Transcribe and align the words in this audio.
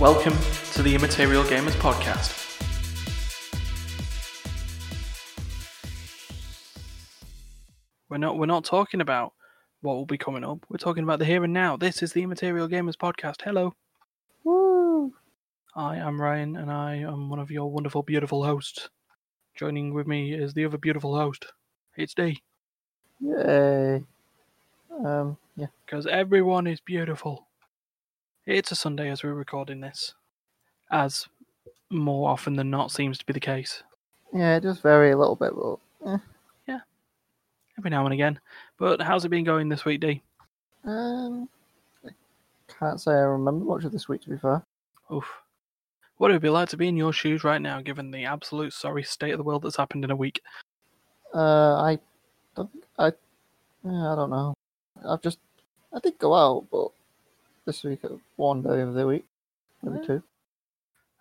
Welcome 0.00 0.38
to 0.74 0.82
the 0.84 0.94
Immaterial 0.94 1.42
Gamers 1.42 1.72
Podcast. 1.72 2.46
We're 8.08 8.18
not 8.18 8.38
we're 8.38 8.46
not 8.46 8.64
talking 8.64 9.00
about 9.00 9.32
what 9.80 9.94
will 9.96 10.06
be 10.06 10.16
coming 10.16 10.44
up. 10.44 10.64
We're 10.68 10.76
talking 10.76 11.02
about 11.02 11.18
the 11.18 11.24
here 11.24 11.42
and 11.42 11.52
now. 11.52 11.76
This 11.76 12.00
is 12.00 12.12
the 12.12 12.22
Immaterial 12.22 12.68
Gamers 12.68 12.94
Podcast. 12.94 13.42
Hello. 13.42 13.74
Woo! 14.44 15.12
I 15.74 15.96
am 15.96 16.20
Ryan 16.20 16.54
and 16.54 16.70
I 16.70 16.98
am 16.98 17.28
one 17.28 17.40
of 17.40 17.50
your 17.50 17.68
wonderful, 17.68 18.04
beautiful 18.04 18.44
hosts. 18.44 18.90
Joining 19.56 19.92
with 19.92 20.06
me 20.06 20.32
is 20.32 20.54
the 20.54 20.64
other 20.64 20.78
beautiful 20.78 21.16
host. 21.16 21.46
It's 21.96 22.14
D. 22.14 22.40
Yay! 23.20 24.04
Um, 25.04 25.36
yeah. 25.56 25.66
Because 25.84 26.06
everyone 26.06 26.68
is 26.68 26.78
beautiful. 26.78 27.47
It's 28.48 28.72
a 28.72 28.74
Sunday 28.74 29.10
as 29.10 29.22
we're 29.22 29.34
recording 29.34 29.80
this. 29.80 30.14
As 30.90 31.28
more 31.90 32.30
often 32.30 32.54
than 32.54 32.70
not 32.70 32.90
seems 32.90 33.18
to 33.18 33.26
be 33.26 33.34
the 33.34 33.40
case. 33.40 33.82
Yeah, 34.32 34.56
it 34.56 34.60
does 34.60 34.80
vary 34.80 35.10
a 35.10 35.18
little 35.18 35.36
bit, 35.36 35.52
but 35.54 36.18
eh. 36.66 36.78
Every 37.76 37.90
now 37.90 38.06
and 38.06 38.14
again. 38.14 38.40
But 38.78 39.02
how's 39.02 39.26
it 39.26 39.28
been 39.28 39.44
going 39.44 39.68
this 39.68 39.84
week, 39.84 40.00
D? 40.00 40.22
um, 40.86 41.46
I 42.06 42.08
can't 42.78 42.98
say 42.98 43.10
I 43.10 43.16
remember 43.16 43.66
much 43.66 43.84
of 43.84 43.92
this 43.92 44.08
week 44.08 44.22
to 44.22 44.30
be 44.30 44.38
fair. 44.38 44.62
Oof. 45.12 45.30
What 46.16 46.30
it 46.30 46.34
would 46.34 46.40
be 46.40 46.48
like 46.48 46.70
to 46.70 46.78
be 46.78 46.88
in 46.88 46.96
your 46.96 47.12
shoes 47.12 47.44
right 47.44 47.60
now, 47.60 47.82
given 47.82 48.10
the 48.10 48.24
absolute 48.24 48.72
sorry 48.72 49.02
state 49.02 49.32
of 49.32 49.38
the 49.38 49.44
world 49.44 49.62
that's 49.62 49.76
happened 49.76 50.04
in 50.04 50.10
a 50.10 50.16
week? 50.16 50.40
Uh, 51.34 51.74
I 51.82 51.98
don't, 52.56 52.70
I, 52.98 53.12
yeah, 53.84 54.12
I 54.12 54.16
don't 54.16 54.30
know. 54.30 54.54
I've 55.06 55.20
just, 55.20 55.38
I 55.92 55.98
did 56.00 56.18
go 56.18 56.32
out, 56.32 56.66
but 56.72 56.92
this 57.68 57.84
week 57.84 58.02
uh, 58.02 58.08
one 58.36 58.62
day 58.62 58.80
of 58.80 58.94
the 58.94 59.06
week, 59.06 59.26
maybe 59.82 59.98
Yeah. 60.00 60.06
two. 60.06 60.22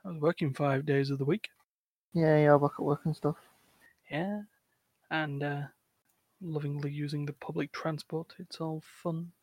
I 0.06 0.10
was 0.12 0.22
working 0.22 0.54
five 0.54 0.86
days 0.86 1.10
of 1.10 1.18
the 1.18 1.26
week. 1.26 1.50
Yeah, 2.14 2.38
yeah, 2.38 2.58
back 2.58 2.72
at 2.80 2.86
work 2.86 3.02
and 3.04 3.14
stuff. 3.14 3.36
Yeah. 4.10 4.44
And 5.12 5.44
uh, 5.44 5.64
lovingly 6.42 6.90
using 6.90 7.26
the 7.26 7.34
public 7.34 7.74
transport. 7.74 8.34
It's 8.40 8.62
all 8.62 8.82
fun. 9.04 9.34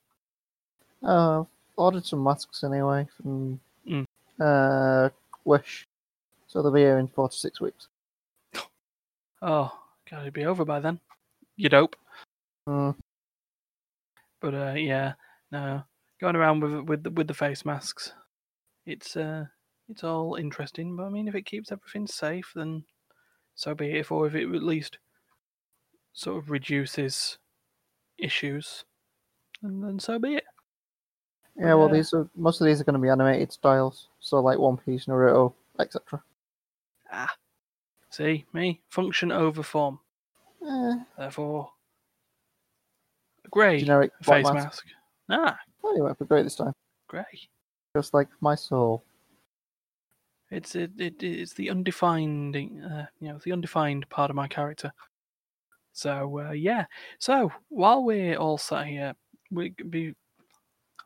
Uh, 1.02 1.40
I've 1.40 1.46
ordered 1.76 2.06
some 2.06 2.24
masks 2.24 2.64
anyway 2.64 3.06
from 3.16 3.60
Mm. 3.86 4.06
uh 4.40 5.10
Wish, 5.44 5.86
so 6.46 6.62
they'll 6.62 6.72
be 6.72 6.80
here 6.80 6.96
in 6.96 7.06
four 7.06 7.28
to 7.28 7.36
six 7.36 7.60
weeks. 7.60 7.88
Oh, 9.42 9.70
God, 10.10 10.22
it'd 10.22 10.32
be 10.32 10.46
over 10.46 10.64
by 10.64 10.80
then. 10.80 10.98
You 11.56 11.68
dope. 11.68 11.96
Mm. 12.66 12.96
But 14.40 14.54
uh, 14.54 14.72
yeah, 14.78 15.12
no, 15.52 15.84
going 16.24 16.36
around 16.36 16.60
with 16.60 16.88
with 16.88 17.02
the, 17.04 17.10
with 17.10 17.28
the 17.28 17.34
face 17.34 17.64
masks, 17.66 18.12
it's 18.86 19.14
uh, 19.16 19.44
it's 19.90 20.02
all 20.04 20.36
interesting. 20.36 20.96
But 20.96 21.04
I 21.04 21.08
mean, 21.10 21.28
if 21.28 21.34
it 21.34 21.44
keeps 21.44 21.70
everything 21.70 22.06
safe, 22.06 22.50
then 22.54 22.84
so 23.54 23.74
be 23.74 23.90
it. 23.98 24.10
Or 24.10 24.26
if 24.26 24.34
it 24.34 24.44
at 24.54 24.62
least 24.62 24.98
sort 26.14 26.38
of 26.42 26.50
reduces 26.50 27.36
issues, 28.16 28.84
and 29.62 29.84
then 29.84 29.98
so 29.98 30.18
be 30.18 30.36
it. 30.36 30.44
Yeah, 31.56 31.74
well, 31.74 31.88
Yeah. 31.88 31.94
these 31.94 32.14
are 32.14 32.28
most 32.34 32.60
of 32.62 32.66
these 32.66 32.80
are 32.80 32.84
going 32.84 32.94
to 32.94 33.02
be 33.02 33.10
animated 33.10 33.52
styles, 33.52 34.08
so 34.20 34.40
like 34.40 34.58
One 34.58 34.78
Piece, 34.78 35.04
Naruto, 35.06 35.52
etc. 35.78 36.22
Ah, 37.12 37.32
see 38.08 38.46
me 38.54 38.80
function 38.88 39.30
over 39.30 39.62
form. 39.62 40.00
Eh, 40.66 40.94
Therefore, 41.18 41.70
grey 43.50 43.78
generic 43.80 44.10
face 44.22 44.44
mask. 44.44 44.54
mask. 44.54 44.86
Ah, 45.30 45.58
Oh, 45.82 45.94
you 45.96 46.02
might 46.02 46.18
be 46.18 46.24
great 46.24 46.42
this 46.44 46.56
time, 46.56 46.72
grey. 47.08 47.24
just 47.96 48.14
like 48.14 48.28
my 48.40 48.54
soul. 48.54 49.04
It's 50.50 50.74
it, 50.74 50.92
it 50.98 51.22
it's 51.22 51.54
the 51.54 51.70
undefined 51.70 52.56
uh, 52.56 53.06
you 53.20 53.28
know 53.28 53.38
the 53.44 53.52
undefined 53.52 54.08
part 54.10 54.30
of 54.30 54.36
my 54.36 54.48
character. 54.48 54.92
So 55.92 56.40
uh, 56.40 56.52
yeah. 56.52 56.86
So 57.18 57.52
while 57.68 58.04
we're 58.04 58.36
all 58.36 58.58
sat 58.58 58.86
here, 58.86 59.14
we 59.50 59.70
be 59.88 60.14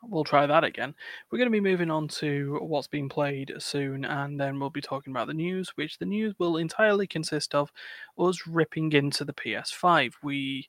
we'll 0.02 0.24
try 0.24 0.46
that 0.46 0.64
again. 0.64 0.94
We're 1.30 1.38
going 1.38 1.50
to 1.50 1.52
be 1.52 1.60
moving 1.60 1.90
on 1.90 2.08
to 2.08 2.58
what's 2.62 2.86
being 2.88 3.08
played 3.08 3.52
soon, 3.58 4.04
and 4.04 4.40
then 4.40 4.58
we'll 4.60 4.70
be 4.70 4.80
talking 4.80 5.12
about 5.12 5.26
the 5.26 5.34
news, 5.34 5.70
which 5.76 5.98
the 5.98 6.06
news 6.06 6.34
will 6.38 6.56
entirely 6.56 7.06
consist 7.06 7.54
of 7.54 7.72
us 8.18 8.46
ripping 8.46 8.92
into 8.92 9.24
the 9.24 9.32
PS5. 9.32 10.14
We 10.22 10.68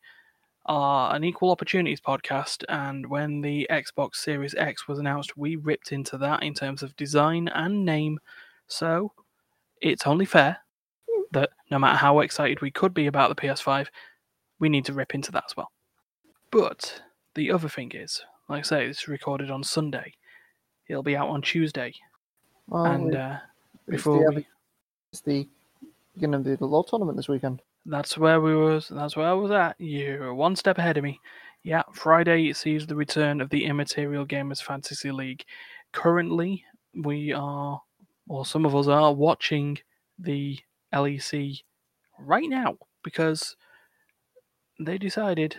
are 0.65 1.15
an 1.15 1.23
equal 1.23 1.51
opportunities 1.51 2.01
podcast, 2.01 2.63
and 2.69 3.05
when 3.07 3.41
the 3.41 3.67
Xbox 3.69 4.15
Series 4.15 4.55
X 4.55 4.87
was 4.87 4.99
announced, 4.99 5.37
we 5.37 5.55
ripped 5.55 5.91
into 5.91 6.17
that 6.19 6.43
in 6.43 6.53
terms 6.53 6.83
of 6.83 6.95
design 6.95 7.47
and 7.49 7.85
name. 7.85 8.19
So 8.67 9.11
it's 9.81 10.05
only 10.05 10.25
fair 10.25 10.57
that 11.31 11.49
no 11.71 11.79
matter 11.79 11.97
how 11.97 12.19
excited 12.19 12.61
we 12.61 12.71
could 12.71 12.93
be 12.93 13.07
about 13.07 13.29
the 13.29 13.41
PS5, 13.41 13.87
we 14.59 14.69
need 14.69 14.85
to 14.85 14.93
rip 14.93 15.15
into 15.15 15.31
that 15.31 15.45
as 15.47 15.55
well. 15.55 15.71
But 16.51 17.01
the 17.35 17.51
other 17.51 17.69
thing 17.69 17.91
is, 17.93 18.23
like 18.47 18.59
I 18.59 18.63
say, 18.63 18.87
it's 18.87 19.07
recorded 19.07 19.51
on 19.51 19.63
Sunday. 19.63 20.13
It'll 20.87 21.03
be 21.03 21.15
out 21.15 21.29
on 21.29 21.41
Tuesday, 21.41 21.93
Well, 22.67 22.85
and 22.85 23.15
uh, 23.15 23.37
it's 23.87 24.03
the, 24.03 24.31
we, 24.35 24.47
it's 25.11 25.21
the 25.21 25.47
beginning 26.15 26.35
of 26.35 26.59
the 26.59 26.65
LoL 26.65 26.83
tournament 26.83 27.15
this 27.15 27.27
weekend. 27.27 27.61
That's 27.89 28.17
where 28.17 28.39
we 28.39 28.55
was. 28.55 28.87
That's 28.89 29.15
where 29.15 29.27
I 29.27 29.33
was 29.33 29.51
at. 29.51 29.75
You're 29.79 30.33
one 30.33 30.55
step 30.55 30.77
ahead 30.77 30.97
of 30.97 31.03
me. 31.03 31.19
Yeah, 31.63 31.83
Friday 31.93 32.53
sees 32.53 32.87
the 32.87 32.95
return 32.95 33.41
of 33.41 33.49
the 33.49 33.65
Immaterial 33.65 34.25
Gamers 34.25 34.61
Fantasy 34.61 35.11
League. 35.11 35.43
Currently, 35.91 36.63
we 37.03 37.33
are, 37.33 37.81
or 38.27 38.45
some 38.45 38.65
of 38.65 38.75
us 38.75 38.87
are, 38.87 39.13
watching 39.13 39.79
the 40.17 40.57
LEC 40.93 41.61
right 42.19 42.47
now 42.47 42.77
because 43.03 43.55
they 44.79 44.97
decided, 44.97 45.57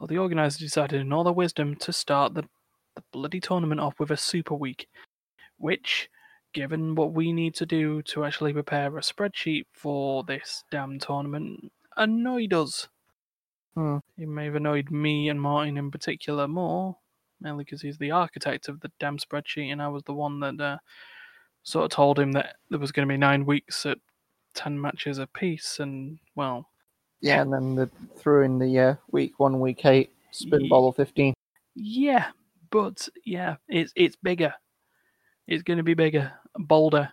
or 0.00 0.08
the 0.08 0.18
organisers 0.18 0.58
decided, 0.58 1.00
in 1.00 1.12
all 1.12 1.24
their 1.24 1.32
wisdom, 1.32 1.76
to 1.76 1.92
start 1.92 2.34
the, 2.34 2.42
the 2.96 3.02
bloody 3.12 3.40
tournament 3.40 3.80
off 3.80 4.00
with 4.00 4.10
a 4.10 4.16
Super 4.16 4.54
Week, 4.54 4.88
which, 5.58 6.08
given 6.52 6.94
what 6.94 7.12
we 7.12 7.32
need 7.32 7.54
to 7.56 7.66
do 7.66 8.02
to 8.02 8.24
actually 8.24 8.52
prepare 8.52 8.96
a 8.96 9.00
spreadsheet 9.00 9.64
for 9.72 10.24
this 10.24 10.64
damn 10.70 10.98
tournament, 10.98 11.72
annoyed 11.96 12.52
us. 12.52 12.88
Hmm. 13.74 13.98
It 14.18 14.28
may 14.28 14.46
have 14.46 14.54
annoyed 14.54 14.90
me 14.90 15.28
and 15.28 15.40
Martin 15.40 15.78
in 15.78 15.90
particular 15.90 16.46
more, 16.46 16.96
mainly 17.40 17.64
because 17.64 17.80
he's 17.82 17.98
the 17.98 18.10
architect 18.10 18.68
of 18.68 18.80
the 18.80 18.90
damn 19.00 19.18
spreadsheet, 19.18 19.72
and 19.72 19.80
I 19.80 19.88
was 19.88 20.02
the 20.04 20.12
one 20.12 20.40
that 20.40 20.60
uh, 20.60 20.78
sort 21.62 21.84
of 21.86 21.90
told 21.90 22.18
him 22.18 22.32
that 22.32 22.56
there 22.70 22.78
was 22.78 22.92
going 22.92 23.08
to 23.08 23.12
be 23.12 23.16
nine 23.18 23.46
weeks 23.46 23.86
at 23.86 23.98
ten 24.54 24.78
matches 24.80 25.18
apiece, 25.18 25.80
and 25.80 26.18
well, 26.34 26.68
Yeah, 27.22 27.40
and 27.40 27.52
then 27.52 27.74
they 27.74 27.86
threw 28.18 28.42
in 28.42 28.58
the 28.58 28.78
uh, 28.78 28.94
week 29.10 29.38
one, 29.40 29.58
week 29.60 29.86
eight 29.86 30.10
spin 30.32 30.68
ball 30.68 30.88
of 30.88 30.96
fifteen. 30.96 31.32
yeah, 31.74 32.26
but 32.70 33.08
yeah, 33.24 33.56
it's 33.68 33.92
it's 33.96 34.16
bigger. 34.16 34.52
It's 35.48 35.62
going 35.62 35.78
to 35.78 35.82
be 35.82 35.94
bigger, 35.94 36.32
bolder. 36.58 37.10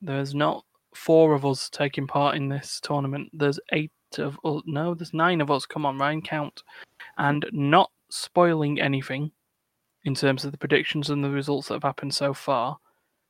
There's 0.00 0.34
not 0.34 0.64
four 0.94 1.34
of 1.34 1.44
us 1.44 1.68
taking 1.70 2.06
part 2.06 2.36
in 2.36 2.48
this 2.48 2.80
tournament. 2.82 3.30
There's 3.32 3.60
eight 3.72 3.90
of 4.18 4.38
us. 4.44 4.62
No, 4.66 4.94
there's 4.94 5.14
nine 5.14 5.40
of 5.40 5.50
us. 5.50 5.66
Come 5.66 5.86
on, 5.86 5.98
Ryan, 5.98 6.22
count. 6.22 6.62
And 7.18 7.46
not 7.52 7.90
spoiling 8.10 8.80
anything 8.80 9.30
in 10.04 10.14
terms 10.14 10.44
of 10.44 10.52
the 10.52 10.58
predictions 10.58 11.10
and 11.10 11.22
the 11.22 11.30
results 11.30 11.68
that 11.68 11.74
have 11.74 11.82
happened 11.82 12.14
so 12.14 12.32
far, 12.32 12.78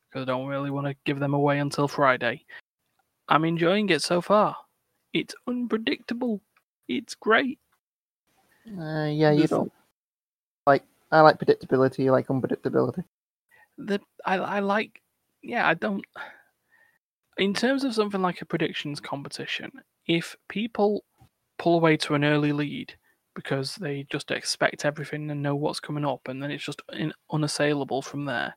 because 0.08 0.22
I 0.22 0.26
don't 0.26 0.46
really 0.46 0.70
want 0.70 0.86
to 0.86 0.94
give 1.04 1.19
them 1.19 1.34
away 1.34 1.58
until 1.58 1.88
Friday. 1.88 2.44
I'm 3.28 3.44
enjoying 3.44 3.88
it 3.88 4.02
so 4.02 4.20
far. 4.20 4.56
It's 5.12 5.34
unpredictable. 5.48 6.41
It's 6.88 7.14
great. 7.14 7.58
Uh, 8.78 9.06
yeah, 9.06 9.31
you 9.31 9.46
don't 9.46 9.72
like. 10.66 10.82
I 11.11 11.20
like 11.20 11.38
predictability. 11.38 12.00
You 12.00 12.12
like 12.12 12.26
unpredictability. 12.28 13.05
the 13.78 14.00
I 14.25 14.37
I 14.37 14.61
like 14.61 15.00
yeah 15.46 15.66
I 15.66 15.75
don't 15.75 16.04
in 17.38 17.54
terms 17.54 17.84
of 17.84 17.94
something 17.94 18.22
like 18.22 18.43
a 18.43 18.46
predictions 18.46 19.00
competition 19.00 19.70
if 20.06 20.37
people 20.48 21.04
pull 21.58 21.76
away 21.76 21.96
to 21.98 22.14
an 22.14 22.25
early 22.25 22.52
lead 22.52 22.94
because 23.34 23.76
they 23.76 24.06
just 24.10 24.31
expect 24.31 24.84
everything 24.84 25.31
and 25.31 25.43
know 25.43 25.54
what's 25.54 25.81
coming 25.81 26.04
up 26.04 26.28
and 26.28 26.43
then 26.43 26.50
it's 26.50 26.64
just 26.64 26.82
unassailable 27.31 28.02
from 28.02 28.25
there 28.25 28.54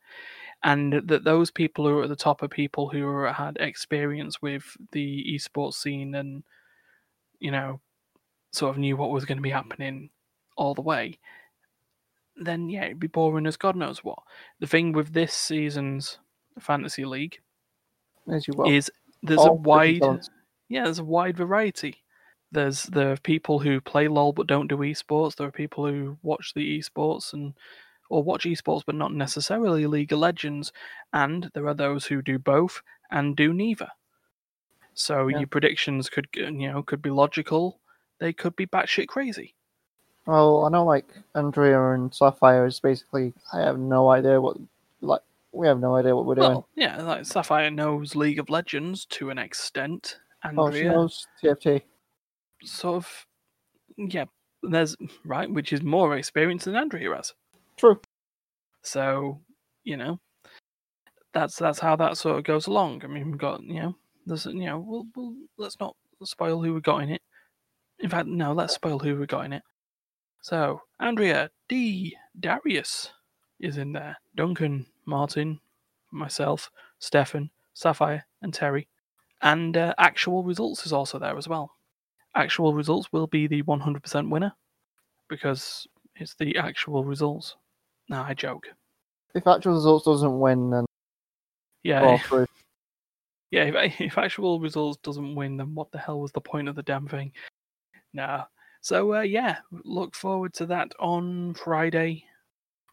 and 0.63 0.94
that 1.06 1.24
those 1.24 1.51
people 1.51 1.88
who 1.88 2.00
are 2.00 2.03
at 2.03 2.09
the 2.09 2.15
top 2.15 2.44
are 2.44 2.47
people 2.47 2.89
who 2.89 3.06
are, 3.07 3.31
had 3.31 3.57
experience 3.59 4.42
with 4.42 4.75
the 4.92 5.25
esports 5.33 5.75
scene 5.75 6.15
and 6.15 6.44
you 7.39 7.51
know 7.51 7.80
sort 8.51 8.71
of 8.71 8.77
knew 8.77 8.97
what 8.97 9.12
was 9.12 9.25
going 9.25 9.38
to 9.38 9.42
be 9.42 9.50
happening 9.50 10.09
all 10.57 10.74
the 10.74 10.81
way 10.81 11.18
then 12.39 12.69
yeah, 12.69 12.85
it'd 12.85 13.00
be 13.00 13.07
boring 13.07 13.45
as 13.45 13.57
God 13.57 13.75
knows 13.75 14.03
what. 14.03 14.19
The 14.59 14.68
thing 14.68 14.94
with 14.94 15.13
this 15.13 15.33
season's 15.33 16.19
fantasy 16.63 17.06
league 17.06 17.39
As 18.31 18.47
you 18.47 18.53
will. 18.56 18.67
is 18.67 18.91
there's 19.23 19.45
a 19.45 19.50
all 19.50 19.57
different 19.57 19.65
wide 19.65 20.01
yeah, 20.69 20.83
there's 20.83 21.00
a 21.00 21.03
wide 21.03 21.38
variety. 21.38 21.97
There's 22.51 22.83
there 22.83 23.11
are 23.11 23.17
people 23.17 23.59
who 23.59 23.81
play 23.81 24.07
LOL 24.07 24.33
but 24.33 24.47
don't 24.47 24.67
do 24.67 24.77
esports. 24.77 25.35
There 25.35 25.47
are 25.47 25.51
people 25.51 25.85
who 25.85 26.17
watch 26.23 26.53
the 26.56 26.79
esports 26.79 27.33
and 27.33 27.53
or 28.09 28.23
watch 28.23 28.45
esports 28.45 28.83
but 28.85 28.95
not 28.95 29.13
necessarily 29.13 29.85
League 29.88 30.13
of 30.13 30.19
Legends, 30.19 30.71
and 31.13 31.50
there 31.53 31.67
are 31.67 31.73
those 31.75 32.06
who 32.06 32.21
do 32.21 32.39
both 32.39 32.81
and 33.11 33.35
do 33.35 33.53
neither. 33.53 33.89
So 34.94 35.27
Yeah. 35.27 35.39
your 35.39 35.47
predictions 35.47 36.09
could 36.09 36.27
you 36.33 36.51
know 36.51 36.83
could 36.83 37.01
be 37.01 37.09
logical, 37.11 37.79
they 38.19 38.33
could 38.33 38.56
be 38.56 38.67
batshit 38.67 39.07
crazy. 39.07 39.56
Well, 40.25 40.65
I 40.65 40.69
know 40.69 40.85
like 40.85 41.07
Andrea 41.35 41.91
and 41.94 42.13
Sapphire 42.13 42.65
is 42.65 42.79
basically. 42.79 43.33
I 43.53 43.61
have 43.61 43.79
no 43.79 44.09
idea 44.09 44.39
what. 44.39 44.57
Like, 45.01 45.21
we 45.51 45.68
have 45.68 45.80
no 45.80 45.96
idea 45.96 46.16
what 46.16 46.25
we're 46.25 46.36
doing. 46.36 46.50
Well, 46.50 46.69
yeah, 46.75 47.01
like 47.01 47.25
Sapphire 47.25 47.72
knows 47.72 48.16
League 48.16 48.40
of 48.40 48.50
Legends 48.50 49.06
to 49.07 49.30
an 49.30 49.38
extent. 49.38 50.19
oh, 50.44 50.50
she 50.50 50.80
Andrea 50.80 50.92
knows 50.92 51.28
TFT. 51.44 51.81
sort 52.63 52.98
of 52.98 53.25
yeah, 53.98 54.25
there's 54.63 54.96
right, 55.25 55.51
which 55.51 55.74
is 55.74 55.81
more 55.81 56.16
experience 56.16 56.66
than 56.66 56.75
Andrea 56.75 57.16
has. 57.16 57.34
True. 57.78 58.00
So, 58.81 59.42
you 59.84 59.98
know, 59.98 60.19
that's 61.34 61.57
that's 61.57 61.80
how 61.80 61.95
that 61.98 62.18
sort 62.18 62.38
of 62.38 62.44
goes 62.44 62.68
along. 62.68 63.04
I 63.04 63.07
mean, 63.07 63.31
we've 63.31 63.40
got 63.40 63.63
you 63.63 63.81
know, 63.81 63.95
there's 64.25 64.45
you 64.45 64.66
know, 64.66 64.80
we'll, 64.80 65.06
we'll 65.16 65.36
let's 65.57 65.80
not 65.80 65.95
spoil 66.24 66.63
who 66.63 66.74
we 66.74 66.81
got 66.81 67.04
in 67.04 67.10
it. 67.10 67.22
In 68.00 68.10
fact, 68.10 68.28
no, 68.28 68.54
let's 68.54 68.75
spoil 68.75 69.00
who 69.00 69.18
we 69.18 69.25
got 69.25 69.45
in 69.45 69.54
it. 69.54 69.63
So, 70.42 70.81
Andrea, 71.02 71.50
D, 71.68 72.16
Darius 72.40 73.12
is 73.60 73.78
in 73.78 73.92
there. 73.92 74.18
Duncan, 74.36 74.86
Martin, 75.09 75.59
myself, 76.11 76.71
Stefan, 77.00 77.50
Sapphire, 77.73 78.25
and 78.41 78.53
Terry. 78.53 78.88
And 79.41 79.75
uh, 79.77 79.94
actual 79.97 80.44
results 80.44 80.85
is 80.85 80.94
also 80.94 81.19
there 81.19 81.38
as 81.38 81.47
well. 81.47 81.75
Actual 82.35 82.73
results 82.73 83.11
will 83.11 83.27
be 83.27 83.47
the 83.47 83.63
100% 83.63 84.29
winner 84.29 84.53
because 85.27 85.88
it's 86.15 86.35
the 86.35 86.57
actual 86.57 87.03
results. 87.03 87.56
No, 88.09 88.21
I 88.21 88.33
joke. 88.33 88.67
If 89.33 89.47
actual 89.47 89.73
results 89.73 90.06
doesn't 90.06 90.39
win, 90.39 90.71
then 90.71 90.85
Yeah, 91.83 92.17
yeah. 93.51 93.63
If, 93.63 94.00
if 94.01 94.17
actual 94.17 94.59
results 94.59 95.00
doesn't 95.03 95.35
win, 95.35 95.57
then 95.57 95.73
what 95.75 95.91
the 95.91 95.97
hell 95.97 96.19
was 96.19 96.31
the 96.31 96.41
point 96.41 96.67
of 96.67 96.75
the 96.75 96.83
damn 96.83 97.07
thing? 97.07 97.31
Nah. 98.13 98.45
So 98.81 99.15
uh, 99.15 99.21
yeah, 99.21 99.57
look 99.83 100.15
forward 100.15 100.53
to 100.56 100.65
that 100.67 100.94
on 101.00 101.53
Friday. 101.53 102.25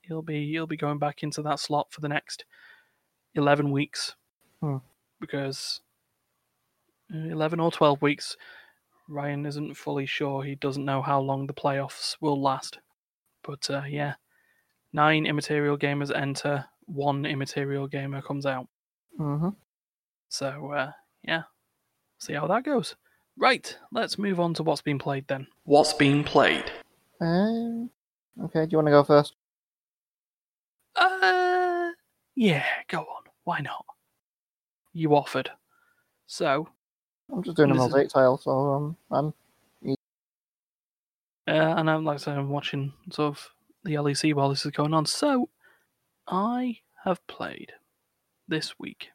He'll 0.07 0.23
be 0.23 0.51
he'll 0.51 0.67
be 0.67 0.77
going 0.77 0.99
back 0.99 1.23
into 1.23 1.43
that 1.43 1.59
slot 1.61 1.89
for 1.91 2.01
the 2.01 2.09
next 2.09 2.45
eleven 3.35 3.71
weeks 3.71 4.15
Hmm. 4.61 4.79
because 5.21 5.81
uh, 7.15 7.19
eleven 7.19 7.61
or 7.61 7.71
twelve 7.71 8.03
weeks. 8.03 8.37
Ryan 9.09 9.47
isn't 9.47 9.75
fully 9.75 10.07
sure. 10.07 10.43
He 10.43 10.57
doesn't 10.57 10.85
know 10.85 11.01
how 11.01 11.21
long 11.21 11.47
the 11.47 11.55
playoffs 11.55 12.17
will 12.21 12.41
last. 12.41 12.79
But 13.45 13.69
uh, 13.71 13.83
yeah, 13.89 14.15
nine 14.93 15.27
immaterial 15.27 15.79
gamers 15.79 16.15
enter. 16.15 16.65
One 16.87 17.25
immaterial 17.25 17.87
gamer 17.87 18.21
comes 18.23 18.47
out. 18.47 18.67
hmm 19.17 19.51
So 20.29 20.73
uh, 20.73 20.93
yeah, 21.23 21.43
see 22.19 22.33
how 22.35 22.47
that 22.49 22.65
goes. 22.65 22.97
Right, 23.39 23.77
let's 23.93 24.19
move 24.19 24.41
on 24.41 24.55
to 24.55 24.63
what's 24.63 24.83
been 24.83 24.99
played 24.99 25.29
then. 25.29 25.47
What's 25.65 25.93
been 25.93 26.25
played? 26.25 26.65
Um, 27.21 27.91
okay, 28.45 28.65
do 28.65 28.71
you 28.73 28.79
want 28.79 28.87
to 28.87 28.93
go 28.93 29.05
first? 29.05 29.35
Uh, 30.97 31.91
yeah, 32.35 32.65
go 32.89 33.01
on. 33.01 33.25
Why 33.45 33.61
not? 33.61 33.85
You 34.93 35.15
offered. 35.15 35.51
So, 36.27 36.69
I'm 37.33 37.43
just 37.43 37.57
doing 37.57 37.71
a 37.71 37.75
mosaic 37.75 38.09
tile, 38.09 38.37
so 38.39 38.51
um, 38.51 38.97
I'm 39.11 39.33
uh, 41.49 41.53
and 41.77 41.89
I'm 41.89 42.05
like 42.05 42.15
I 42.15 42.19
said, 42.19 42.39
I'm 42.39 42.51
watching 42.51 42.93
sort 43.13 43.29
of 43.29 43.49
the 43.85 43.95
LEC 43.95 44.35
while 44.35 44.49
this 44.49 44.67
is 44.67 44.73
going 44.73 44.95
on. 44.95 45.07
So, 45.07 45.49
I 46.27 46.79
have 47.05 47.25
played 47.29 47.73
this 48.49 48.79
week 48.79 49.11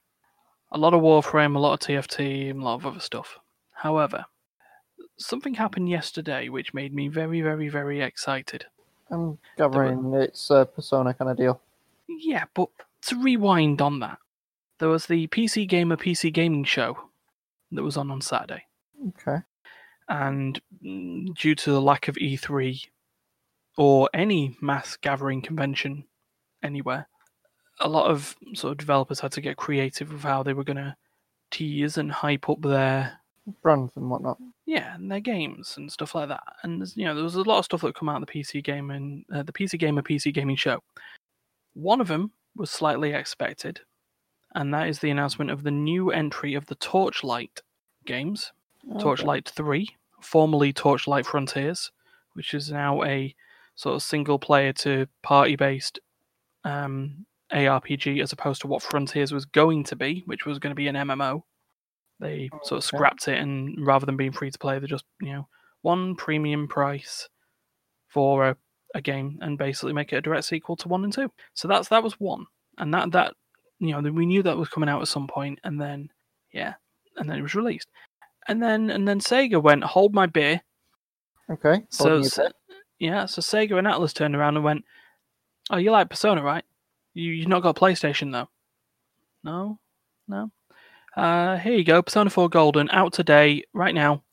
a 0.72 0.78
lot 0.78 0.94
of 0.94 1.02
Warframe, 1.02 1.56
a 1.56 1.60
lot 1.60 1.74
of 1.74 1.80
TFT, 1.80 2.50
and 2.50 2.62
a 2.62 2.64
lot 2.64 2.76
of 2.76 2.86
other 2.86 3.00
stuff. 3.00 3.38
However, 3.74 4.26
something 5.18 5.54
happened 5.56 5.90
yesterday 5.90 6.50
which 6.50 6.74
made 6.74 6.94
me 6.94 7.08
very, 7.08 7.42
very, 7.42 7.68
very 7.68 8.02
excited. 8.02 8.66
I'm 9.10 9.38
gathering 9.58 10.14
it's 10.14 10.50
a 10.50 10.66
persona 10.66 11.14
kind 11.14 11.30
of 11.30 11.38
deal. 11.38 11.62
Yeah, 12.20 12.46
but 12.54 12.70
to 13.08 13.22
rewind 13.22 13.82
on 13.82 14.00
that, 14.00 14.18
there 14.80 14.90
was 14.90 15.06
the 15.06 15.28
PC 15.28 15.68
Gamer 15.68 15.98
PC 15.98 16.32
Gaming 16.34 16.64
Show 16.64 16.98
that 17.72 17.84
was 17.84 17.98
on 17.98 18.12
on 18.12 18.22
Saturday, 18.22 18.66
Okay. 19.10 19.38
and 20.10 20.60
mm, 20.84 21.34
due 21.36 21.56
to 21.56 21.72
the 21.72 21.82
lack 21.82 22.08
of 22.08 22.16
E3 22.16 22.86
or 23.78 24.10
any 24.14 24.58
mass 24.62 24.98
gathering 24.98 25.42
convention 25.42 26.04
anywhere, 26.64 27.08
a 27.80 27.88
lot 27.90 28.10
of 28.12 28.36
sort 28.54 28.72
of 28.72 28.78
developers 28.78 29.20
had 29.22 29.32
to 29.34 29.42
get 29.42 29.58
creative 29.58 30.12
with 30.12 30.24
how 30.24 30.44
they 30.44 30.54
were 30.54 30.64
going 30.64 30.78
to 30.78 30.96
tease 31.52 31.98
and 31.98 32.12
hype 32.12 32.50
up 32.50 32.62
their 32.62 33.18
Brands 33.64 33.94
and 33.98 34.08
whatnot. 34.10 34.38
yeah, 34.68 34.94
and 34.96 35.12
their 35.12 35.20
games 35.20 35.74
and 35.78 35.92
stuff 35.92 36.14
like 36.14 36.30
that. 36.30 36.44
And 36.64 36.86
you 36.96 37.06
know, 37.06 37.16
there 37.16 37.24
was 37.24 37.36
a 37.36 37.42
lot 37.42 37.58
of 37.58 37.66
stuff 37.66 37.82
that 37.82 37.96
come 37.96 38.08
out 38.08 38.22
of 38.22 38.28
the 38.28 38.32
PC 38.34 38.64
game 38.64 38.92
and 38.92 39.26
uh, 39.34 39.42
the 39.44 39.52
PC 39.52 39.80
Gamer 39.80 40.04
PC 40.04 40.32
Gaming 40.34 40.56
Show. 40.56 40.80
One 41.74 42.02
of 42.02 42.08
them 42.08 42.32
was 42.56 42.70
slightly 42.70 43.14
expected, 43.14 43.82
and 44.54 44.74
that 44.74 44.88
is 44.88 45.00
the 45.00 45.10
announcement 45.10 45.52
of 45.52 45.64
the 45.64 45.72
new 45.72 46.12
entry 46.12 46.54
of 46.54 46.66
the 46.68 46.76
Torchlight 46.76 47.62
games, 48.06 48.52
Okay. 48.90 49.00
Torchlight 49.00 49.48
Three, 49.48 49.96
formerly 50.20 50.74
Torchlight 50.74 51.26
Frontiers, 51.26 51.92
which 52.34 52.54
is 52.54 52.72
now 52.72 53.04
a 53.04 53.36
sort 53.76 53.96
of 53.96 54.04
single 54.04 54.40
player 54.40 54.74
to 54.74 55.08
party 55.22 55.56
based 55.56 56.00
um, 56.64 57.26
ARPG 57.52 58.22
as 58.22 58.32
opposed 58.32 58.62
to 58.62 58.68
what 58.68 58.82
Frontiers 58.82 59.32
was 59.32 59.46
going 59.46 59.84
to 59.86 59.96
be, 59.96 60.24
which 60.26 60.46
was 60.46 60.60
going 60.60 60.72
to 60.72 60.76
be 60.76 60.88
an 60.88 60.96
MMO. 60.96 61.44
They 62.20 62.50
sort 62.64 62.80
of 62.80 62.84
scrapped 62.84 63.28
it, 63.28 63.38
and 63.40 63.86
rather 63.86 64.06
than 64.06 64.18
being 64.18 64.32
free 64.32 64.52
to 64.52 64.60
play, 64.60 64.78
they 64.80 64.88
just 64.88 65.06
you 65.22 65.34
know 65.34 65.48
one 65.82 66.16
premium 66.16 66.68
price 66.68 67.30
for 68.08 68.50
a, 68.50 68.58
a 68.96 69.02
game 69.02 69.38
and 69.42 69.58
basically 69.58 69.94
make 69.94 70.12
it 70.14 70.18
a 70.18 70.22
direct 70.22 70.46
sequel 70.46 70.76
to 70.78 70.88
one 70.88 71.04
and 71.04 71.14
two. 71.14 71.32
So 71.54 71.68
that's 71.68 71.88
that 71.90 72.04
was 72.04 72.20
one, 72.20 72.46
and 72.78 72.94
that 72.94 73.12
that 73.12 73.34
you 73.80 73.92
know 73.92 74.12
we 74.12 74.26
knew 74.26 74.44
that 74.44 74.58
was 74.58 74.70
coming 74.70 74.90
out 74.90 75.02
at 75.02 75.08
some 75.08 75.28
point, 75.28 75.60
and 75.64 75.80
then 75.80 76.10
yeah, 76.54 76.74
and 77.18 77.30
then 77.30 77.38
it 77.38 77.42
was 77.42 77.56
released, 77.56 77.88
and 78.48 78.62
then 78.62 78.90
and 78.90 79.08
then 79.08 79.20
Sega 79.20 79.62
went 79.62 79.84
hold 79.84 80.14
my 80.14 80.26
beer. 80.26 80.62
Okay. 81.50 81.84
So 81.90 82.04
holding 82.06 82.20
your 82.20 82.26
s- 82.28 82.36
breath. 82.36 82.52
yeah, 83.00 83.26
so 83.26 83.42
Sega 83.42 83.78
and 83.78 83.88
Atlus 83.88 84.14
turned 84.14 84.36
around 84.36 84.56
and 84.56 84.66
went, 84.66 84.86
"Oh, 85.70 85.78
you 85.78 85.92
like 85.92 86.10
Persona, 86.10 86.42
right? 86.44 86.64
You 87.14 87.32
you've 87.32 87.48
not 87.50 87.64
got 87.64 87.78
a 87.78 87.80
PlayStation 87.80 88.32
though. 88.32 88.50
No, 89.44 89.80
no. 90.28 90.52
Uh, 91.16 91.58
here 91.58 91.74
you 91.74 91.84
go, 91.84 92.02
Persona 92.02 92.30
4 92.30 92.48
Golden, 92.48 92.90
out 92.92 93.12
today, 93.12 93.64
right 93.74 93.94
now. 93.94 94.24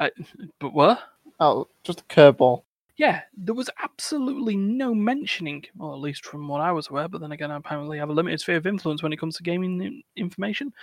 I, 0.00 0.10
but 0.58 0.72
what? 0.74 0.98
Oh, 1.38 1.68
just 1.84 2.00
a 2.00 2.04
curveball. 2.04 2.62
Yeah, 2.98 3.22
there 3.32 3.54
was 3.54 3.70
absolutely 3.80 4.56
no 4.56 4.92
mentioning, 4.92 5.64
or 5.78 5.94
at 5.94 6.00
least 6.00 6.26
from 6.26 6.48
what 6.48 6.60
I 6.60 6.72
was 6.72 6.90
aware. 6.90 7.06
But 7.06 7.20
then 7.20 7.30
again, 7.30 7.52
I 7.52 7.56
apparently 7.56 7.96
have 7.98 8.08
a 8.08 8.12
limited 8.12 8.40
sphere 8.40 8.56
of 8.56 8.66
influence 8.66 9.02
when 9.04 9.12
it 9.12 9.20
comes 9.20 9.36
to 9.36 9.44
gaming 9.44 10.02
information. 10.16 10.74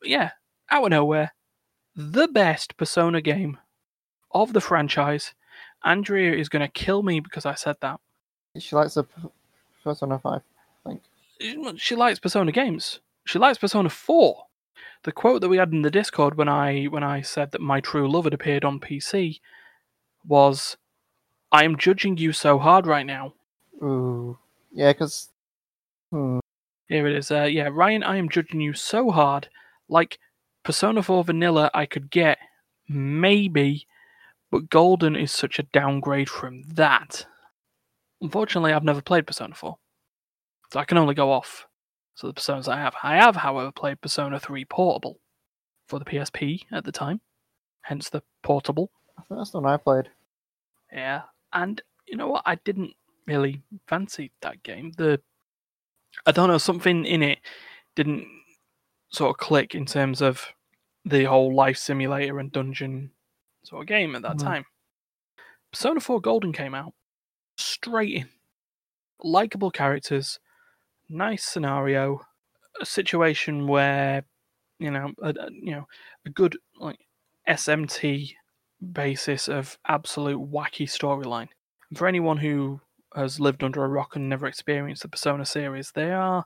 But 0.00 0.08
yeah, 0.10 0.30
out 0.70 0.84
of 0.84 0.90
nowhere, 0.90 1.32
the 1.94 2.26
best 2.26 2.76
Persona 2.76 3.20
game 3.20 3.58
of 4.32 4.52
the 4.52 4.60
franchise. 4.60 5.32
Andrea 5.84 6.34
is 6.34 6.48
going 6.48 6.62
to 6.62 6.68
kill 6.68 7.02
me 7.02 7.20
because 7.20 7.46
I 7.46 7.54
said 7.54 7.76
that. 7.82 8.00
She 8.58 8.74
likes 8.74 8.94
the 8.94 9.04
Persona 9.84 10.18
5, 10.18 10.40
I 10.86 10.88
think. 10.88 11.02
She- 11.78 11.94
likes 11.94 12.18
Persona 12.18 12.50
games. 12.50 13.00
She 13.26 13.38
likes 13.38 13.58
Persona 13.58 13.90
4. 13.90 14.44
The 15.04 15.12
quote 15.12 15.40
that 15.40 15.48
we 15.48 15.58
had 15.58 15.72
in 15.72 15.82
the 15.82 15.90
Discord 15.90 16.36
when 16.36 16.48
I 16.48 16.84
when 16.84 17.04
I 17.04 17.20
said 17.20 17.52
that 17.52 17.60
my 17.60 17.80
true 17.80 18.10
love 18.10 18.24
had 18.24 18.34
appeared 18.34 18.64
on 18.64 18.80
PC 18.80 19.40
was, 20.26 20.78
"I 21.54 21.64
am 21.64 21.78
judging 21.78 22.16
you 22.16 22.32
so 22.32 22.58
hard 22.58 22.86
right 22.86 23.06
now." 23.06 23.34
Ooh. 23.82 24.38
Yeah, 24.72 24.92
because. 24.92 25.30
Hmm. 26.10 26.40
Here 26.88 27.06
it 27.06 27.16
is. 27.16 27.30
Uh, 27.30 27.44
yeah, 27.44 27.68
Ryan, 27.72 28.02
I 28.02 28.16
am 28.16 28.28
judging 28.28 28.60
you 28.60 28.74
so 28.74 29.10
hard. 29.10 29.48
Like 29.88 30.18
Persona 30.64 31.02
4 31.02 31.24
Vanilla, 31.24 31.70
I 31.72 31.86
could 31.86 32.10
get 32.10 32.38
maybe, 32.88 33.86
but 34.50 34.68
Golden 34.68 35.16
is 35.16 35.32
such 35.32 35.58
a 35.58 35.64
downgrade 35.64 36.28
from 36.28 36.62
that. 36.62 37.26
Unfortunately, 38.20 38.72
I've 38.72 38.84
never 38.84 39.02
played 39.02 39.26
Persona 39.26 39.54
4, 39.54 39.76
so 40.72 40.80
I 40.80 40.84
can 40.84 40.98
only 40.98 41.14
go 41.14 41.32
off. 41.32 41.66
So 42.14 42.26
the 42.26 42.34
personas 42.34 42.68
I 42.68 42.78
have. 42.78 42.94
I 43.02 43.16
have, 43.16 43.36
however, 43.36 43.72
played 43.72 44.00
Persona 44.00 44.38
3 44.38 44.64
Portable 44.66 45.18
for 45.86 45.98
the 45.98 46.04
PSP 46.04 46.62
at 46.72 46.84
the 46.84 46.92
time, 46.92 47.20
hence 47.82 48.08
the 48.08 48.22
portable. 48.42 48.90
I 49.18 49.22
think 49.22 49.40
that's 49.40 49.50
the 49.50 49.60
one 49.60 49.72
I 49.72 49.76
played. 49.76 50.10
Yeah, 50.92 51.22
and 51.54 51.80
you 52.06 52.16
know 52.16 52.28
what? 52.28 52.42
I 52.46 52.56
didn't 52.56 52.94
really 53.26 53.62
fancy 53.86 54.32
that 54.42 54.62
game. 54.62 54.92
The 54.96 55.20
I 56.26 56.32
don't 56.32 56.48
know 56.48 56.58
something 56.58 57.04
in 57.04 57.22
it 57.22 57.40
didn't 57.94 58.26
sort 59.10 59.30
of 59.30 59.38
click 59.38 59.74
in 59.74 59.86
terms 59.86 60.20
of 60.22 60.46
the 61.04 61.24
whole 61.24 61.54
life 61.54 61.76
simulator 61.78 62.38
and 62.40 62.52
dungeon 62.52 63.12
sort 63.64 63.82
of 63.82 63.88
game 63.88 64.14
at 64.16 64.22
that 64.22 64.36
Mhm. 64.36 64.40
time. 64.40 64.66
Persona 65.72 66.00
4 66.00 66.20
Golden 66.20 66.52
came 66.52 66.74
out 66.74 66.94
straight 67.56 68.14
in. 68.14 68.30
likable 69.22 69.70
characters, 69.70 70.40
nice 71.08 71.44
scenario, 71.44 72.20
a 72.80 72.86
situation 72.86 73.66
where 73.68 74.24
you 74.80 74.90
know, 74.90 75.12
a, 75.22 75.30
a, 75.30 75.50
you 75.52 75.72
know, 75.72 75.88
a 76.26 76.30
good 76.30 76.58
like 76.78 76.98
SMT 77.48 78.36
basis 78.92 79.48
of 79.48 79.78
absolute 79.86 80.38
wacky 80.50 80.86
storyline. 80.86 81.48
For 81.94 82.06
anyone 82.06 82.36
who 82.38 82.80
has 83.14 83.38
lived 83.40 83.62
under 83.62 83.84
a 83.84 83.88
rock 83.88 84.16
and 84.16 84.28
never 84.28 84.46
experienced 84.46 85.02
the 85.02 85.08
Persona 85.08 85.44
series, 85.46 85.92
they 85.92 86.10
are 86.12 86.44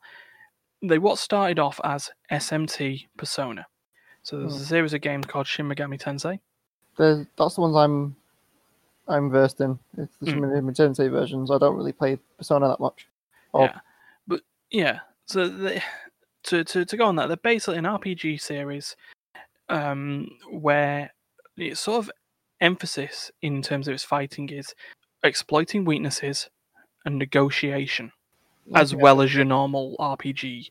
they 0.83 0.99
what 0.99 1.19
started 1.19 1.59
off 1.59 1.81
as 1.83 2.11
SMT 2.31 3.07
Persona. 3.17 3.67
So 4.23 4.39
there's 4.39 4.55
Hmm. 4.57 4.63
a 4.63 4.67
series 4.67 4.95
of 4.95 5.01
games 5.01 5.27
called 5.27 5.47
Shin 5.47 5.69
Megami 5.69 6.01
Tensei. 6.01 6.39
The, 6.97 7.27
that's 7.37 7.55
the 7.57 7.61
ones 7.63 7.77
I'm 7.77 8.17
I'm 9.09 9.31
versed 9.31 9.61
in. 9.61 9.79
It's 9.97 10.15
the 10.21 10.31
Shin 10.31 10.41
Megami 10.41 10.77
Tensei 10.77 11.11
versions. 11.11 11.51
I 11.51 11.59
don't 11.59 11.77
really 11.77 11.93
play 11.93 12.19
Persona 12.37 12.69
that 12.69 12.79
much. 12.81 13.09
Or- 13.53 13.63
Yeah, 13.65 13.79
but 14.27 14.43
yeah. 14.71 15.01
So 15.27 15.49
they, 15.49 15.83
to 16.45 16.63
to 16.65 16.85
to 16.85 16.97
go 16.97 17.07
on 17.07 17.17
that, 17.17 17.29
they're 17.29 17.37
basically 17.39 17.79
an 17.79 17.85
RPG 17.87 18.41
series, 18.41 18.95
um, 19.69 20.29
where 20.51 21.13
its 21.57 21.81
sort 21.81 22.05
of 22.05 22.11
emphasis 22.61 23.31
in 23.43 23.63
terms 23.63 23.89
of 23.89 23.95
its 23.95 24.05
fighting 24.05 24.49
is 24.49 24.75
exploiting 25.23 25.85
weaknesses 25.85 26.49
and 27.05 27.19
negotiation, 27.19 28.13
as 28.75 28.95
well 28.95 29.21
as 29.21 29.35
your 29.35 29.45
normal 29.45 29.97
RPG 29.99 30.71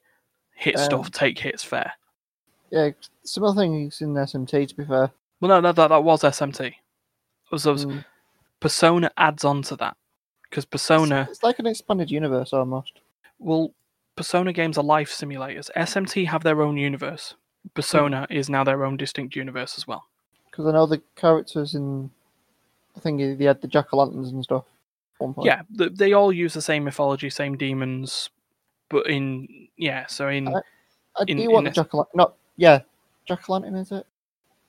hit 0.56 0.76
Um, 0.78 0.84
stuff, 0.84 1.12
take 1.12 1.40
hits 1.40 1.64
fair. 1.64 1.94
Yeah, 2.72 2.90
similar 3.24 3.56
things 3.56 4.02
in 4.02 4.14
SMT. 4.14 4.68
To 4.68 4.76
be 4.76 4.86
fair, 4.86 5.12
Well, 5.40 5.50
no, 5.50 5.62
that 5.62 5.76
that, 5.76 5.88
that 5.90 6.04
was 6.04 6.24
SMT. 6.24 6.74
So 7.56 7.76
Mm. 7.76 8.04
Persona 8.60 9.12
adds 9.18 9.46
on 9.46 9.62
to 9.64 9.76
that 9.78 9.96
because 10.50 10.66
Persona. 10.66 11.22
It's, 11.22 11.32
it's 11.34 11.44
like 11.44 11.60
an 11.60 11.68
expanded 11.68 12.12
universe 12.12 12.52
almost. 12.54 13.00
Well, 13.40 13.74
Persona 14.16 14.52
games 14.52 14.78
are 14.78 14.84
life 14.84 15.12
simulators. 15.12 15.70
SMT 15.76 16.26
have 16.26 16.44
their 16.44 16.62
own 16.62 16.76
universe. 16.78 17.36
Persona 17.76 18.26
is 18.30 18.50
now 18.50 18.64
their 18.64 18.84
own 18.84 18.98
distinct 18.98 19.36
universe 19.36 19.78
as 19.78 19.86
well. 19.86 20.06
Because 20.58 20.70
I 20.70 20.72
know 20.72 20.88
the 20.88 21.02
characters 21.16 21.76
in. 21.76 22.10
I 22.96 23.00
think 23.00 23.20
they 23.38 23.46
had 23.46 23.62
the 23.62 23.68
jack 23.68 23.94
o' 23.94 23.98
lanterns 23.98 24.32
and 24.32 24.44
stuff. 24.44 24.66
at 25.16 25.22
one 25.22 25.34
point. 25.36 25.46
Yeah, 25.46 25.62
th- 25.78 25.92
they 25.94 26.14
all 26.14 26.34
use 26.34 26.56
the 26.56 26.62
same 26.64 26.84
mythology, 26.84 27.30
same 27.30 27.56
demons, 27.58 28.32
but 28.90 29.06
in 29.08 29.68
yeah, 29.78 30.08
so 30.08 30.30
in 30.30 30.48
I- 30.48 30.62
I 31.16 31.24
in- 31.28 31.38
do 31.38 31.52
want 31.52 31.66
the 31.66 31.72
jack 31.72 31.94
o' 31.94 31.98
lantern. 31.98 32.12
No, 32.16 32.34
yeah, 32.56 32.80
jack 33.28 33.48
o' 33.48 33.54
lantern 33.54 33.76
is 33.76 33.92
it? 33.92 34.06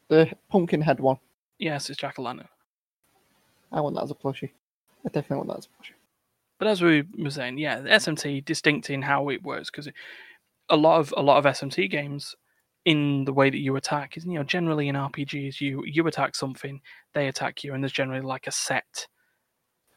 The 0.09 0.30
pumpkin 0.50 0.83
head 0.83 1.00
one. 1.00 1.18
yes, 1.59 1.88
it's 1.90 1.99
Jack 1.99 2.18
o' 2.18 2.23
Lantern. 2.23 2.49
I 3.73 3.80
want 3.80 3.97
that 3.97 4.04
as 4.04 4.11
a 4.11 4.14
plushie. 4.14 4.50
I 5.04 5.09
definitely 5.09 5.37
want 5.38 5.49
that 5.50 5.59
as 5.59 5.66
a 5.66 5.68
plushie. 5.83 5.95
But 6.59 6.68
as 6.68 6.80
we 6.83 7.02
were 7.18 7.30
saying, 7.30 7.59
yeah, 7.59 7.80
the 7.80 7.90
SMT 7.90 8.45
distinct 8.45 8.88
in 8.90 9.02
how 9.02 9.28
it 9.30 9.42
works 9.42 9.71
because 9.71 9.88
a 10.71 10.76
lot 10.76 11.00
of 11.00 11.12
a 11.16 11.23
lot 11.23 11.38
of 11.38 11.45
SMT 11.47 11.90
games 11.90 12.37
in 12.88 13.25
the 13.26 13.33
way 13.35 13.50
that 13.50 13.59
you 13.59 13.76
attack 13.76 14.16
is 14.16 14.25
you 14.25 14.33
know 14.33 14.42
generally 14.42 14.88
in 14.88 14.95
RPGs 14.97 15.61
you 15.61 15.85
you 15.85 16.07
attack 16.07 16.35
something, 16.35 16.80
they 17.12 17.28
attack 17.28 17.62
you, 17.62 17.75
and 17.75 17.85
there's 17.85 17.92
generally 17.92 18.23
like 18.23 18.47
a 18.47 18.52
set 18.52 19.07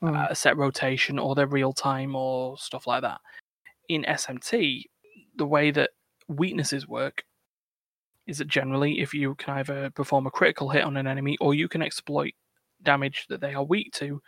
Mm. 0.03 0.17
uh, 0.17 0.27
a 0.31 0.35
set 0.35 0.57
rotation 0.57 1.19
or 1.19 1.35
they're 1.35 1.45
real 1.45 1.73
time 1.73 2.15
or 2.15 2.57
stuff 2.57 2.87
like 2.87 3.03
that. 3.03 3.19
In 3.89 4.03
SMT, 4.05 4.83
the 5.35 5.45
way 5.45 5.69
that 5.71 5.91
weaknesses 6.27 6.87
work 6.87 7.23
is 8.27 8.39
that 8.39 8.47
generally 8.47 8.99
if 8.99 9.13
you 9.13 9.35
can 9.35 9.55
either 9.59 9.91
perform 9.91 10.25
a 10.25 10.31
critical 10.31 10.69
hit 10.69 10.83
on 10.83 10.97
an 10.97 11.05
enemy 11.07 11.37
or 11.39 11.53
you 11.53 11.67
can 11.67 11.83
exploit 11.83 12.33
damage 12.83 13.25
that 13.29 13.41
they 13.41 13.53
are 13.53 13.63
weak 13.63 13.91
to, 13.93 14.19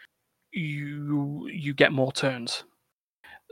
you 0.52 1.48
you 1.52 1.74
get 1.74 1.92
more 1.92 2.12
turns. 2.12 2.66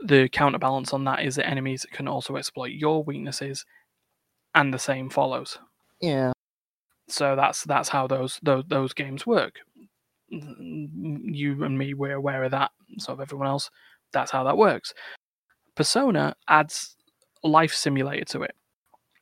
The 0.04 0.28
counterbalance 0.28 0.92
on 0.92 1.04
that 1.04 1.24
is 1.24 1.36
that 1.36 1.48
enemies 1.48 1.86
can 1.92 2.06
also 2.08 2.36
exploit 2.36 2.72
your 2.72 3.02
weaknesses 3.04 3.64
and 4.54 4.72
the 4.72 4.78
same 4.78 5.10
follows. 5.10 5.58
Yeah, 6.00 6.32
So 7.08 7.36
that's 7.36 7.64
that's 7.64 7.90
how 7.90 8.06
those 8.06 8.40
those, 8.42 8.64
those 8.68 8.94
games 8.94 9.26
work. 9.26 9.60
You 10.30 11.62
and 11.62 11.76
me 11.76 11.92
we're 11.94 12.14
aware 12.14 12.42
of 12.44 12.52
that. 12.52 12.70
So 12.98 13.12
of 13.12 13.20
everyone 13.20 13.48
else, 13.48 13.70
that's 14.12 14.30
how 14.30 14.44
that 14.44 14.56
works. 14.56 14.94
Persona 15.74 16.34
adds 16.48 16.96
life 17.42 17.74
simulator 17.74 18.24
to 18.24 18.42
it, 18.42 18.54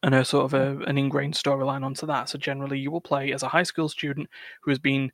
and 0.03 0.15
a 0.15 0.25
sort 0.25 0.45
of 0.45 0.55
a, 0.55 0.85
an 0.85 0.99
ingrained 0.99 1.35
storyline 1.35 1.85
onto 1.85 2.07
that. 2.07 2.29
So 2.29 2.39
generally, 2.39 2.79
you 2.79 2.91
will 2.91 3.01
play 3.01 3.33
as 3.33 3.43
a 3.43 3.49
high 3.49 3.65
school 3.65 3.89
student 3.89 4.29
who 4.63 4.71
has 4.71 4.79
been 4.79 5.11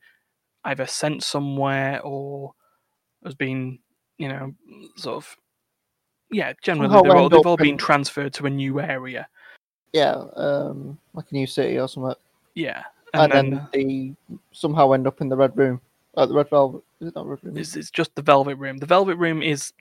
either 0.64 0.86
sent 0.86 1.22
somewhere 1.22 2.00
or 2.02 2.52
has 3.24 3.34
been, 3.34 3.78
you 4.18 4.28
know, 4.28 4.52
sort 4.96 5.16
of, 5.16 5.36
yeah. 6.30 6.52
Generally, 6.62 7.02
they've 7.02 7.12
all, 7.12 7.28
they've 7.28 7.46
all 7.46 7.56
been 7.56 7.78
transferred 7.78 8.34
to 8.34 8.46
a 8.46 8.50
new 8.50 8.80
area. 8.80 9.28
Yeah, 9.96 10.14
um, 10.36 10.98
like 11.14 11.26
a 11.30 11.34
new 11.34 11.46
city 11.46 11.78
or 11.78 11.88
something. 11.88 12.14
Yeah, 12.54 12.82
And, 13.14 13.32
and, 13.32 13.32
then. 13.32 13.50
then 13.50 13.68
they 13.72 14.36
somehow 14.52 14.92
end 14.92 15.06
up 15.06 15.20
in 15.20 15.28
the 15.28 15.36
red 15.36 15.56
room. 15.56 15.80
Uh, 16.16 16.26
the 16.26 16.34
red 16.34 16.48
velvet. 16.50 16.82
Is 17.00 17.08
it 17.08 17.14
not 17.14 17.26
red 17.26 17.38
room? 17.42 17.56
It's, 17.58 17.76
it's 17.76 17.90
just 17.90 18.14
the 18.14 18.22
Velvet 18.22 18.56
Room. 18.56 18.78
The 18.78 18.86
Velvet 18.86 19.16
Room 19.16 19.42
is 19.42 19.72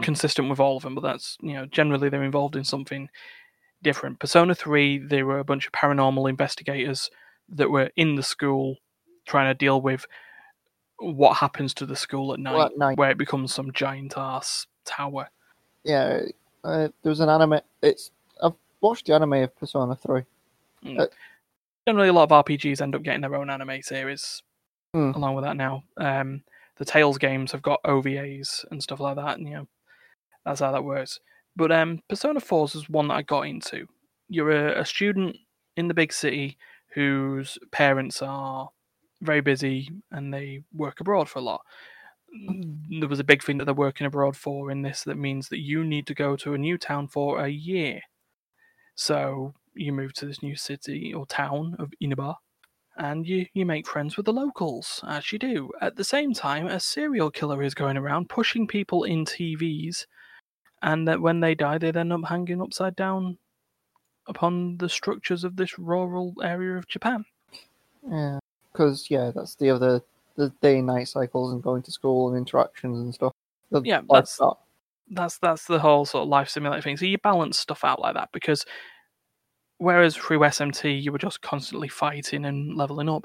consistent 0.00 0.48
with 0.48 0.58
all 0.58 0.78
of 0.78 0.82
them, 0.84 0.94
but 0.94 1.02
that's 1.02 1.36
you 1.42 1.52
know 1.52 1.66
generally 1.66 2.08
they're 2.08 2.22
involved 2.22 2.56
in 2.56 2.64
something 2.64 3.08
different. 3.82 4.18
Persona 4.18 4.54
Three, 4.54 4.96
they 4.98 5.22
were 5.22 5.38
a 5.38 5.44
bunch 5.44 5.66
of 5.66 5.72
paranormal 5.72 6.30
investigators 6.30 7.10
that 7.50 7.70
were 7.70 7.90
in 7.96 8.14
the 8.14 8.22
school 8.22 8.76
trying 9.26 9.50
to 9.50 9.54
deal 9.58 9.80
with 9.82 10.06
what 10.98 11.36
happens 11.36 11.74
to 11.74 11.84
the 11.86 11.96
school 11.96 12.32
at 12.32 12.40
night, 12.40 12.54
Well, 12.54 12.66
at 12.66 12.78
night. 12.78 12.96
where 12.98 13.10
it 13.10 13.18
becomes 13.18 13.52
some 13.52 13.70
giant 13.72 14.14
ass 14.16 14.66
tower. 14.86 15.28
Yeah, 15.84 16.20
uh, 16.64 16.88
there 17.02 17.10
was 17.10 17.20
an 17.20 17.28
anime. 17.28 17.60
It's 17.82 18.10
watched 18.82 19.06
the 19.06 19.14
anime 19.14 19.32
of 19.34 19.56
Persona 19.56 19.96
Three. 19.96 20.22
Generally, 21.88 22.08
a 22.08 22.12
lot 22.12 22.30
of 22.30 22.44
RPGs 22.44 22.80
end 22.80 22.94
up 22.94 23.02
getting 23.02 23.22
their 23.22 23.34
own 23.34 23.50
anime 23.50 23.82
series 23.82 24.42
Hmm. 24.94 25.12
along 25.12 25.34
with 25.34 25.44
that 25.44 25.56
now. 25.56 25.82
Um, 25.96 26.42
the 26.76 26.84
Tales 26.84 27.16
games 27.18 27.50
have 27.52 27.62
got 27.62 27.82
OVAs 27.84 28.64
and 28.70 28.82
stuff 28.82 29.00
like 29.00 29.16
that, 29.16 29.38
and 29.38 29.48
you 29.48 29.54
know 29.54 29.68
that's 30.44 30.60
how 30.60 30.70
that 30.72 30.84
works. 30.84 31.18
But 31.56 31.72
um, 31.72 32.00
Persona 32.08 32.40
4 32.40 32.66
is 32.74 32.88
one 32.90 33.08
that 33.08 33.14
I 33.14 33.22
got 33.22 33.42
into. 33.46 33.86
You're 34.28 34.50
a, 34.50 34.80
a 34.80 34.84
student 34.84 35.36
in 35.76 35.88
the 35.88 35.94
big 35.94 36.12
city 36.12 36.56
whose 36.94 37.58
parents 37.70 38.20
are 38.22 38.68
very 39.22 39.40
busy 39.40 39.90
and 40.10 40.32
they 40.32 40.62
work 40.74 41.00
abroad 41.00 41.28
for 41.28 41.38
a 41.38 41.42
lot. 41.42 41.62
There 43.00 43.08
was 43.08 43.20
a 43.20 43.24
big 43.24 43.42
thing 43.42 43.58
that 43.58 43.66
they're 43.66 43.74
working 43.74 44.06
abroad 44.06 44.36
for 44.36 44.70
in 44.70 44.82
this 44.82 45.04
that 45.04 45.16
means 45.18 45.48
that 45.50 45.60
you 45.60 45.84
need 45.84 46.06
to 46.06 46.14
go 46.14 46.36
to 46.36 46.54
a 46.54 46.58
new 46.58 46.78
town 46.78 47.08
for 47.08 47.44
a 47.44 47.48
year. 47.48 48.00
So 48.94 49.54
you 49.74 49.92
move 49.92 50.12
to 50.14 50.26
this 50.26 50.42
new 50.42 50.56
city 50.56 51.14
or 51.14 51.26
town 51.26 51.76
of 51.78 51.92
Inaba 52.00 52.36
and 52.96 53.26
you, 53.26 53.46
you 53.54 53.64
make 53.64 53.86
friends 53.86 54.16
with 54.16 54.26
the 54.26 54.32
locals, 54.32 55.02
as 55.06 55.32
you 55.32 55.38
do. 55.38 55.70
At 55.80 55.96
the 55.96 56.04
same 56.04 56.34
time, 56.34 56.66
a 56.66 56.78
serial 56.78 57.30
killer 57.30 57.62
is 57.62 57.74
going 57.74 57.96
around 57.96 58.28
pushing 58.28 58.66
people 58.66 59.04
in 59.04 59.24
TVs, 59.24 60.06
and 60.82 61.08
that 61.08 61.20
when 61.20 61.40
they 61.40 61.54
die, 61.54 61.78
they 61.78 61.88
end 61.88 62.12
up 62.12 62.24
hanging 62.26 62.60
upside 62.60 62.94
down 62.96 63.38
upon 64.26 64.76
the 64.76 64.88
structures 64.88 65.42
of 65.42 65.56
this 65.56 65.78
rural 65.78 66.34
area 66.42 66.76
of 66.76 66.86
Japan. 66.86 67.24
Yeah, 68.08 68.38
because 68.72 69.10
yeah, 69.10 69.30
that's 69.34 69.54
the 69.54 69.70
other 69.70 70.02
the 70.36 70.50
day 70.60 70.78
and 70.78 70.86
night 70.86 71.08
cycles 71.08 71.52
and 71.52 71.62
going 71.62 71.82
to 71.82 71.92
school 71.92 72.28
and 72.28 72.36
interactions 72.36 72.98
and 72.98 73.14
stuff. 73.14 73.32
The 73.70 73.80
Yeah, 73.82 74.02
that's- 74.08 74.36
that. 74.36 74.54
That's 75.14 75.38
that's 75.38 75.66
the 75.66 75.78
whole 75.78 76.04
sort 76.04 76.22
of 76.22 76.28
life 76.28 76.48
simulator 76.48 76.82
thing. 76.82 76.96
So 76.96 77.04
you 77.06 77.18
balance 77.18 77.58
stuff 77.58 77.84
out 77.84 78.00
like 78.00 78.14
that 78.14 78.30
because 78.32 78.64
whereas 79.78 80.16
through 80.16 80.40
SMT 80.40 81.02
you 81.02 81.12
were 81.12 81.18
just 81.18 81.42
constantly 81.42 81.88
fighting 81.88 82.44
and 82.44 82.76
leveling 82.76 83.08
up, 83.08 83.24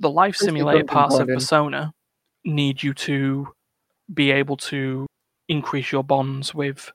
the 0.00 0.10
life 0.10 0.36
simulator 0.36 0.84
parts 0.84 1.14
of. 1.18 1.28
Persona 1.28 1.92
need 2.44 2.82
you 2.82 2.94
to 2.94 3.48
be 4.14 4.30
able 4.30 4.56
to 4.56 5.06
increase 5.48 5.92
your 5.92 6.04
bonds 6.04 6.54
with 6.54 6.92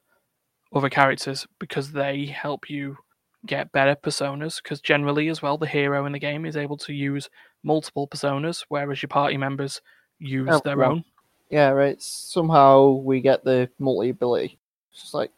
other 0.74 0.90
characters 0.90 1.46
because 1.60 1.92
they 1.92 2.26
help 2.26 2.70
you 2.70 2.98
get 3.46 3.72
better 3.72 3.96
personas. 3.96 4.62
Because 4.64 4.82
generally, 4.82 5.28
as 5.30 5.42
well, 5.42 5.58
the 5.58 5.68
hero 5.68 6.06
in 6.06 6.14
the 6.14 6.20
game 6.20 6.46
is 6.46 6.56
able 6.58 6.78
to 6.78 6.94
use 6.94 7.30
multiple 7.64 8.08
personas, 8.08 8.64
whereas 8.70 9.02
your 9.02 9.10
party 9.10 9.38
members 9.38 9.82
use 10.20 10.48
Oh, 10.54 10.62
their 10.64 10.78
well. 10.78 10.92
own. 10.92 11.04
Yeah, 11.52 11.70
right. 11.70 12.02
Somehow 12.02 12.92
we 12.92 13.20
get 13.20 13.44
the 13.44 13.70
multi 13.78 14.10
ability. 14.10 14.58
It's 14.92 15.02
just 15.02 15.14
like 15.14 15.32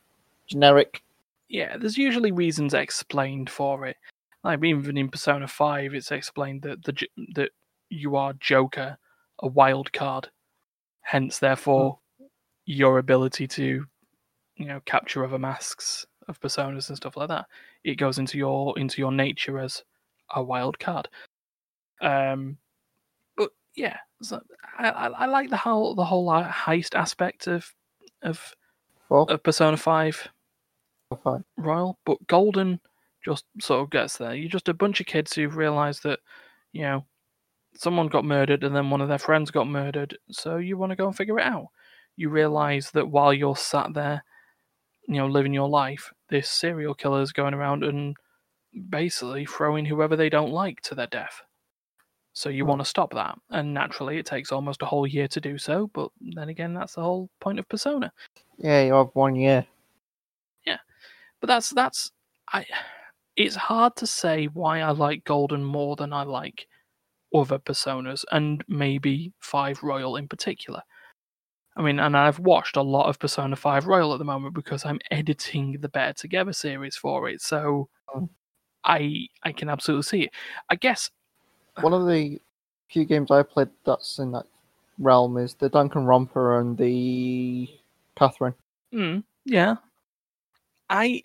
generic. 0.45 1.01
Yeah, 1.49 1.75
there's 1.77 1.97
usually 1.97 2.31
reasons 2.31 2.75
explained 2.75 3.49
for 3.49 3.87
it. 3.87 3.97
Like 4.43 4.63
even 4.63 4.95
in 4.95 5.09
Persona 5.09 5.47
Five, 5.47 5.95
it's 5.95 6.11
explained 6.11 6.61
that 6.61 6.83
the 6.83 6.95
that 7.33 7.49
you 7.89 8.15
are 8.15 8.33
Joker, 8.33 8.97
a 9.39 9.47
wild 9.47 9.91
card, 9.91 10.29
hence 11.01 11.39
therefore 11.39 11.97
your 12.65 12.99
ability 12.99 13.47
to, 13.47 13.85
you 14.57 14.65
know, 14.65 14.81
capture 14.85 15.25
other 15.25 15.39
masks 15.39 16.05
of 16.27 16.39
personas 16.39 16.89
and 16.89 16.97
stuff 16.97 17.17
like 17.17 17.29
that. 17.29 17.47
It 17.83 17.95
goes 17.95 18.19
into 18.19 18.37
your 18.37 18.77
into 18.77 19.01
your 19.01 19.11
nature 19.11 19.57
as 19.59 19.83
a 20.35 20.43
wild 20.43 20.77
card. 20.77 21.07
Um, 22.01 22.57
yeah, 23.75 23.97
so 24.21 24.41
I, 24.77 24.89
I 24.89 25.07
I 25.07 25.25
like 25.25 25.49
the 25.49 25.57
whole 25.57 25.95
the 25.95 26.05
whole 26.05 26.27
heist 26.29 26.95
aspect 26.95 27.47
of 27.47 27.73
of 28.21 28.55
Four, 29.07 29.29
of 29.31 29.43
Persona 29.43 29.77
Five 29.77 30.29
five. 31.23 31.43
Royal, 31.57 31.99
but 32.05 32.25
Golden 32.27 32.79
just 33.23 33.45
sort 33.61 33.81
of 33.81 33.89
gets 33.89 34.17
there. 34.17 34.33
You're 34.33 34.49
just 34.49 34.69
a 34.69 34.73
bunch 34.73 34.99
of 34.99 35.05
kids 35.05 35.33
who've 35.33 35.55
realised 35.55 36.03
that, 36.03 36.19
you 36.71 36.81
know, 36.81 37.05
someone 37.75 38.07
got 38.07 38.25
murdered 38.25 38.63
and 38.63 38.75
then 38.75 38.89
one 38.89 39.01
of 39.01 39.07
their 39.07 39.17
friends 39.17 39.51
got 39.51 39.67
murdered, 39.67 40.17
so 40.31 40.57
you 40.57 40.77
want 40.77 40.91
to 40.91 40.95
go 40.95 41.07
and 41.07 41.15
figure 41.15 41.39
it 41.39 41.45
out. 41.45 41.67
You 42.15 42.29
realise 42.29 42.91
that 42.91 43.09
while 43.09 43.33
you're 43.33 43.55
sat 43.55 43.93
there, 43.93 44.23
you 45.07 45.15
know, 45.15 45.27
living 45.27 45.53
your 45.53 45.69
life, 45.69 46.11
this 46.29 46.49
serial 46.49 46.93
killer 46.93 47.21
is 47.21 47.31
going 47.31 47.53
around 47.53 47.83
and 47.83 48.15
basically 48.89 49.45
throwing 49.45 49.85
whoever 49.85 50.15
they 50.15 50.29
don't 50.29 50.51
like 50.51 50.81
to 50.81 50.95
their 50.95 51.07
death. 51.07 51.41
So 52.33 52.49
you 52.49 52.65
want 52.65 52.81
to 52.81 52.85
stop 52.85 53.13
that, 53.13 53.37
and 53.51 53.73
naturally, 53.73 54.17
it 54.17 54.25
takes 54.25 54.51
almost 54.51 54.81
a 54.81 54.85
whole 54.85 55.05
year 55.05 55.27
to 55.27 55.39
do 55.39 55.57
so. 55.59 55.89
But 55.93 56.09
then 56.19 56.49
again, 56.49 56.73
that's 56.73 56.95
the 56.95 57.01
whole 57.03 57.29
point 57.39 57.59
of 57.59 57.69
Persona. 57.69 58.11
Yeah, 58.57 58.81
you 58.83 58.93
have 58.93 59.09
one 59.13 59.35
year. 59.35 59.65
Yeah. 60.65 60.77
But 61.41 61.47
that's 61.47 61.69
that's 61.71 62.11
I. 62.51 62.65
It's 63.35 63.55
hard 63.55 63.95
to 63.97 64.07
say 64.07 64.45
why 64.47 64.81
I 64.81 64.91
like 64.91 65.23
Golden 65.25 65.63
more 65.63 65.95
than 65.95 66.13
I 66.13 66.23
like 66.23 66.67
other 67.35 67.59
Personas, 67.59 68.25
and 68.31 68.63
maybe 68.67 69.33
Five 69.39 69.83
Royal 69.83 70.17
in 70.17 70.27
particular. 70.27 70.81
I 71.77 71.81
mean, 71.81 71.99
and 71.99 72.15
I've 72.17 72.39
watched 72.39 72.77
a 72.77 72.81
lot 72.83 73.09
of 73.09 73.19
Persona 73.19 73.55
Five 73.55 73.87
Royal 73.87 74.13
at 74.13 74.19
the 74.19 74.25
moment 74.25 74.55
because 74.55 74.85
I'm 74.85 74.99
editing 75.11 75.77
the 75.81 75.89
Better 75.89 76.13
Together 76.13 76.53
series 76.53 76.95
for 76.95 77.29
it. 77.29 77.41
So 77.41 77.89
Oh. 78.15 78.29
I 78.85 79.27
I 79.43 79.51
can 79.53 79.69
absolutely 79.69 80.03
see 80.03 80.21
it. 80.25 80.31
I 80.69 80.75
guess 80.75 81.09
One 81.81 81.93
of 81.93 82.07
the 82.07 82.39
few 82.89 83.05
games 83.05 83.31
I've 83.31 83.49
played 83.49 83.69
that's 83.85 84.19
in 84.19 84.31
that 84.31 84.45
realm 84.99 85.37
is 85.37 85.55
the 85.55 85.69
Danganronpa 85.69 86.59
and 86.59 86.77
the 86.77 87.69
Catherine. 88.15 88.53
Mm, 88.93 89.23
yeah. 89.45 89.75
I 90.89 91.23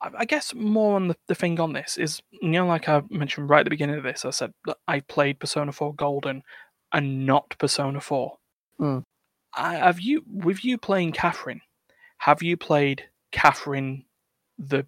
I 0.00 0.26
guess 0.26 0.54
more 0.54 0.96
on 0.96 1.08
the, 1.08 1.16
the 1.26 1.34
thing 1.34 1.58
on 1.58 1.72
this 1.72 1.96
is 1.96 2.20
you 2.30 2.50
know 2.50 2.66
like 2.66 2.88
I 2.88 3.02
mentioned 3.10 3.48
right 3.48 3.60
at 3.60 3.64
the 3.64 3.70
beginning 3.70 3.96
of 3.96 4.02
this, 4.02 4.24
I 4.24 4.30
said 4.30 4.52
that 4.66 4.76
I 4.86 5.00
played 5.00 5.40
Persona 5.40 5.72
4 5.72 5.94
Golden 5.94 6.42
and 6.92 7.26
not 7.26 7.56
Persona 7.58 8.00
4. 8.00 8.36
Mm. 8.80 9.02
I, 9.54 9.76
have 9.76 10.00
you 10.00 10.22
with 10.30 10.64
you 10.64 10.76
playing 10.76 11.12
Catherine, 11.12 11.62
have 12.18 12.42
you 12.42 12.56
played 12.56 13.04
Catherine 13.32 14.04
the 14.58 14.86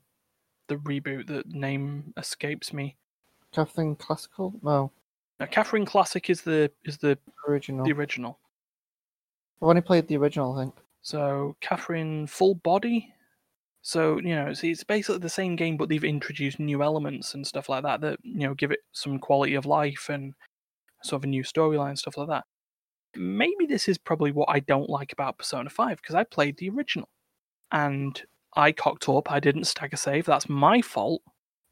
the 0.68 0.76
reboot 0.76 1.26
that 1.28 1.46
name 1.46 2.12
escapes 2.18 2.72
me? 2.74 2.96
Catherine 3.52 3.96
Classical? 3.96 4.52
No, 4.62 4.92
Now, 5.40 5.46
Catherine 5.46 5.86
Classic 5.86 6.28
is 6.30 6.42
the 6.42 6.70
is 6.84 6.98
the, 6.98 7.18
original. 7.48 7.84
the 7.84 7.92
original. 7.92 8.38
I've 9.62 9.68
only 9.68 9.82
played 9.82 10.08
the 10.08 10.16
original, 10.16 10.56
I 10.56 10.62
think. 10.62 10.74
So 11.02 11.56
Catherine 11.60 12.26
Full 12.26 12.56
Body. 12.56 13.12
So 13.82 14.18
you 14.18 14.34
know, 14.34 14.46
it's, 14.46 14.64
it's 14.64 14.84
basically 14.84 15.18
the 15.18 15.28
same 15.28 15.56
game, 15.56 15.76
but 15.76 15.88
they've 15.88 16.04
introduced 16.04 16.58
new 16.58 16.82
elements 16.82 17.34
and 17.34 17.46
stuff 17.46 17.68
like 17.68 17.84
that 17.84 18.00
that 18.00 18.18
you 18.22 18.40
know 18.40 18.54
give 18.54 18.72
it 18.72 18.80
some 18.92 19.18
quality 19.18 19.54
of 19.54 19.66
life 19.66 20.08
and 20.10 20.34
sort 21.02 21.20
of 21.20 21.24
a 21.24 21.28
new 21.28 21.42
storyline 21.42 21.96
stuff 21.96 22.16
like 22.16 22.28
that. 22.28 22.44
Maybe 23.16 23.66
this 23.66 23.88
is 23.88 23.96
probably 23.96 24.32
what 24.32 24.48
I 24.50 24.60
don't 24.60 24.90
like 24.90 25.12
about 25.12 25.38
Persona 25.38 25.70
Five 25.70 25.98
because 25.98 26.14
I 26.14 26.24
played 26.24 26.58
the 26.58 26.70
original 26.70 27.08
and 27.72 28.20
I 28.54 28.72
cocked 28.72 29.08
up. 29.08 29.30
I 29.30 29.40
didn't 29.40 29.64
stagger 29.64 29.96
save. 29.96 30.26
That's 30.26 30.48
my 30.48 30.82
fault, 30.82 31.22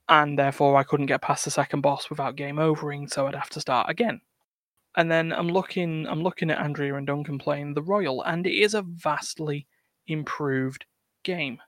and 0.09 0.39
therefore 0.39 0.77
I 0.77 0.85
couldn't 0.85 1.07
get 1.07 1.23
past 1.23 1.45
the 1.45 1.51
second 1.51 1.81
boss 1.81 2.09
without 2.11 2.37
game 2.37 2.59
overing. 2.59 3.09
So 3.09 3.27
I'd 3.27 3.35
have 3.35 3.51
to 3.51 3.61
start 3.61 3.91
again. 3.91 4.21
And 4.97 5.11
then 5.11 5.33
I'm 5.33 5.49
looking, 5.49 6.07
I'm 6.07 6.23
looking 6.23 6.51
at 6.51 6.59
Andrea 6.59 6.95
and 6.95 7.07
Duncan 7.07 7.39
playing 7.39 7.75
the 7.75 7.83
Royal, 7.83 8.23
and 8.23 8.47
it 8.47 8.55
is 8.55 8.73
a 8.73 8.83
vastly 8.83 9.67
improved 10.07 10.87
game. 11.23 11.59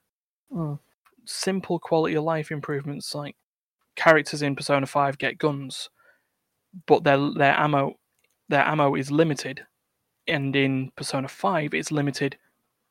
Mm. 0.51 0.79
Simple 1.27 1.79
quality 1.79 2.14
of 2.14 2.24
life 2.24 2.51
improvements, 2.51 3.14
like 3.14 3.37
characters 3.96 4.40
in 4.40 4.57
Persona 4.57 4.87
Five 4.87 5.18
get 5.18 5.37
guns, 5.37 5.90
but 6.87 7.05
their 7.05 7.18
their 7.37 7.59
ammo 7.59 7.98
their 8.48 8.64
ammo 8.64 8.94
is 8.94 9.11
limited, 9.11 9.66
and 10.27 10.57
in 10.57 10.90
Persona 10.96 11.29
Five 11.29 11.74
it's 11.74 11.92
limited 11.92 12.38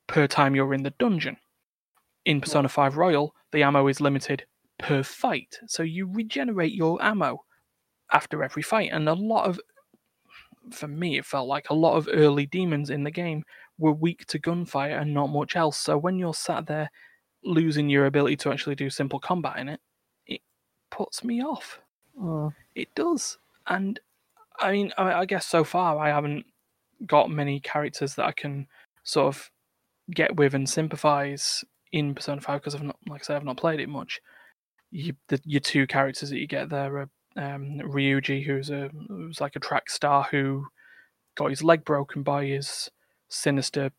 per 0.05 0.27
time 0.27 0.53
you're 0.53 0.73
in 0.75 0.83
the 0.83 0.93
dungeon. 0.99 1.38
In 2.25 2.41
Persona 2.41 2.69
Five 2.69 2.95
Royal, 2.95 3.33
the 3.51 3.63
ammo 3.63 3.88
is 3.88 3.99
limited 3.99 4.45
per 4.79 5.03
fight, 5.03 5.59
so 5.67 5.83
you 5.83 6.09
regenerate 6.11 6.73
your 6.73 7.01
ammo 7.03 7.43
after 8.11 8.43
every 8.43 8.63
fight, 8.63 8.89
and 8.91 9.09
a 9.09 9.13
lot 9.13 9.47
of 9.47 9.59
for 10.71 10.87
me, 10.87 11.17
it 11.17 11.25
felt 11.25 11.47
like 11.47 11.69
a 11.69 11.75
lot 11.75 11.95
of 11.95 12.09
early 12.11 12.45
demons 12.45 12.89
in 12.89 13.03
the 13.03 13.11
game 13.11 13.43
were 13.77 13.93
weak 13.93 14.25
to 14.27 14.39
gunfire 14.39 14.97
and 14.97 15.13
not 15.13 15.27
much 15.29 15.55
else. 15.55 15.77
So 15.77 15.97
when 15.97 16.17
you're 16.17 16.33
sat 16.33 16.67
there 16.67 16.89
losing 17.43 17.89
your 17.89 18.05
ability 18.05 18.37
to 18.37 18.51
actually 18.51 18.75
do 18.75 18.89
simple 18.89 19.19
combat 19.19 19.57
in 19.57 19.69
it, 19.69 19.79
it 20.25 20.41
puts 20.89 21.23
me 21.23 21.41
off. 21.41 21.79
Mm. 22.19 22.53
It 22.75 22.93
does. 22.95 23.37
And 23.67 23.99
I 24.59 24.71
mean, 24.71 24.91
I, 24.97 25.13
I 25.13 25.25
guess 25.25 25.45
so 25.45 25.63
far 25.63 25.97
I 25.97 26.09
haven't 26.09 26.45
got 27.05 27.29
many 27.29 27.59
characters 27.59 28.15
that 28.15 28.25
I 28.25 28.31
can 28.31 28.67
sort 29.03 29.27
of 29.27 29.51
get 30.13 30.35
with 30.35 30.53
and 30.53 30.67
sympathize 30.67 31.63
in 31.91 32.15
Persona 32.15 32.41
5 32.41 32.59
because 32.59 32.75
I've 32.75 32.83
not, 32.83 32.97
like 33.07 33.21
I 33.21 33.23
said, 33.23 33.35
I've 33.35 33.43
not 33.43 33.57
played 33.57 33.79
it 33.79 33.89
much. 33.89 34.19
You, 34.91 35.13
the, 35.28 35.41
your 35.43 35.60
two 35.60 35.86
characters 35.86 36.30
that 36.30 36.39
you 36.39 36.47
get 36.47 36.69
there 36.69 36.97
are 36.97 37.10
um, 37.36 37.80
Ryuji, 37.80 38.45
who's 38.45 38.69
a 38.69 38.89
who's 39.08 39.41
like 39.41 39.56
a 39.56 39.60
track 39.60 39.89
star 39.89 40.28
who 40.32 40.67
got 41.36 41.50
his 41.50 41.63
leg 41.63 41.86
broken 41.86 42.23
by 42.23 42.45
his 42.45 42.89
sinister 43.30 43.91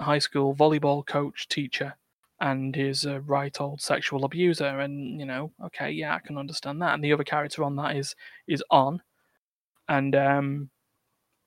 high 0.00 0.18
school 0.18 0.54
volleyball 0.54 1.06
coach 1.06 1.48
teacher, 1.48 1.96
and 2.40 2.76
is 2.76 3.04
a 3.04 3.20
right 3.20 3.60
old 3.60 3.80
sexual 3.80 4.24
abuser. 4.24 4.80
And 4.80 5.20
you 5.20 5.26
know, 5.26 5.52
okay, 5.66 5.90
yeah, 5.90 6.16
I 6.16 6.18
can 6.18 6.38
understand 6.38 6.82
that. 6.82 6.94
And 6.94 7.04
the 7.04 7.12
other 7.12 7.24
character 7.24 7.62
on 7.62 7.76
that 7.76 7.96
is 7.96 8.16
is 8.46 8.64
Ann, 8.72 9.02
and 9.88 10.14
um, 10.16 10.70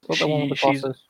Is 0.09 0.19
the 0.19 0.27
one 0.27 0.49
with 0.49 0.59
the 0.59 0.65
glasses? 0.65 1.03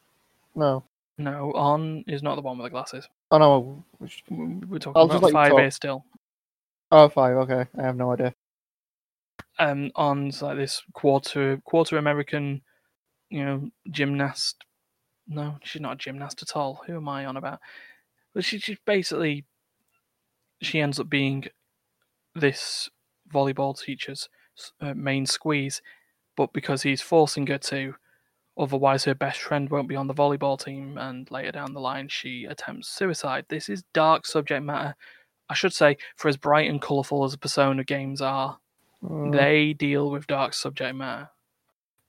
No. 0.55 0.83
no, 1.17 1.51
Ann 1.53 2.03
is 2.07 2.23
not 2.23 2.35
the 2.35 2.41
one 2.41 2.57
with 2.57 2.65
the 2.65 2.69
glasses. 2.71 3.07
Oh 3.31 3.37
no. 3.37 3.83
We're 3.99 4.79
talking 4.79 4.93
I'll 4.95 5.11
about 5.11 5.31
five. 5.31 5.53
A 5.53 5.71
still. 5.71 6.05
Oh, 6.91 7.09
five. 7.09 7.37
Okay, 7.37 7.65
I 7.77 7.83
have 7.83 7.95
no 7.97 8.11
idea. 8.13 8.33
um, 9.59 9.91
Ann's 9.97 10.41
like 10.41 10.57
this 10.57 10.81
quarter 10.93 11.61
quarter 11.65 11.97
American, 11.97 12.61
you 13.29 13.43
know, 13.45 13.69
gymnast. 13.91 14.65
No, 15.27 15.57
she's 15.63 15.81
not 15.81 15.93
a 15.93 15.97
gymnast 15.97 16.41
at 16.43 16.55
all. 16.55 16.81
Who 16.87 16.97
am 16.97 17.09
I 17.09 17.25
on 17.25 17.37
about? 17.37 17.59
But 18.33 18.45
she, 18.45 18.59
she's 18.59 18.77
basically 18.85 19.45
she 20.61 20.79
ends 20.81 20.99
up 20.99 21.09
being 21.09 21.45
this 22.35 22.89
volleyball 23.33 23.79
teacher's 23.79 24.29
uh, 24.81 24.93
main 24.93 25.25
squeeze, 25.25 25.81
but 26.37 26.53
because 26.53 26.83
he's 26.83 27.01
forcing 27.01 27.47
her 27.47 27.57
to, 27.57 27.95
otherwise 28.57 29.05
her 29.05 29.15
best 29.15 29.39
friend 29.41 29.69
won't 29.69 29.89
be 29.89 29.95
on 29.95 30.07
the 30.07 30.13
volleyball 30.13 30.63
team, 30.63 30.97
and 30.97 31.29
later 31.31 31.51
down 31.53 31.73
the 31.73 31.79
line 31.81 32.07
she 32.09 32.45
attempts 32.45 32.89
suicide. 32.89 33.45
This 33.49 33.69
is 33.69 33.83
dark 33.93 34.25
subject 34.25 34.63
matter. 34.63 34.95
I 35.49 35.53
should 35.53 35.73
say, 35.73 35.97
for 36.15 36.27
as 36.27 36.37
bright 36.37 36.69
and 36.69 36.81
colourful 36.81 37.23
as 37.23 37.31
the 37.33 37.37
Persona 37.37 37.83
games 37.83 38.21
are, 38.21 38.57
Mm. 39.03 39.31
they 39.33 39.73
deal 39.73 40.09
with 40.09 40.25
dark 40.25 40.53
subject 40.53 40.95
matter 40.95 41.29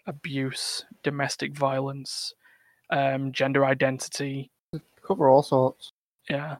abuse 0.06 0.86
domestic 1.02 1.54
violence 1.54 2.32
um, 2.90 3.32
gender 3.32 3.66
identity 3.66 4.50
cover 5.06 5.28
all 5.28 5.42
sorts. 5.42 5.92
yeah 6.30 6.56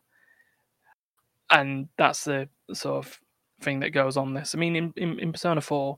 and 1.51 1.89
that's 1.97 2.25
the 2.25 2.49
sort 2.73 3.07
of 3.07 3.19
thing 3.63 3.81
that 3.81 3.91
goes 3.91 4.17
on 4.19 4.35
this 4.35 4.55
i 4.55 4.59
mean 4.59 4.77
in, 4.77 4.93
in, 4.97 5.19
in 5.21 5.33
persona 5.33 5.61
4 5.61 5.97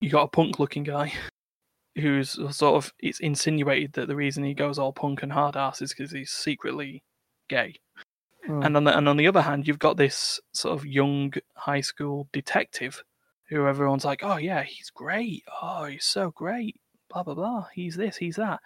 you 0.00 0.10
got 0.10 0.24
a 0.24 0.28
punk 0.28 0.58
looking 0.58 0.82
guy 0.82 1.12
who's 1.96 2.32
sort 2.54 2.74
of 2.84 2.92
it's 2.98 3.20
insinuated 3.20 3.92
that 3.94 4.08
the 4.08 4.16
reason 4.16 4.44
he 4.44 4.52
goes 4.54 4.78
all 4.78 4.92
punk 4.92 5.22
and 5.22 5.32
hard 5.32 5.56
ass 5.56 5.80
is 5.80 5.94
because 5.94 6.10
he's 6.10 6.30
secretly 6.30 7.02
gay 7.48 7.74
Mm. 8.50 8.66
and 8.66 8.76
on 8.76 8.84
the 8.84 8.96
and 8.96 9.08
on 9.08 9.16
the 9.16 9.26
other 9.28 9.42
hand, 9.42 9.66
you've 9.68 9.78
got 9.78 9.96
this 9.96 10.40
sort 10.52 10.78
of 10.78 10.86
young 10.86 11.32
high 11.54 11.80
school 11.80 12.28
detective 12.32 13.02
who 13.48 13.66
everyone's 13.66 14.04
like, 14.04 14.20
"Oh 14.22 14.36
yeah, 14.36 14.62
he's 14.62 14.90
great. 14.90 15.44
Oh, 15.62 15.84
he's 15.84 16.04
so 16.04 16.30
great." 16.30 16.76
Blah 17.08 17.22
blah 17.24 17.34
blah. 17.34 17.66
He's 17.74 17.96
this. 17.96 18.16
He's 18.16 18.36
that. 18.36 18.60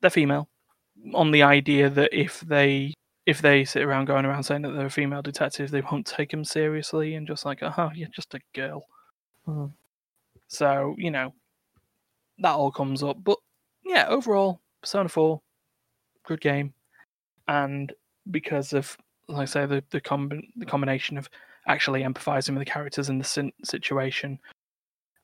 They're 0.00 0.10
female, 0.10 0.48
on 1.14 1.30
the 1.30 1.42
idea 1.42 1.88
that 1.90 2.10
if 2.18 2.40
they 2.40 2.94
if 3.26 3.40
they 3.40 3.64
sit 3.64 3.82
around 3.84 4.06
going 4.06 4.24
around 4.24 4.42
saying 4.42 4.62
that 4.62 4.72
they're 4.72 4.86
a 4.86 4.90
female 4.90 5.22
detective, 5.22 5.70
they 5.70 5.80
won't 5.92 6.06
take 6.06 6.30
them 6.30 6.44
seriously 6.44 7.14
and 7.14 7.26
just 7.26 7.44
like, 7.44 7.62
"Oh, 7.62 7.90
you're 7.94 8.08
just 8.08 8.34
a 8.34 8.40
girl." 8.54 8.86
Mhm. 9.46 9.72
So 10.48 10.94
you 10.98 11.10
know, 11.10 11.34
that 12.38 12.52
all 12.54 12.72
comes 12.72 13.02
up. 13.02 13.22
But 13.22 13.38
yeah, 13.84 14.06
overall, 14.08 14.60
Persona 14.80 15.08
Four, 15.08 15.40
good 16.24 16.40
game, 16.40 16.74
and 17.48 17.92
because 18.30 18.72
of 18.72 18.96
like 19.28 19.42
I 19.42 19.44
say 19.46 19.66
the 19.66 19.82
the, 19.90 20.00
com- 20.00 20.42
the 20.56 20.66
combination 20.66 21.16
of 21.18 21.28
actually 21.68 22.02
empathizing 22.02 22.50
with 22.50 22.58
the 22.58 22.64
characters 22.70 23.08
in 23.08 23.18
the 23.18 23.24
sin- 23.24 23.52
situation 23.64 24.38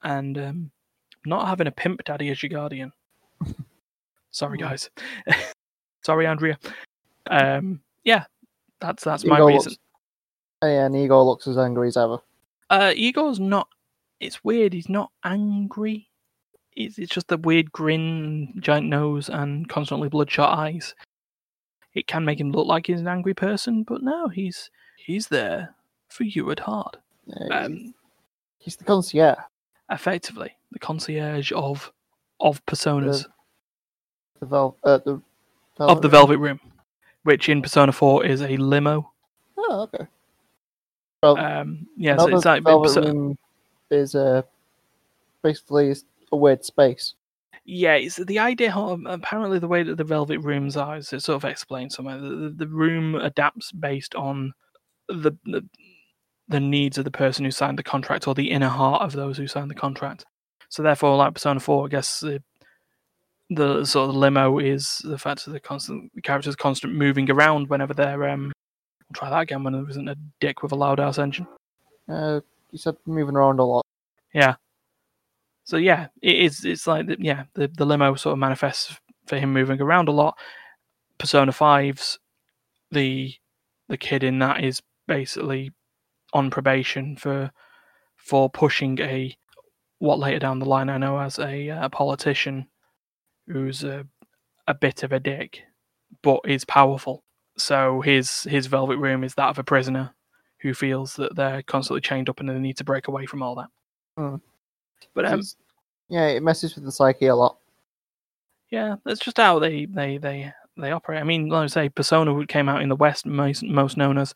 and 0.03 0.39
um, 0.39 0.71
not 1.27 1.49
having 1.49 1.67
a 1.67 1.71
pimp 1.73 2.05
daddy 2.05 2.29
as 2.31 2.43
your 2.43 2.51
guardian. 2.51 2.93
Sorry, 4.31 4.59
Hmm. 4.59 4.65
guys. 4.65 4.91
Sorry, 6.03 6.27
Andrea. 6.27 6.59
Um, 7.31 7.81
yeah, 8.05 8.25
that's 8.81 9.05
that's 9.05 9.25
my 9.25 9.37
Igor 9.37 9.49
reason. 9.49 9.71
looks- 9.73 9.79
yeah, 10.63 10.87
and 10.87 10.97
Igor 10.97 11.23
looks 11.25 11.47
as 11.47 11.59
angry 11.59 11.89
as 11.89 11.97
ever. 11.97 12.19
Uh, 12.71 12.93
Igor's 12.97 13.39
not. 13.41 13.69
It's 14.21 14.43
weird. 14.43 14.73
He's 14.73 14.89
not 14.89 15.11
angry. 15.25 16.09
It's, 16.75 16.99
it's 16.99 17.13
just 17.15 17.31
a 17.33 17.37
weird 17.37 17.71
grin, 17.73 18.55
giant 18.61 18.87
nose, 18.89 19.29
and 19.29 19.69
constantly 19.69 20.09
bloodshot 20.09 20.59
eyes. 20.59 20.95
It 21.99 22.07
can 22.07 22.25
make 22.25 22.39
him 22.39 22.53
look 22.53 22.69
like 22.69 22.87
he's 22.87 23.01
an 23.01 23.09
angry 23.09 23.35
person, 23.35 23.83
but 23.83 24.03
no, 24.05 24.29
he's 24.29 24.71
he's 24.97 25.27
there 25.27 25.75
for 26.09 26.23
you 26.23 26.49
at 26.53 26.61
heart. 26.61 26.97
Yeah, 27.27 27.65
Um, 27.65 27.93
he's 28.59 28.77
the 28.77 28.85
concierge. 28.85 29.37
effectively, 29.91 30.57
the 30.71 30.79
concierge 30.79 31.51
of 31.53 31.93
of 32.39 32.65
personas 32.67 33.27
The 34.39 34.47
vel- 34.47 34.77
uh, 34.85 34.99
the 34.99 35.21
of 35.81 36.01
the 36.01 36.09
Velvet 36.09 36.39
Room, 36.39 36.61
which 37.25 37.49
in 37.49 37.63
Persona 37.63 37.91
Four 37.91 38.25
is 38.25 38.43
a 38.43 38.57
limo. 38.57 39.13
Oh, 39.57 39.83
okay. 39.93 40.07
Well, 41.25 41.37
Um, 41.37 41.89
yeah, 41.97 42.17
so 42.17 42.29
it's 42.29 42.45
like 42.45 42.63
Velvet 42.63 42.95
Perso- 42.95 43.03
Room 43.13 43.39
is 43.91 44.15
uh, 44.15 44.43
basically 45.43 45.97
a 46.31 46.37
weird 46.37 46.65
space. 46.65 47.15
Yeah, 47.71 47.97
it's 47.97 48.17
the 48.17 48.39
idea. 48.39 48.75
Apparently, 48.75 49.59
the 49.59 49.69
way 49.69 49.83
that 49.83 49.99
the 49.99 50.05
Velvet 50.05 50.39
Rooms 50.39 50.75
are 50.75 50.97
is 50.97 51.13
it 51.13 51.21
sort 51.21 51.37
of 51.37 51.45
explained 51.45 51.93
somewhere. 51.93 52.19
The, 52.19 52.31
the, 52.31 52.55
the 52.61 52.67
room 52.67 53.15
adapts 53.15 53.73
based 53.73 54.15
on 54.15 54.55
the, 55.07 55.33
the 55.45 55.69
the 56.49 56.61
needs 56.61 56.97
of 56.97 57.05
the 57.05 57.11
person 57.11 57.45
who 57.45 57.51
signed 57.51 57.79
the 57.79 57.83
contract 57.83 58.27
or 58.27 58.35
the 58.35 58.51
inner 58.51 58.71
heart 58.71 59.03
of 59.03 59.13
those 59.13 59.37
who 59.37 59.47
signed 59.47 59.71
the 59.71 59.75
contract. 59.75 60.25
So 60.71 60.83
therefore, 60.83 61.17
like 61.17 61.35
Persona 61.35 61.61
Four, 61.61 61.85
I 61.85 61.89
guess 61.89 62.21
the, 62.21 62.43
the 63.51 63.85
sort 63.85 64.09
of 64.09 64.17
limo 64.17 64.59
is 64.59 65.03
the 65.05 65.19
fact 65.19 65.45
that 65.45 65.51
the 65.51 65.61
constant 65.61 66.11
the 66.15 66.23
characters 66.23 66.57
constant 66.57 66.95
moving 66.95 67.31
around 67.31 67.69
whenever 67.69 67.93
they're 67.93 68.31
um. 68.31 68.51
I'll 69.03 69.15
try 69.15 69.29
that 69.29 69.41
again 69.41 69.63
when 69.63 69.75
there 69.75 69.91
isn't 69.91 70.09
a 70.09 70.17
dick 70.41 70.63
with 70.63 70.73
a 70.73 70.75
loud 70.75 71.01
ass 71.01 71.19
engine. 71.19 71.47
Uh, 72.09 72.41
you 72.71 72.79
said 72.79 72.97
moving 73.05 73.37
around 73.37 73.61
a 73.61 73.65
lot. 73.65 73.85
Yeah. 74.33 74.55
So 75.69 75.77
yeah, 75.77 76.07
it 76.23 76.35
is. 76.35 76.65
It's 76.65 76.87
like 76.87 77.09
the, 77.09 77.19
yeah, 77.21 77.45
the 77.53 77.69
the 77.69 77.85
limo 77.85 78.15
sort 78.15 78.33
of 78.33 78.39
manifests 78.39 78.99
for 79.27 79.37
him 79.37 79.53
moving 79.53 79.83
around 79.83 80.09
a 80.09 80.13
lot. 80.13 80.39
Persona 81.19 81.53
5's 81.53 82.19
the 82.91 83.35
the 83.87 83.99
kid 83.99 84.25
in 84.25 84.39
that 84.39 84.65
is 84.65 84.81
basically 85.07 85.73
on 86.33 86.51
probation 86.51 87.17
for 87.17 87.51
for 88.17 88.49
pushing 88.49 88.99
a 89.01 89.37
what 89.99 90.19
later 90.19 90.39
down 90.39 90.59
the 90.59 90.65
line 90.65 90.89
I 90.89 90.97
know 90.97 91.19
as 91.19 91.39
a, 91.39 91.69
uh, 91.69 91.91
politician 91.91 92.69
who's 93.47 93.85
a 93.85 94.07
a 94.67 94.73
bit 94.73 95.03
of 95.03 95.13
a 95.13 95.21
dick, 95.21 95.65
but 96.23 96.41
is 96.47 96.65
powerful. 96.65 97.25
So 97.59 98.01
his 98.01 98.45
his 98.45 98.69
velvet 98.69 98.97
room 98.97 99.23
is 99.23 99.35
that 99.35 99.51
of 99.51 99.59
a 99.59 99.65
prisoner 99.65 100.15
who 100.61 100.73
feels 100.73 101.17
that 101.17 101.37
they're 101.37 101.61
constantly 101.61 102.01
chained 102.01 102.31
up 102.31 102.41
and 102.41 102.49
they 102.49 102.59
need 102.59 102.79
to 102.79 102.85
break 102.85 103.07
away 103.07 103.27
from 103.27 103.43
all 103.43 103.57
that. 103.57 103.69
Hmm. 104.17 104.37
But 105.15 105.27
um, 105.27 105.43
yeah, 106.09 106.27
it 106.29 106.43
messes 106.43 106.75
with 106.75 106.85
the 106.85 106.93
psyche 106.93 107.27
a 107.27 107.37
lot. 107.37 107.59
Yeah, 108.71 108.97
that's 109.05 109.21
just 109.21 109.37
how 109.39 109.59
they 109.59 109.87
they 109.87 110.19
they 110.19 110.53
they 110.77 110.93
operate. 110.93 111.21
I 111.21 111.25
mean, 111.25 111.49
like 111.49 111.65
I 111.65 111.67
say, 111.67 111.89
Persona 111.89 112.47
came 112.47 112.69
out 112.69 112.83
in 112.83 112.89
the 112.89 112.97
West, 112.97 113.27
most 113.27 113.63
most 113.65 113.97
known 113.97 114.19
as 114.19 114.35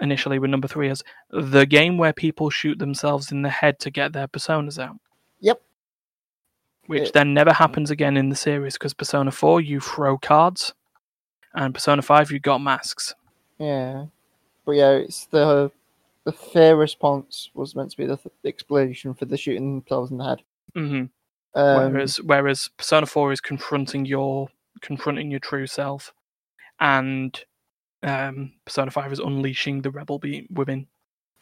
initially 0.00 0.38
with 0.40 0.50
number 0.50 0.66
three 0.68 0.90
as 0.90 1.02
the 1.30 1.64
game 1.64 1.96
where 1.98 2.12
people 2.12 2.50
shoot 2.50 2.78
themselves 2.78 3.30
in 3.30 3.42
the 3.42 3.48
head 3.48 3.78
to 3.78 3.90
get 3.90 4.12
their 4.12 4.26
personas 4.26 4.76
out. 4.82 4.96
Yep. 5.40 5.62
Which 6.86 7.02
It- 7.08 7.12
then 7.12 7.32
never 7.32 7.52
happens 7.52 7.90
again 7.90 8.16
in 8.16 8.28
the 8.28 8.36
series 8.36 8.74
because 8.74 8.92
Persona 8.92 9.30
Four 9.30 9.60
you 9.60 9.80
throw 9.80 10.18
cards, 10.18 10.74
and 11.54 11.72
Persona 11.72 12.02
Five 12.02 12.30
you 12.32 12.40
got 12.40 12.58
masks. 12.60 13.14
Yeah, 13.58 14.06
but 14.66 14.72
yeah, 14.72 14.90
it's 14.90 15.26
the 15.26 15.70
the 16.24 16.32
fair 16.32 16.76
response 16.76 17.50
was 17.54 17.74
meant 17.74 17.90
to 17.90 17.96
be 17.96 18.06
the, 18.06 18.16
th- 18.16 18.34
explanation 18.44 19.14
for 19.14 19.26
the 19.26 19.36
shooting 19.36 19.80
themselves 19.80 20.10
in 20.10 20.18
the 20.18 20.24
head. 20.24 20.42
hmm 20.74 21.04
Um, 21.54 21.92
whereas 21.92 22.16
whereas 22.16 22.68
Persona 22.76 23.06
Four 23.06 23.32
is 23.32 23.40
confronting 23.40 24.04
your 24.06 24.48
confronting 24.80 25.30
your 25.30 25.40
true 25.40 25.66
self, 25.66 26.12
and 26.80 27.38
um, 28.02 28.52
Persona 28.64 28.90
Five 28.90 29.12
is 29.12 29.18
unleashing 29.18 29.82
the 29.82 29.90
rebel 29.90 30.18
be- 30.18 30.48
within. 30.52 30.86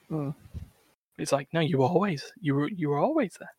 Hmm. 0.09 0.31
It's 1.19 1.33
like 1.33 1.49
no, 1.53 1.61
you 1.61 1.79
were 1.79 1.87
always 1.87 2.33
you 2.41 2.55
were 2.55 2.69
you 2.69 2.89
were 2.91 2.99
always 2.99 3.37
there. 3.39 3.55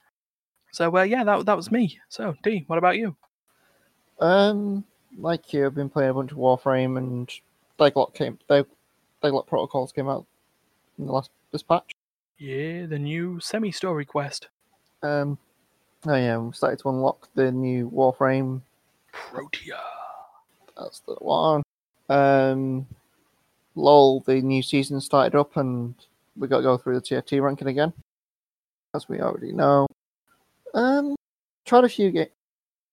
So 0.71 0.95
uh, 0.97 1.03
yeah, 1.03 1.23
that 1.23 1.45
that 1.45 1.57
was 1.57 1.71
me. 1.71 1.99
So 2.09 2.35
D, 2.43 2.65
what 2.67 2.77
about 2.77 2.97
you? 2.97 3.15
um, 4.19 4.83
like 5.17 5.53
you, 5.53 5.65
I've 5.65 5.75
been 5.75 5.89
playing 5.89 6.11
a 6.11 6.13
bunch 6.13 6.31
of 6.31 6.37
Warframe 6.37 6.97
and 6.97 7.31
Deadlock 7.77 8.13
came. 8.13 8.39
Deadlock 8.47 9.47
Protocols 9.47 9.91
came 9.91 10.09
out 10.09 10.25
in 10.97 11.05
the 11.05 11.11
last 11.11 11.31
this 11.51 11.63
patch. 11.63 11.91
Yeah, 12.37 12.85
the 12.85 12.99
new 12.99 13.39
semi-story 13.39 14.05
quest. 14.05 14.47
Um, 15.01 15.37
oh 16.07 16.15
yeah, 16.15 16.37
we 16.37 16.51
started 16.53 16.79
to 16.79 16.89
unlock 16.89 17.29
the 17.35 17.51
new 17.51 17.89
Warframe. 17.89 18.61
Protea. 19.11 19.79
That's 20.77 20.99
the 21.01 21.15
one. 21.15 21.63
Um, 22.09 22.87
LOL, 23.75 24.21
the 24.21 24.41
new 24.41 24.63
season 24.63 24.99
started 25.01 25.37
up 25.37 25.55
and 25.57 25.95
we 26.35 26.47
got 26.47 26.57
to 26.57 26.63
go 26.63 26.77
through 26.77 26.95
the 26.95 27.01
TFT 27.01 27.41
ranking 27.41 27.67
again, 27.67 27.93
as 28.93 29.07
we 29.07 29.19
already 29.19 29.51
know. 29.51 29.87
Um, 30.73 31.15
tried 31.65 31.83
a 31.83 31.89
few 31.89 32.11
games. 32.11 32.31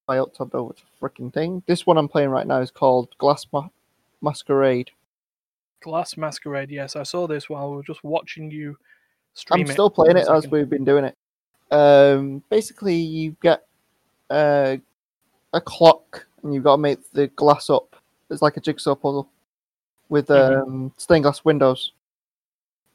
I 0.08 0.16
uptabbed 0.16 0.54
over 0.54 0.74
to 0.74 0.82
freaking 1.00 1.32
thing. 1.32 1.62
This 1.66 1.86
one 1.86 1.96
I'm 1.96 2.08
playing 2.08 2.30
right 2.30 2.46
now 2.46 2.60
is 2.60 2.70
called 2.70 3.16
Glass 3.18 3.46
Ma- 3.52 3.68
Masquerade. 4.20 4.90
Glass 5.80 6.16
Masquerade. 6.16 6.70
Yes, 6.70 6.96
I 6.96 7.02
saw 7.02 7.26
this 7.26 7.48
while 7.48 7.70
we 7.70 7.76
were 7.76 7.82
just 7.82 8.04
watching 8.04 8.50
you 8.50 8.76
stream 9.34 9.62
I'm 9.62 9.70
it 9.70 9.72
still 9.72 9.90
playing 9.90 10.16
it 10.16 10.28
as 10.28 10.48
we've 10.48 10.68
been 10.68 10.84
doing 10.84 11.04
it. 11.04 11.16
Um, 11.70 12.42
basically, 12.50 12.96
you 12.96 13.36
get 13.42 13.66
uh, 14.28 14.76
a 15.52 15.60
clock 15.60 16.26
and 16.42 16.54
you've 16.54 16.64
got 16.64 16.76
to 16.76 16.82
make 16.82 16.98
the 17.12 17.28
glass 17.28 17.70
up. 17.70 17.96
It's 18.30 18.42
like 18.42 18.56
a 18.56 18.60
jigsaw 18.60 18.94
puzzle 18.94 19.28
with 20.08 20.28
Mhm. 20.28 20.62
um, 20.62 20.92
stained 20.96 21.24
glass 21.24 21.44
windows. 21.44 21.92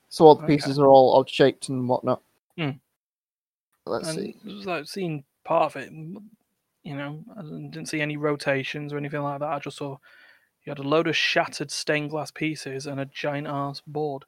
So 0.09 0.25
all 0.25 0.35
the 0.35 0.43
Okay. 0.43 0.55
pieces 0.55 0.79
are 0.79 0.87
all 0.87 1.15
odd 1.15 1.29
shaped 1.29 1.69
and 1.69 1.89
whatnot. 1.89 2.21
Hmm. 2.57 2.71
Let's 3.85 4.09
and 4.09 4.19
see. 4.19 4.35
it 4.45 4.45
was 4.45 4.65
like 4.65 4.87
seeing 4.87 5.23
part 5.43 5.75
of 5.75 5.81
it. 5.81 5.91
You 5.91 6.95
know, 6.95 7.23
I 7.35 7.41
didn't 7.41 7.87
see 7.87 8.01
any 8.01 8.17
rotations 8.17 8.93
or 8.93 8.97
anything 8.97 9.21
like 9.21 9.39
that. 9.39 9.49
I 9.49 9.59
just 9.59 9.77
saw 9.77 9.97
you 10.65 10.71
had 10.71 10.79
a 10.79 10.83
load 10.87 11.07
of 11.07 11.15
shattered 11.15 11.71
stained 11.71 12.09
glass 12.09 12.31
pieces 12.31 12.85
and 12.87 12.99
a 12.99 13.05
giant 13.05 13.47
ass 13.47 13.81
board. 13.85 14.25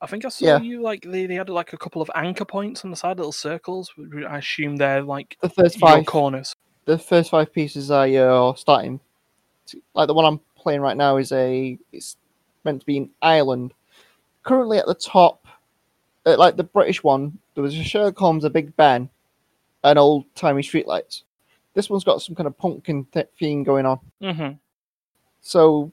I 0.00 0.06
think 0.06 0.24
I 0.24 0.28
saw 0.28 0.44
Yeah. 0.46 0.58
you 0.60 0.82
like 0.82 1.02
they, 1.02 1.26
they 1.26 1.34
had 1.34 1.48
like 1.48 1.72
a 1.72 1.78
couple 1.78 2.02
of 2.02 2.10
anchor 2.14 2.44
points 2.44 2.84
on 2.84 2.90
the 2.90 2.96
side, 2.96 3.16
little 3.18 3.32
circles. 3.32 3.90
I 4.28 4.38
assume 4.38 4.76
they're 4.76 5.02
like 5.02 5.36
The 5.40 5.48
first 5.48 5.78
five, 5.78 6.06
corners. 6.06 6.54
the 6.84 6.98
first 6.98 7.30
five 7.30 7.52
pieces 7.52 7.90
are 7.90 8.06
your 8.06 8.56
starting. 8.56 9.00
Like 9.94 10.06
the 10.06 10.14
one 10.14 10.24
I'm 10.24 10.40
playing 10.56 10.80
right 10.80 10.96
now 10.96 11.16
is 11.16 11.32
a. 11.32 11.78
It's 11.92 12.16
meant 12.64 12.80
to 12.80 12.86
be 12.86 12.98
an 12.98 13.10
island. 13.22 13.72
Currently 14.42 14.78
at 14.78 14.86
the 14.86 14.94
top, 14.94 15.46
uh, 16.24 16.36
like 16.38 16.56
the 16.56 16.64
British 16.64 17.02
one, 17.02 17.38
there 17.54 17.62
was 17.62 17.76
a 17.76 17.82
Sherlock 17.82 18.16
Holmes, 18.18 18.44
a 18.44 18.50
Big 18.50 18.76
Ben, 18.76 19.08
and 19.82 19.98
old 19.98 20.24
timey 20.34 20.62
streetlights. 20.62 21.22
This 21.74 21.90
one's 21.90 22.04
got 22.04 22.22
some 22.22 22.34
kind 22.36 22.46
of 22.46 22.56
pumpkin 22.56 23.06
th- 23.12 23.28
theme 23.38 23.64
going 23.64 23.86
on. 23.86 23.98
hmm 24.20 24.50
So 25.46 25.92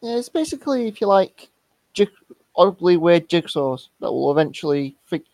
yeah, 0.00 0.16
it's 0.16 0.30
basically, 0.30 0.88
if 0.88 0.98
you 0.98 1.06
like, 1.06 1.50
jig- 1.92 2.08
oddly 2.56 2.96
weird 2.96 3.28
jigsaws 3.28 3.88
that 4.00 4.10
will 4.10 4.30
eventually 4.32 4.96
fit. 5.04 5.26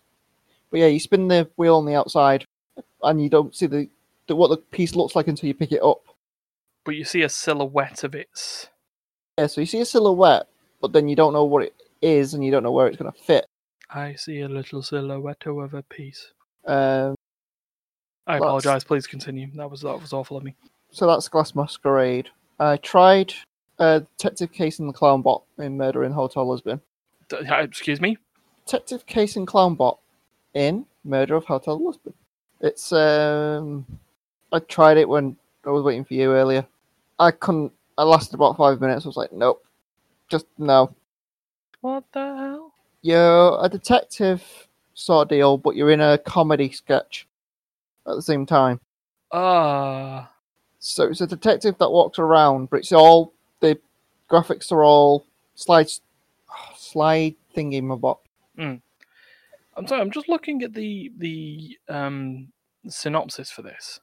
But 0.72 0.80
yeah, 0.80 0.88
you 0.88 0.98
spin 0.98 1.28
the 1.28 1.48
wheel 1.56 1.76
on 1.76 1.86
the 1.86 1.94
outside, 1.94 2.44
and 3.04 3.22
you 3.22 3.28
don't 3.28 3.54
see 3.54 3.66
the, 3.66 3.88
the 4.26 4.34
what 4.34 4.48
the 4.48 4.56
piece 4.56 4.96
looks 4.96 5.14
like 5.14 5.28
until 5.28 5.46
you 5.46 5.54
pick 5.54 5.70
it 5.70 5.82
up. 5.84 6.02
But 6.84 6.96
you 6.96 7.04
see 7.04 7.22
a 7.22 7.28
silhouette 7.28 8.02
of 8.02 8.16
its. 8.16 8.68
Yeah, 9.38 9.46
so 9.46 9.60
you 9.60 9.66
see 9.68 9.80
a 9.80 9.84
silhouette, 9.84 10.48
but 10.80 10.92
then 10.92 11.08
you 11.08 11.14
don't 11.14 11.32
know 11.32 11.44
what 11.44 11.62
it 11.62 11.74
is, 12.02 12.34
and 12.34 12.44
you 12.44 12.50
don't 12.50 12.64
know 12.64 12.72
where 12.72 12.88
it's 12.88 12.96
going 12.96 13.12
to 13.12 13.18
fit. 13.22 13.46
I 13.88 14.14
see 14.14 14.40
a 14.40 14.48
little 14.48 14.82
silhouette 14.82 15.46
of 15.46 15.74
a 15.74 15.82
piece. 15.84 16.32
Um, 16.66 17.14
I 18.26 18.38
apologize. 18.38 18.82
Please 18.82 19.06
continue. 19.06 19.46
That 19.54 19.70
was 19.70 19.82
that 19.82 20.00
was 20.00 20.12
awful 20.12 20.36
of 20.36 20.42
me. 20.42 20.56
so 20.90 21.06
that's 21.06 21.28
Glass 21.28 21.54
Masquerade. 21.54 22.30
I 22.58 22.76
tried 22.76 23.32
uh, 23.80 24.00
Detective 24.16 24.52
Case 24.52 24.78
and 24.78 24.88
the 24.88 24.92
Clown 24.92 25.22
Bot 25.22 25.42
in 25.58 25.76
Murder 25.76 26.04
in 26.04 26.12
Hotel 26.12 26.48
Lisbon. 26.48 26.80
D- 27.28 27.36
uh, 27.36 27.56
Excuse 27.62 28.00
me. 28.00 28.18
Detective 28.66 29.06
Case 29.06 29.36
and 29.36 29.46
Clown 29.46 29.74
Bot 29.74 29.98
in 30.54 30.86
Murder 31.02 31.34
of 31.34 31.44
Hotel 31.46 31.84
Lisbon. 31.84 32.14
It's 32.60 32.92
um, 32.92 33.86
I 34.52 34.58
tried 34.60 34.98
it 34.98 35.08
when 35.08 35.36
I 35.66 35.70
was 35.70 35.82
waiting 35.82 36.04
for 36.04 36.14
you 36.14 36.32
earlier. 36.32 36.66
I 37.18 37.30
couldn't. 37.30 37.72
I 37.98 38.04
lasted 38.04 38.34
about 38.34 38.56
five 38.56 38.80
minutes. 38.80 39.04
I 39.04 39.08
was 39.08 39.16
like, 39.16 39.32
nope, 39.32 39.64
just 40.28 40.46
no. 40.58 40.94
What 41.80 42.04
the 42.12 42.36
hell? 42.36 42.72
You're 43.02 43.58
a 43.64 43.68
detective 43.68 44.42
sort 44.92 45.24
of 45.24 45.28
deal, 45.30 45.56
but 45.56 45.74
you're 45.74 45.90
in 45.90 46.02
a 46.02 46.18
comedy 46.18 46.70
sketch 46.70 47.26
at 48.06 48.14
the 48.14 48.22
same 48.22 48.44
time. 48.44 48.80
Ah. 49.32 50.30
So 50.78 51.04
it's 51.04 51.20
a 51.20 51.26
detective 51.26 51.76
that 51.78 51.90
walks 51.90 52.18
around, 52.18 52.68
but 52.70 52.78
it's 52.78 52.92
all 52.92 53.32
the 53.32 53.39
graphics 54.30 54.70
are 54.72 54.84
all 54.84 55.26
slide 55.54 55.90
slide 56.76 57.34
thingy 57.56 57.82
my 57.82 57.96
bot. 57.96 58.20
I'm 59.76 59.86
sorry, 59.86 60.00
I'm 60.00 60.10
just 60.10 60.28
looking 60.28 60.62
at 60.62 60.74
the 60.74 61.10
the 61.16 61.78
um, 61.88 62.48
synopsis 62.88 63.50
for 63.50 63.62
this, 63.62 64.00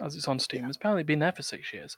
as 0.00 0.16
it's 0.16 0.28
on 0.28 0.38
Steam. 0.38 0.64
It's 0.66 0.76
apparently 0.76 1.02
been 1.02 1.18
there 1.18 1.32
for 1.32 1.42
six 1.42 1.72
years. 1.72 1.96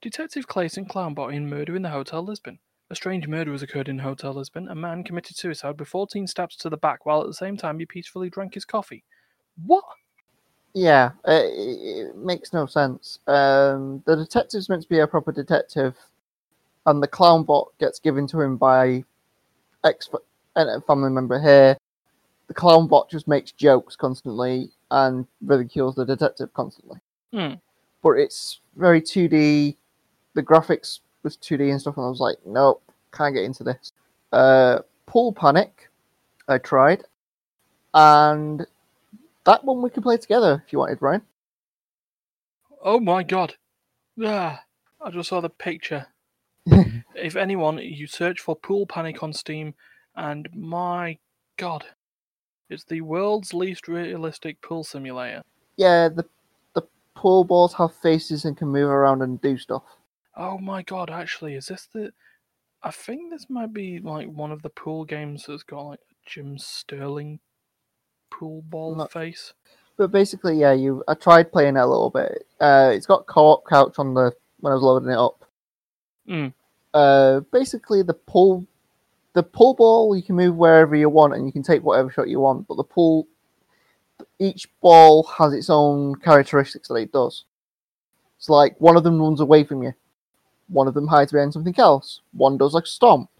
Detective 0.00 0.48
Clayton 0.48 0.86
Clownbot 0.86 1.32
in 1.32 1.48
Murder 1.48 1.76
in 1.76 1.82
the 1.82 1.90
Hotel 1.90 2.22
Lisbon. 2.22 2.58
A 2.90 2.94
strange 2.94 3.26
murder 3.26 3.52
has 3.52 3.62
occurred 3.62 3.88
in 3.88 4.00
Hotel 4.00 4.34
Lisbon. 4.34 4.68
A 4.68 4.74
man 4.74 5.04
committed 5.04 5.36
suicide 5.36 5.78
with 5.78 5.88
14 5.88 6.26
stabs 6.26 6.56
to 6.56 6.68
the 6.68 6.76
back, 6.76 7.06
while 7.06 7.22
at 7.22 7.26
the 7.26 7.32
same 7.32 7.56
time 7.56 7.78
he 7.78 7.86
peacefully 7.86 8.28
drank 8.28 8.52
his 8.52 8.66
coffee. 8.66 9.04
What? 9.64 9.84
Yeah, 10.74 11.12
it, 11.24 12.08
it 12.10 12.16
makes 12.16 12.52
no 12.52 12.66
sense. 12.66 13.18
Um, 13.26 14.02
the 14.04 14.16
detective's 14.16 14.68
meant 14.68 14.82
to 14.82 14.88
be 14.88 14.98
a 14.98 15.06
proper 15.06 15.32
detective, 15.32 15.94
and 16.86 17.02
the 17.02 17.08
clown 17.08 17.44
bot 17.44 17.68
gets 17.78 17.98
given 17.98 18.26
to 18.28 18.40
him 18.40 18.56
by 18.56 19.04
ex 19.84 20.08
a 20.56 20.80
family 20.82 21.10
member 21.10 21.40
here. 21.40 21.76
The 22.48 22.54
clown 22.54 22.86
bot 22.86 23.08
just 23.08 23.28
makes 23.28 23.52
jokes 23.52 23.96
constantly 23.96 24.70
and 24.90 25.26
ridicules 25.40 25.94
the 25.94 26.04
detective 26.04 26.52
constantly. 26.52 26.98
Hmm. 27.32 27.54
But 28.02 28.12
it's 28.12 28.60
very 28.76 29.00
2D. 29.00 29.76
The 30.34 30.42
graphics 30.42 31.00
was 31.22 31.36
2D 31.36 31.70
and 31.70 31.80
stuff, 31.80 31.96
and 31.96 32.04
I 32.04 32.08
was 32.08 32.20
like, 32.20 32.36
nope, 32.44 32.82
can't 33.12 33.34
get 33.34 33.44
into 33.44 33.64
this. 33.64 33.92
Uh, 34.32 34.80
Pool 35.06 35.32
Panic, 35.32 35.88
I 36.48 36.58
tried, 36.58 37.04
and 37.94 38.66
that 39.44 39.64
one 39.64 39.82
we 39.82 39.90
could 39.90 40.02
play 40.02 40.16
together 40.16 40.62
if 40.66 40.72
you 40.72 40.78
wanted, 40.78 41.00
Ryan. 41.00 41.22
Oh 42.82 42.98
my 42.98 43.22
god. 43.22 43.54
Ah, 44.22 44.62
I 45.00 45.10
just 45.10 45.28
saw 45.28 45.40
the 45.40 45.50
picture. 45.50 46.06
if 47.14 47.36
anyone, 47.36 47.78
you 47.78 48.06
search 48.06 48.40
for 48.40 48.56
Pool 48.56 48.86
Panic 48.86 49.22
on 49.22 49.32
Steam, 49.32 49.74
and 50.16 50.48
my 50.54 51.18
god, 51.56 51.84
it's 52.70 52.84
the 52.84 53.00
world's 53.00 53.52
least 53.52 53.88
realistic 53.88 54.60
pool 54.62 54.84
simulator. 54.84 55.42
Yeah, 55.76 56.08
the 56.08 56.24
the 56.74 56.82
pool 57.14 57.44
balls 57.44 57.74
have 57.74 57.94
faces 57.94 58.44
and 58.44 58.56
can 58.56 58.68
move 58.68 58.88
around 58.88 59.22
and 59.22 59.40
do 59.40 59.58
stuff. 59.58 59.82
Oh 60.36 60.58
my 60.58 60.82
god, 60.82 61.10
actually, 61.10 61.54
is 61.54 61.66
this 61.66 61.88
the. 61.92 62.12
I 62.82 62.90
think 62.90 63.30
this 63.30 63.46
might 63.48 63.72
be 63.72 64.00
like 64.00 64.28
one 64.28 64.50
of 64.50 64.62
the 64.62 64.70
pool 64.70 65.04
games 65.04 65.44
that's 65.46 65.62
got 65.62 65.82
like 65.82 66.00
Jim 66.26 66.58
Sterling 66.58 67.38
pool 68.30 68.62
ball 68.62 68.96
No. 68.96 69.06
face. 69.06 69.52
But 69.96 70.10
basically, 70.10 70.58
yeah, 70.58 70.72
you. 70.72 71.04
I 71.06 71.14
tried 71.14 71.52
playing 71.52 71.76
it 71.76 71.80
a 71.80 71.86
little 71.86 72.10
bit. 72.10 72.46
Uh, 72.60 72.90
it's 72.94 73.06
got 73.06 73.26
co-op 73.26 73.64
couch 73.68 73.96
on 73.98 74.14
the 74.14 74.32
when 74.60 74.72
I 74.72 74.74
was 74.74 74.82
loading 74.82 75.10
it 75.10 75.18
up. 75.18 75.44
Mm. 76.28 76.52
Uh, 76.94 77.40
basically 77.52 78.02
the 78.02 78.14
pool, 78.14 78.66
the 79.32 79.42
pool 79.42 79.74
ball 79.74 80.16
you 80.16 80.22
can 80.22 80.36
move 80.36 80.56
wherever 80.56 80.94
you 80.94 81.08
want 81.08 81.34
and 81.34 81.46
you 81.46 81.52
can 81.52 81.62
take 81.62 81.82
whatever 81.82 82.10
shot 82.10 82.28
you 82.28 82.40
want. 82.40 82.68
But 82.68 82.76
the 82.76 82.84
pool, 82.84 83.26
each 84.38 84.68
ball 84.80 85.24
has 85.38 85.52
its 85.52 85.70
own 85.70 86.16
characteristics 86.16 86.88
that 86.88 86.94
it 86.94 87.12
does. 87.12 87.44
It's 88.38 88.48
like 88.48 88.76
one 88.80 88.96
of 88.96 89.04
them 89.04 89.20
runs 89.20 89.40
away 89.40 89.64
from 89.64 89.82
you, 89.82 89.94
one 90.68 90.88
of 90.88 90.94
them 90.94 91.06
hides 91.06 91.32
behind 91.32 91.52
something 91.52 91.78
else, 91.78 92.20
one 92.32 92.58
does 92.58 92.74
like 92.74 92.86
stomp. 92.86 93.30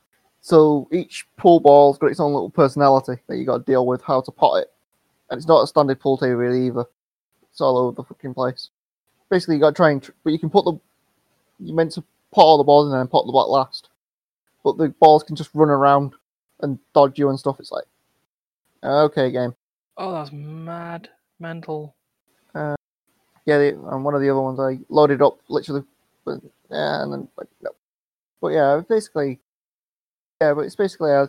So 0.41 0.89
each 0.91 1.27
pool 1.37 1.61
ball's 1.61 1.99
got 1.99 2.11
its 2.11 2.21
own 2.21 2.33
little 2.33 2.51
personality 2.51 3.21
that 3.27 3.37
you 3.37 3.45
got 3.45 3.59
to 3.59 3.65
deal 3.65 3.87
with 3.87 4.03
how 4.03 4.21
to 4.21 4.31
pot 4.33 4.63
it. 4.63 4.73
And 5.31 5.39
it's 5.39 5.47
not 5.47 5.63
a 5.63 5.67
standard 5.67 6.01
pool 6.01 6.19
table 6.19 6.35
really 6.35 6.67
either. 6.67 6.85
It's 7.51 7.61
all 7.61 7.79
over 7.79 7.95
the 7.95 8.03
fucking 8.03 8.35
place. 8.35 8.71
Basically, 9.31 9.55
you 9.55 9.61
got 9.61 9.71
to 9.71 9.77
try 9.77 9.91
and, 9.91 10.03
tr- 10.03 10.13
but 10.25 10.33
you 10.33 10.39
can 10.39 10.51
put 10.51 10.65
the, 10.65 10.73
you 11.61 11.75
meant 11.75 11.93
to 11.93 12.05
pot 12.33 12.43
all 12.43 12.59
the 12.59 12.65
balls 12.65 12.87
in 12.87 12.93
and 12.93 13.01
then 13.01 13.09
pot 13.09 13.27
the 13.27 13.33
black 13.33 13.49
last. 13.49 13.89
But 14.65 14.79
the 14.79 14.89
balls 14.89 15.23
can 15.23 15.37
just 15.37 15.51
run 15.55 15.71
around 15.71 16.15
and 16.61 16.79
dodge 16.95 17.19
you 17.19 17.29
and 17.29 17.39
stuff. 17.39 17.57
It's 17.59 17.73
like, 17.73 17.85
okay, 18.83 19.31
game. 19.31 19.55
Oh, 19.97 20.13
that's 20.13 20.33
mad. 20.33 21.09
Mental. 21.39 21.95
Yeah, 23.45 23.59
the, 23.59 23.69
and 23.91 24.05
one 24.05 24.15
of 24.15 24.21
the 24.21 24.31
other 24.31 24.41
ones 24.41 24.61
I 24.61 24.79
loaded 24.89 25.21
up 25.21 25.41
literally, 25.49 25.83
but, 26.25 26.39
yeah, 26.71 27.03
and 27.03 27.13
then 27.13 27.29
like 27.37 27.49
no. 27.61 27.71
But 28.41 28.49
yeah, 28.49 28.81
basically, 28.89 29.41
yeah, 30.41 30.55
but 30.55 30.61
it's 30.61 30.77
basically 30.77 31.11
I, 31.11 31.27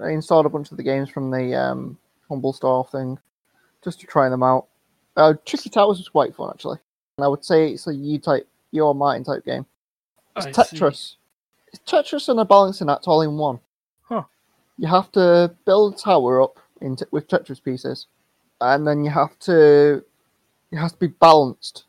I 0.00 0.10
installed 0.10 0.46
a 0.46 0.48
bunch 0.48 0.70
of 0.70 0.76
the 0.76 0.84
games 0.84 1.10
from 1.10 1.32
the 1.32 1.54
um, 1.56 1.98
Humble 2.28 2.52
Store 2.52 2.86
thing 2.86 3.18
just 3.82 3.98
to 3.98 4.06
try 4.06 4.28
them 4.28 4.44
out. 4.44 4.68
Uh, 5.16 5.34
Tricky 5.44 5.68
Towers 5.68 5.98
was 5.98 6.08
quite 6.08 6.36
fun 6.36 6.50
actually, 6.54 6.78
and 7.18 7.24
I 7.24 7.28
would 7.28 7.44
say 7.44 7.72
it's 7.72 7.88
a 7.88 7.94
you 7.94 8.20
type, 8.20 8.46
you 8.70 8.84
or 8.84 8.94
Martin 8.94 9.24
type 9.24 9.44
game. 9.44 9.66
It's 10.36 10.46
I 10.46 10.52
see. 10.62 10.76
Tetris. 10.76 11.16
It's 11.72 11.80
Tetris 11.90 12.28
and 12.28 12.40
a 12.40 12.44
balancing 12.44 12.90
act 12.90 13.08
all 13.08 13.22
in 13.22 13.36
one. 13.36 13.60
Huh. 14.04 14.24
You 14.78 14.88
have 14.88 15.10
to 15.12 15.54
build 15.64 15.94
a 15.94 15.98
tower 15.98 16.42
up 16.42 16.58
in 16.80 16.96
t- 16.96 17.04
with 17.10 17.28
Tetris 17.28 17.62
pieces, 17.62 18.06
and 18.60 18.86
then 18.86 19.04
you 19.04 19.10
have 19.10 19.38
to 19.40 20.04
it 20.72 20.76
has 20.76 20.92
to 20.92 20.98
be 20.98 21.06
balanced, 21.08 21.84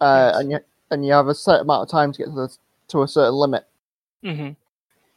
uh, 0.00 0.32
Yes. 0.34 0.40
and 0.40 0.50
you 0.52 0.58
and 0.90 1.06
you 1.06 1.12
have 1.12 1.28
a 1.28 1.34
set 1.34 1.60
amount 1.60 1.82
of 1.82 1.88
time 1.90 2.12
to 2.12 2.18
get 2.18 2.24
to 2.26 2.32
the 2.32 2.56
to 2.88 3.02
a 3.02 3.08
certain 3.08 3.34
limit, 3.34 3.66
hmm 4.22 4.50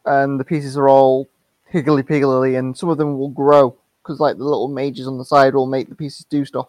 and 0.06 0.40
the 0.40 0.44
pieces 0.46 0.78
are 0.78 0.88
all 0.88 1.28
higgly 1.68 2.04
piggly, 2.04 2.58
and 2.58 2.78
some 2.78 2.90
of 2.90 2.98
them 2.98 3.18
will 3.18 3.30
grow 3.30 3.76
because 4.04 4.20
like 4.20 4.38
the 4.38 4.44
little 4.44 4.68
mages 4.68 5.08
on 5.08 5.18
the 5.18 5.26
side 5.26 5.56
will 5.56 5.66
make 5.66 5.90
the 5.90 5.96
pieces 5.96 6.26
do 6.30 6.46
stuff. 6.46 6.68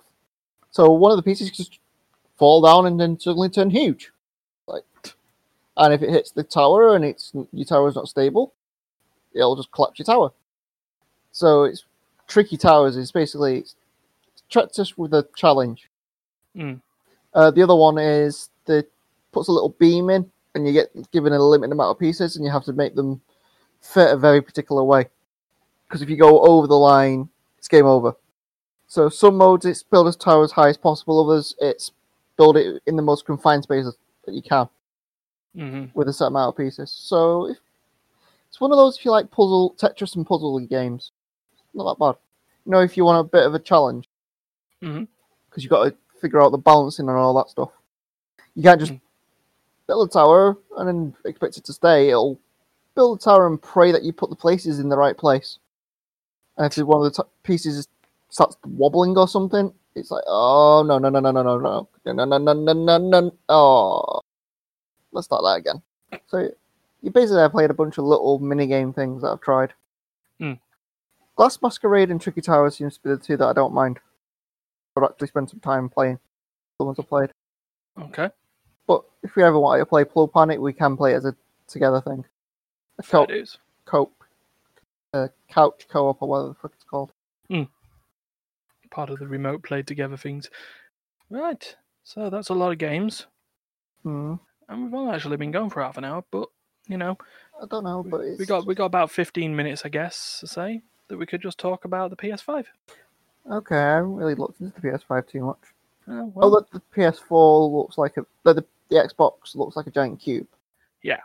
So 0.70 0.90
one 0.90 1.10
of 1.12 1.16
the 1.18 1.22
pieces 1.22 1.50
just 1.50 1.78
fall 2.36 2.62
down 2.62 2.86
and 2.86 2.98
then 2.98 3.18
suddenly 3.20 3.48
turn 3.50 3.70
huge, 3.70 4.10
like, 4.66 4.84
and 5.76 5.92
if 5.92 6.02
it 6.02 6.10
hits 6.10 6.30
the 6.30 6.42
tower 6.42 6.94
and 6.94 7.04
it's 7.04 7.32
your 7.52 7.66
tower 7.66 7.88
is 7.88 7.94
not 7.94 8.08
stable, 8.08 8.54
it'll 9.34 9.56
just 9.56 9.72
collapse 9.72 9.98
your 9.98 10.06
tower. 10.06 10.32
So 11.32 11.64
it's 11.64 11.84
tricky 12.26 12.56
towers. 12.56 12.96
is 12.96 13.12
basically 13.12 13.58
it's 13.58 13.74
Tetris 14.50 14.96
with 14.96 15.12
a 15.12 15.26
challenge. 15.36 15.88
Mm. 16.56 16.80
Uh, 17.34 17.50
the 17.50 17.62
other 17.62 17.76
one 17.76 17.98
is 17.98 18.48
the 18.64 18.86
puts 19.32 19.48
a 19.48 19.52
little 19.52 19.68
beam 19.78 20.08
in, 20.08 20.30
and 20.54 20.66
you 20.66 20.72
get 20.72 21.10
given 21.10 21.32
a 21.32 21.38
limited 21.38 21.72
amount 21.72 21.90
of 21.90 21.98
pieces, 21.98 22.36
and 22.36 22.44
you 22.44 22.50
have 22.50 22.64
to 22.64 22.72
make 22.72 22.94
them 22.94 23.20
fit 23.82 24.10
a 24.10 24.16
very 24.16 24.40
particular 24.40 24.82
way. 24.82 25.06
Because 25.86 26.00
if 26.00 26.08
you 26.08 26.16
go 26.16 26.40
over 26.40 26.66
the 26.66 26.74
line, 26.74 27.28
it's 27.58 27.68
game 27.68 27.84
over. 27.84 28.16
So 28.88 29.08
some 29.08 29.36
modes 29.36 29.66
it's 29.66 29.82
build 29.82 30.08
a 30.08 30.12
tower 30.12 30.44
as 30.44 30.52
high 30.52 30.68
as 30.68 30.78
possible. 30.78 31.28
Others 31.28 31.54
it's 31.60 31.92
build 32.38 32.56
it 32.56 32.82
in 32.86 32.96
the 32.96 33.02
most 33.02 33.26
confined 33.26 33.64
spaces 33.64 33.96
that 34.24 34.34
you 34.34 34.42
can 34.42 34.68
hmm 35.56 35.84
with 35.94 36.08
a 36.08 36.12
set 36.12 36.26
amount 36.26 36.50
of 36.50 36.56
pieces. 36.56 36.90
So 36.90 37.48
if, 37.48 37.56
it's 38.48 38.60
one 38.60 38.70
of 38.72 38.76
those 38.76 38.98
if 38.98 39.04
you 39.04 39.10
like 39.10 39.30
puzzle 39.30 39.74
Tetris 39.78 40.14
and 40.16 40.26
puzzle 40.26 40.58
games, 40.60 41.12
not 41.74 41.84
that 41.84 41.98
bad. 42.04 42.16
You 42.64 42.72
know, 42.72 42.80
if 42.80 42.96
you 42.96 43.04
want 43.04 43.26
a 43.26 43.30
bit 43.30 43.46
of 43.46 43.54
a 43.54 43.58
challenge, 43.58 44.08
because 44.80 45.62
you've 45.64 45.70
got 45.70 45.84
to 45.84 45.94
figure 46.20 46.42
out 46.42 46.50
the 46.52 46.58
balancing 46.58 47.08
and 47.08 47.16
all 47.16 47.34
that 47.34 47.50
stuff. 47.50 47.70
You 48.54 48.62
can't 48.62 48.80
just 48.80 48.92
Mm. 48.92 49.00
build 49.86 50.08
a 50.08 50.12
tower 50.12 50.56
and 50.76 50.88
then 50.88 51.14
expect 51.24 51.56
it 51.58 51.64
to 51.64 51.72
stay. 51.72 52.08
It'll 52.10 52.38
build 52.94 53.18
a 53.18 53.22
tower 53.22 53.46
and 53.46 53.60
pray 53.60 53.92
that 53.92 54.02
you 54.02 54.12
put 54.12 54.30
the 54.30 54.36
places 54.36 54.78
in 54.78 54.88
the 54.88 54.96
right 54.96 55.16
place. 55.16 55.58
And 56.56 56.66
if 56.66 56.86
one 56.86 57.04
of 57.04 57.12
the 57.14 57.22
t- 57.22 57.28
pieces 57.42 57.86
starts 58.30 58.56
wobbling 58.64 59.16
or 59.16 59.28
something, 59.28 59.72
it's 59.94 60.10
like, 60.10 60.24
oh 60.26 60.82
no 60.82 60.98
no 60.98 61.08
no 61.08 61.20
no 61.20 61.30
no 61.30 61.42
no 61.42 61.58
no 61.58 61.88
no 62.06 62.12
no 62.12 62.38
no 62.38 62.38
no 62.38 62.72
no 62.72 62.98
no 62.98 63.20
no 63.20 63.32
oh. 63.48 64.20
Let's 65.16 65.26
start 65.26 65.42
that 65.42 65.56
again. 65.56 65.82
So 66.28 66.50
you 67.02 67.10
basically 67.10 67.40
have 67.40 67.52
played 67.52 67.70
a 67.70 67.74
bunch 67.74 67.98
of 67.98 68.04
little 68.04 68.38
mini 68.38 68.66
game 68.66 68.92
things 68.92 69.22
that 69.22 69.28
I've 69.28 69.40
tried. 69.40 69.72
Hmm. 70.38 70.52
Glass 71.36 71.60
Masquerade 71.60 72.10
and 72.10 72.20
Tricky 72.20 72.42
Tower 72.42 72.70
seems 72.70 72.96
to 72.96 73.02
be 73.02 73.10
the 73.10 73.16
two 73.16 73.36
that 73.38 73.46
I 73.46 73.52
don't 73.52 73.74
mind. 73.74 73.98
I've 74.96 75.02
actually 75.02 75.28
spent 75.28 75.50
some 75.50 75.60
time 75.60 75.88
playing. 75.88 76.18
The 76.78 76.84
ones 76.84 76.98
I've 76.98 77.08
played. 77.08 77.30
Okay. 77.98 78.28
But 78.86 79.04
if 79.22 79.36
we 79.36 79.42
ever 79.42 79.58
want 79.58 79.80
to 79.80 79.86
play 79.86 80.04
Pool 80.04 80.28
Panic, 80.28 80.60
we 80.60 80.72
can 80.72 80.96
play 80.96 81.12
it 81.12 81.16
as 81.16 81.24
a 81.24 81.34
together 81.66 82.00
thing. 82.00 82.24
A 82.98 83.02
co- 83.02 83.26
cope, 83.86 84.22
uh, 85.14 85.28
couch 85.48 85.86
co-op 85.90 86.20
or 86.20 86.28
whatever 86.28 86.48
the 86.48 86.54
fuck 86.54 86.72
it's 86.74 86.84
called. 86.84 87.12
Part 88.90 89.10
of 89.10 89.18
the 89.18 89.26
remote 89.26 89.62
play 89.62 89.82
together 89.82 90.16
things. 90.16 90.50
Right. 91.30 91.74
So 92.04 92.30
that's 92.30 92.50
a 92.50 92.54
lot 92.54 92.72
of 92.72 92.78
games. 92.78 93.26
Hmm. 94.02 94.34
And 94.68 94.84
we've 94.84 94.94
only 94.94 95.14
actually 95.14 95.36
been 95.36 95.52
going 95.52 95.70
for 95.70 95.82
half 95.82 95.96
an 95.96 96.04
hour, 96.04 96.24
but 96.30 96.48
you 96.88 96.96
know, 96.96 97.16
I 97.62 97.66
don't 97.66 97.84
know, 97.84 98.02
but 98.02 98.20
it's 98.22 98.38
we 98.38 98.46
got 98.46 98.66
we 98.66 98.74
got 98.74 98.86
about 98.86 99.10
fifteen 99.10 99.54
minutes, 99.56 99.82
I 99.84 99.88
guess, 99.88 100.38
to 100.40 100.46
say 100.46 100.82
that 101.08 101.16
we 101.18 101.26
could 101.26 101.42
just 101.42 101.58
talk 101.58 101.84
about 101.84 102.10
the 102.10 102.16
PS5. 102.16 102.64
okay. 103.50 103.76
I 103.76 103.94
haven't 103.96 104.14
really 104.16 104.34
looked 104.34 104.60
into 104.60 104.80
the 104.80 104.88
PS5 104.88 105.28
too 105.28 105.44
much. 105.44 105.58
Oh, 106.08 106.20
Oh, 106.20 106.32
well, 106.34 106.50
look, 106.50 106.70
the 106.70 106.82
PS4 106.96 107.72
looks 107.72 107.98
like 107.98 108.16
a 108.16 108.26
the, 108.44 108.54
the 108.88 108.96
Xbox 108.96 109.54
looks 109.54 109.76
like 109.76 109.86
a 109.86 109.90
giant 109.90 110.20
cube. 110.20 110.46
Yeah. 111.02 111.20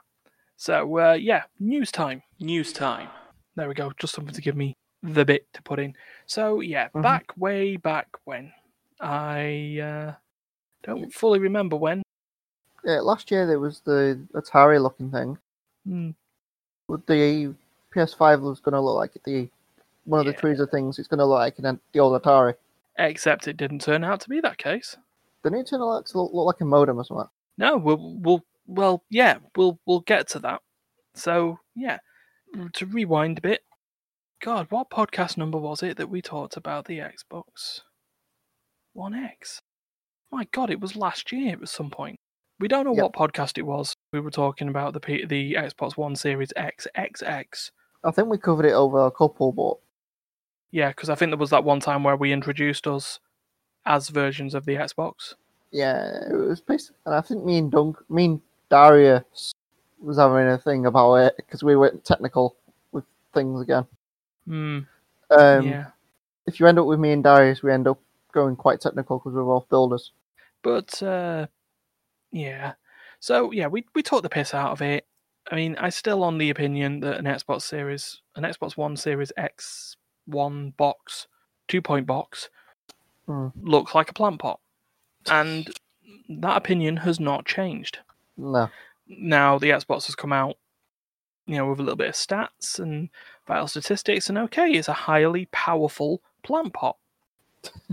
So 0.57 0.97
uh, 0.99 1.13
yeah, 1.13 1.43
news 1.59 1.91
time. 1.91 2.21
News 2.39 2.71
time. 2.73 3.09
There 3.55 3.67
we 3.67 3.73
go. 3.73 3.91
Just 3.97 4.13
something 4.13 4.33
to 4.33 4.41
give 4.41 4.55
me 4.55 4.75
the 5.03 5.25
bit 5.25 5.51
to 5.53 5.61
put 5.63 5.79
in. 5.79 5.95
So 6.27 6.59
yeah, 6.61 6.89
Mhm. 6.95 7.01
back 7.03 7.25
way 7.37 7.75
back 7.77 8.07
when, 8.25 8.53
I 8.99 9.79
uh, 9.79 10.13
don't 10.83 11.11
fully 11.13 11.39
remember 11.39 11.75
when. 11.75 12.01
Yeah, 12.83 12.99
last 13.01 13.29
year 13.31 13.45
there 13.45 13.59
was 13.59 13.81
the 13.81 14.19
Atari 14.33 14.81
looking 14.81 15.11
thing. 15.11 15.37
Hmm. 15.85 16.09
The 16.87 17.55
PS5 17.95 18.41
was 18.41 18.59
going 18.59 18.73
to 18.73 18.81
look 18.81 18.95
like 18.97 19.13
the 19.23 19.49
one 20.05 20.19
of 20.19 20.25
the 20.25 20.31
Yeah. 20.31 20.37
trees 20.37 20.59
of 20.59 20.69
things. 20.71 20.97
It's 20.99 21.07
going 21.07 21.19
to 21.19 21.25
look 21.25 21.37
like 21.37 21.59
an, 21.59 21.79
the 21.93 21.99
old 21.99 22.21
Atari. 22.21 22.55
Except 22.97 23.47
it 23.47 23.57
didn't 23.57 23.79
turn 23.81 24.03
out 24.03 24.19
to 24.21 24.29
be 24.29 24.41
that 24.41 24.57
case. 24.57 24.97
The 25.43 25.49
new 25.49 25.63
turn 25.63 25.79
looks 25.79 26.13
look, 26.15 26.33
look 26.33 26.45
like 26.47 26.61
a 26.61 26.65
modem 26.65 26.97
or 26.97 27.05
something. 27.05 27.29
No, 27.57 27.77
we'll, 27.77 28.15
we'll 28.19 28.43
well, 28.67 29.03
yeah, 29.09 29.37
we'll 29.55 29.79
we'll 29.85 30.01
get 30.01 30.27
to 30.29 30.39
that. 30.39 30.61
So 31.13 31.59
yeah, 31.75 31.99
to 32.73 32.85
rewind 32.85 33.37
a 33.37 33.41
bit. 33.41 33.61
God, 34.41 34.67
what 34.69 34.89
podcast 34.89 35.37
number 35.37 35.57
was 35.57 35.83
it 35.83 35.97
that 35.97 36.09
we 36.09 36.21
talked 36.21 36.57
about 36.57 36.85
the 36.85 36.97
Xbox 36.99 37.81
One 38.93 39.13
X? 39.13 39.61
My 40.31 40.47
God, 40.51 40.69
it 40.69 40.79
was 40.79 40.95
last 40.95 41.31
year 41.31 41.57
at 41.61 41.69
some 41.69 41.89
point. 41.89 42.19
We 42.61 42.67
don't 42.67 42.85
know 42.85 42.93
Yep. 42.95 43.03
what 43.17 43.31
podcast 43.31 43.57
it 43.57 43.63
was. 43.63 43.95
We 44.13 44.19
were 44.19 44.31
talking 44.31 44.67
about 44.69 44.93
the 44.93 44.99
P- 44.99 45.25
the 45.25 45.55
Xbox 45.55 45.97
One 45.97 46.15
Series 46.15 46.53
X 46.55 46.87
XX. 46.95 47.71
I 48.03 48.11
think 48.11 48.29
we 48.29 48.37
covered 48.37 48.65
it 48.65 48.73
over 48.73 49.05
a 49.05 49.11
couple, 49.11 49.51
but 49.51 49.77
Yeah, 50.71 50.89
because 50.89 51.09
I 51.09 51.15
think 51.15 51.31
there 51.31 51.37
was 51.37 51.49
that 51.49 51.63
one 51.65 51.79
time 51.81 52.03
where 52.03 52.15
we 52.15 52.31
introduced 52.31 52.87
us 52.87 53.19
as 53.85 54.09
versions 54.09 54.53
of 54.53 54.65
the 54.65 54.75
Xbox. 54.75 55.33
yeah, 55.71 56.29
it 56.29 56.33
was 56.35 56.61
basically. 56.61 56.97
And 57.05 57.15
I 57.15 57.21
think 57.21 57.43
me 57.43 57.57
and 57.57 57.71
Dunk, 57.71 57.97
me 58.09 58.25
and 58.25 58.41
Darius 58.69 59.53
was 59.99 60.17
having 60.17 60.47
a 60.47 60.57
thing 60.57 60.85
about 60.85 61.15
it 61.15 61.33
because 61.37 61.63
we 61.63 61.75
went 61.75 62.03
technical 62.05 62.55
with 62.91 63.05
things 63.33 63.61
again. 63.61 63.85
Hmm. 64.47 64.79
Um, 65.31 65.67
yeah. 65.67 65.85
If 66.45 66.59
you 66.59 66.67
end 66.67 66.79
up 66.79 66.85
with 66.87 66.99
me 66.99 67.11
and 67.11 67.23
Darius, 67.23 67.63
we 67.63 67.71
end 67.71 67.87
up 67.87 67.99
going 68.33 68.55
quite 68.55 68.81
technical 68.81 69.17
because 69.19 69.33
we're 69.33 69.43
both 69.43 69.69
builders. 69.69 70.11
But 70.63 71.01
uh, 71.03 71.47
yeah, 72.31 72.73
so 73.19 73.51
yeah, 73.51 73.67
we 73.67 73.85
we 73.95 74.03
took 74.03 74.23
the 74.23 74.29
piss 74.29 74.53
out 74.53 74.71
of 74.71 74.81
it. 74.81 75.05
I 75.51 75.55
mean, 75.55 75.75
I 75.79 75.89
still 75.89 76.23
on 76.23 76.37
the 76.37 76.49
opinion 76.49 76.99
that 77.01 77.17
an 77.17 77.25
Xbox 77.25 77.63
Series, 77.63 78.21
an 78.35 78.43
Xbox 78.43 78.77
One 78.77 78.95
Series 78.97 79.31
X 79.37 79.95
one 80.25 80.71
box, 80.77 81.27
two 81.67 81.81
point 81.81 82.05
box, 82.05 82.49
Hmm. 83.25 83.47
looks 83.61 83.93
like 83.95 84.09
a 84.09 84.13
plant 84.13 84.39
pot, 84.39 84.59
and 85.29 85.69
that 86.29 86.57
opinion 86.57 86.97
has 86.97 87.19
not 87.19 87.45
changed. 87.45 87.99
No, 88.37 88.69
Now 89.07 89.57
the 89.59 89.69
Xbox 89.71 90.05
has 90.07 90.15
come 90.15 90.33
out, 90.33 90.57
you 91.47 91.57
know, 91.57 91.69
with 91.69 91.79
a 91.79 91.83
little 91.83 91.97
bit 91.97 92.09
of 92.09 92.15
stats 92.15 92.79
and 92.79 93.09
vital 93.47 93.67
statistics, 93.67 94.29
and 94.29 94.37
okay, 94.37 94.71
it's 94.71 94.87
a 94.87 94.93
highly 94.93 95.47
powerful 95.51 96.21
plant 96.43 96.73
pot 96.73 96.97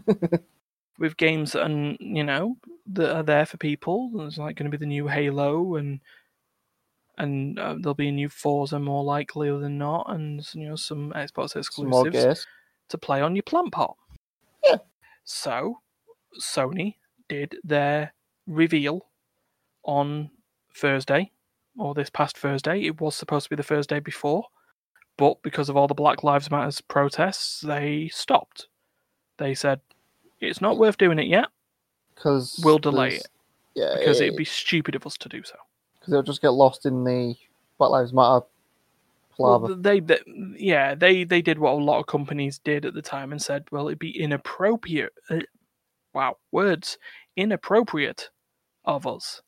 with 0.99 1.17
games 1.17 1.53
that 1.53 1.71
are, 1.71 1.97
you 2.01 2.25
know, 2.25 2.57
that 2.93 3.15
are 3.15 3.23
there 3.23 3.47
for 3.47 3.57
people. 3.57 4.11
There's 4.15 4.39
like 4.39 4.57
going 4.57 4.71
to 4.71 4.77
be 4.77 4.81
the 4.81 4.89
new 4.89 5.07
Halo, 5.09 5.77
and 5.77 6.01
and 7.17 7.59
uh, 7.59 7.77
there'll 7.79 7.95
be 7.95 8.09
a 8.09 8.13
new 8.13 8.29
Forza 8.29 8.79
more 8.79 9.05
likely 9.05 9.51
than 9.51 9.79
not, 9.79 10.07
and 10.09 10.47
you 10.55 10.69
know 10.69 10.77
some 10.77 11.13
Xbox 11.15 11.57
exclusives 11.57 12.13
gears. 12.13 12.47
to 12.89 12.99
play 12.99 13.21
on 13.21 13.37
your 13.37 13.43
plant 13.43 13.73
pot. 13.73 13.97
Yeah. 14.65 14.77
So, 15.25 15.81
Sony 16.41 16.97
did 17.29 17.57
their 17.63 18.15
reveal 18.47 19.07
on 19.85 20.31
Thursday, 20.75 21.31
or 21.79 21.95
this 21.95 22.11
past 22.11 22.37
Thursday. 22.37 22.83
It 22.83 23.01
was 23.01 23.15
supposed 23.15 23.45
to 23.45 23.51
be 23.51 23.57
the 23.57 23.63
Thursday 23.63 24.01
before, 24.01 24.45
but 25.17 25.43
because 25.43 25.69
of 25.69 25.77
all 25.77 25.89
the 25.89 25.95
Black 25.95 26.25
Lives 26.25 26.51
Matters 26.51 26.81
protests, 26.81 27.61
they 27.61 28.09
stopped. 28.09 28.69
They 29.39 29.55
said 29.55 29.81
it's 30.41 30.61
not 30.61 30.79
worth 30.79 30.99
doing 30.99 31.19
it 31.19 31.27
yet 31.27 31.47
Because 32.15 32.61
We'll 32.65 32.79
delay 32.79 33.17
it, 33.17 33.29
Yeah, 33.75 33.95
because 33.99 34.21
it'd 34.21 34.37
be 34.37 34.45
stupid 34.45 34.95
of 34.95 35.07
us 35.07 35.17
to 35.19 35.29
do 35.29 35.43
so. 35.45 35.57
because 35.99 36.13
it'll 36.13 36.23
just 36.23 36.43
get 36.43 36.51
lost 36.51 36.87
in 36.87 37.05
the 37.05 37.35
Black 37.79 37.91
Lives 37.91 38.13
Matter 38.13 38.47
Well, 39.39 39.61
they, 39.61 40.01
they, 40.01 40.19
yeah, 40.57 40.95
they 40.95 41.25
they 41.25 41.43
did 41.43 41.59
what 41.59 41.73
a 41.73 41.77
lot 41.77 42.01
of 42.01 42.07
companies 42.07 42.59
did 42.59 42.85
at 42.85 42.95
the 42.95 43.03
time 43.03 43.33
and 43.33 43.41
said, 43.41 43.65
well, 43.71 43.89
it'd 43.89 43.99
be 44.01 44.19
inappropriate. 44.21 45.13
Uh, 45.31 45.41
wow, 46.15 46.37
words 46.53 46.99
inappropriate 47.37 48.31
of 48.85 49.07
us 49.07 49.43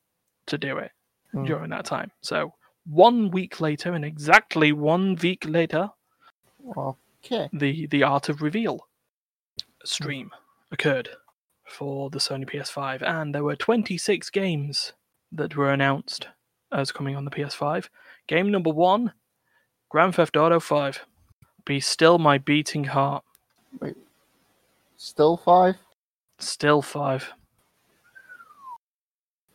to 0.47 0.59
do 0.59 0.79
it 0.79 0.93
Hmm. 1.33 1.45
during 1.45 1.71
that 1.71 1.85
time. 1.85 2.11
So 2.23 2.55
one 2.87 3.31
week 3.31 3.61
later, 3.61 3.93
and 3.95 4.05
exactly 4.05 4.73
one 4.73 5.17
week 5.17 5.45
later, 5.47 5.91
okay. 7.25 7.49
the 7.53 7.87
the 7.89 8.03
art 8.05 8.29
of 8.29 8.43
reveal 8.43 8.89
stream 9.85 10.31
occurred 10.71 11.11
for 11.65 12.11
the 12.11 12.19
Sony 12.19 12.49
PS5, 12.49 13.03
and 13.03 13.35
there 13.35 13.45
were 13.45 13.57
26 13.57 14.31
games 14.31 14.93
that 15.33 15.57
were 15.57 15.73
announced 15.73 16.29
as 16.73 16.93
coming 16.93 17.17
on 17.17 17.25
the 17.25 17.31
PS5. 17.31 17.89
Game 18.27 18.51
number 18.51 18.71
one, 18.71 19.13
Grand 19.89 20.15
Theft 20.15 20.37
Auto 20.37 20.61
5. 20.61 21.07
Be 21.65 21.81
still 21.81 22.19
my 22.19 22.39
beating 22.39 22.85
heart. 22.85 23.25
Wait, 23.81 23.97
still 24.97 25.37
five. 25.37 25.77
Still 26.39 26.83
five. 26.83 27.33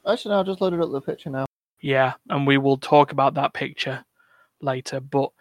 Actually, 0.07 0.35
no, 0.35 0.39
I 0.41 0.43
just 0.43 0.61
loaded 0.61 0.81
up 0.81 0.91
the 0.91 1.01
picture 1.01 1.29
now. 1.29 1.45
Yeah, 1.81 2.13
and 2.29 2.45
we 2.45 2.57
will 2.57 2.77
talk 2.77 3.11
about 3.11 3.33
that 3.33 3.53
picture 3.53 4.05
later. 4.61 4.99
But 4.99 5.31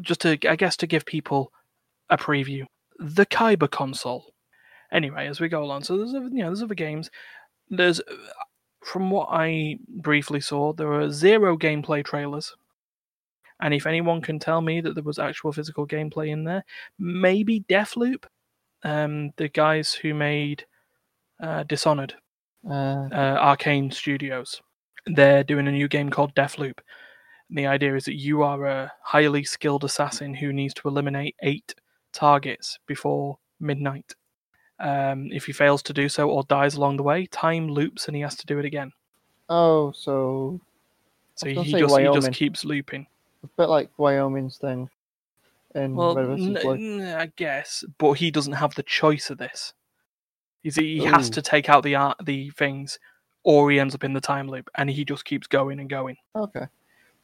just 0.00 0.20
to, 0.22 0.38
I 0.48 0.56
guess, 0.56 0.76
to 0.78 0.86
give 0.86 1.04
people 1.04 1.52
a 2.08 2.16
preview, 2.16 2.66
the 2.98 3.26
Kaiba 3.26 3.70
console. 3.70 4.33
Anyway, 4.94 5.26
as 5.26 5.40
we 5.40 5.48
go 5.48 5.62
along, 5.62 5.82
so 5.84 5.98
there's 5.98 6.14
other- 6.14 6.28
you 6.32 6.38
know 6.42 6.46
there's 6.46 6.62
other 6.62 6.74
games. 6.74 7.10
There's, 7.68 8.00
from 8.84 9.10
what 9.10 9.28
I 9.30 9.78
briefly 9.88 10.40
saw, 10.40 10.72
there 10.72 10.88
were 10.88 11.10
zero 11.10 11.58
gameplay 11.58 12.04
trailers. 12.04 12.54
And 13.60 13.74
if 13.74 13.86
anyone 13.86 14.20
can 14.20 14.38
tell 14.38 14.60
me 14.60 14.80
that 14.80 14.94
there 14.94 15.04
was 15.04 15.18
actual 15.18 15.52
physical 15.52 15.86
gameplay 15.86 16.28
in 16.28 16.44
there, 16.44 16.64
maybe 16.98 17.60
Deathloop, 17.68 18.24
um, 18.84 19.30
the 19.36 19.48
guys 19.48 19.94
who 19.94 20.14
made 20.14 20.64
uh, 21.42 21.64
Dishonored, 21.64 22.14
Uh, 22.68 23.08
uh, 23.12 23.56
Arkane 23.56 23.92
Studios. 23.92 24.60
They're 25.06 25.44
doing 25.44 25.68
a 25.68 25.72
new 25.72 25.88
game 25.88 26.10
called 26.10 26.34
Deathloop. 26.34 26.78
And 27.48 27.58
the 27.58 27.66
idea 27.66 27.94
is 27.96 28.04
that 28.04 28.16
you 28.18 28.42
are 28.42 28.64
a 28.66 28.92
highly 29.02 29.44
skilled 29.44 29.84
assassin 29.84 30.34
who 30.34 30.52
needs 30.52 30.74
to 30.74 30.88
eliminate 30.88 31.36
eight 31.42 31.74
targets 32.12 32.78
before 32.86 33.38
midnight. 33.60 34.14
Um, 34.80 35.30
if 35.32 35.44
he 35.46 35.52
fails 35.52 35.82
to 35.84 35.92
do 35.92 36.08
so 36.08 36.28
or 36.28 36.42
dies 36.44 36.74
along 36.74 36.96
the 36.96 37.02
way, 37.04 37.26
time 37.26 37.68
loops 37.68 38.06
and 38.08 38.16
he 38.16 38.22
has 38.22 38.34
to 38.36 38.46
do 38.46 38.58
it 38.58 38.64
again. 38.64 38.92
oh, 39.48 39.92
so 39.92 40.60
So 41.36 41.48
he 41.48 41.54
just, 41.54 41.96
he 41.98 42.04
just 42.14 42.32
keeps 42.32 42.64
looping. 42.64 43.06
a 43.44 43.46
bit 43.56 43.68
like 43.68 43.90
Wyoming's 43.98 44.56
thing 44.58 44.90
in 45.74 45.94
Well, 45.94 46.18
n- 46.18 46.56
n- 46.56 47.16
I 47.18 47.26
guess, 47.36 47.84
but 47.98 48.14
he 48.14 48.30
doesn't 48.30 48.54
have 48.54 48.74
the 48.74 48.82
choice 48.82 49.30
of 49.30 49.38
this. 49.38 49.74
He's, 50.62 50.76
he 50.76 51.04
has 51.04 51.28
to 51.30 51.42
take 51.42 51.68
out 51.68 51.82
the 51.84 51.94
art, 51.94 52.16
the 52.24 52.50
things, 52.50 52.98
or 53.42 53.70
he 53.70 53.78
ends 53.78 53.94
up 53.94 54.02
in 54.04 54.12
the 54.14 54.20
time 54.20 54.48
loop, 54.48 54.70
and 54.76 54.88
he 54.90 55.04
just 55.04 55.24
keeps 55.24 55.46
going 55.46 55.78
and 55.78 55.90
going. 55.90 56.16
Okay. 56.34 56.66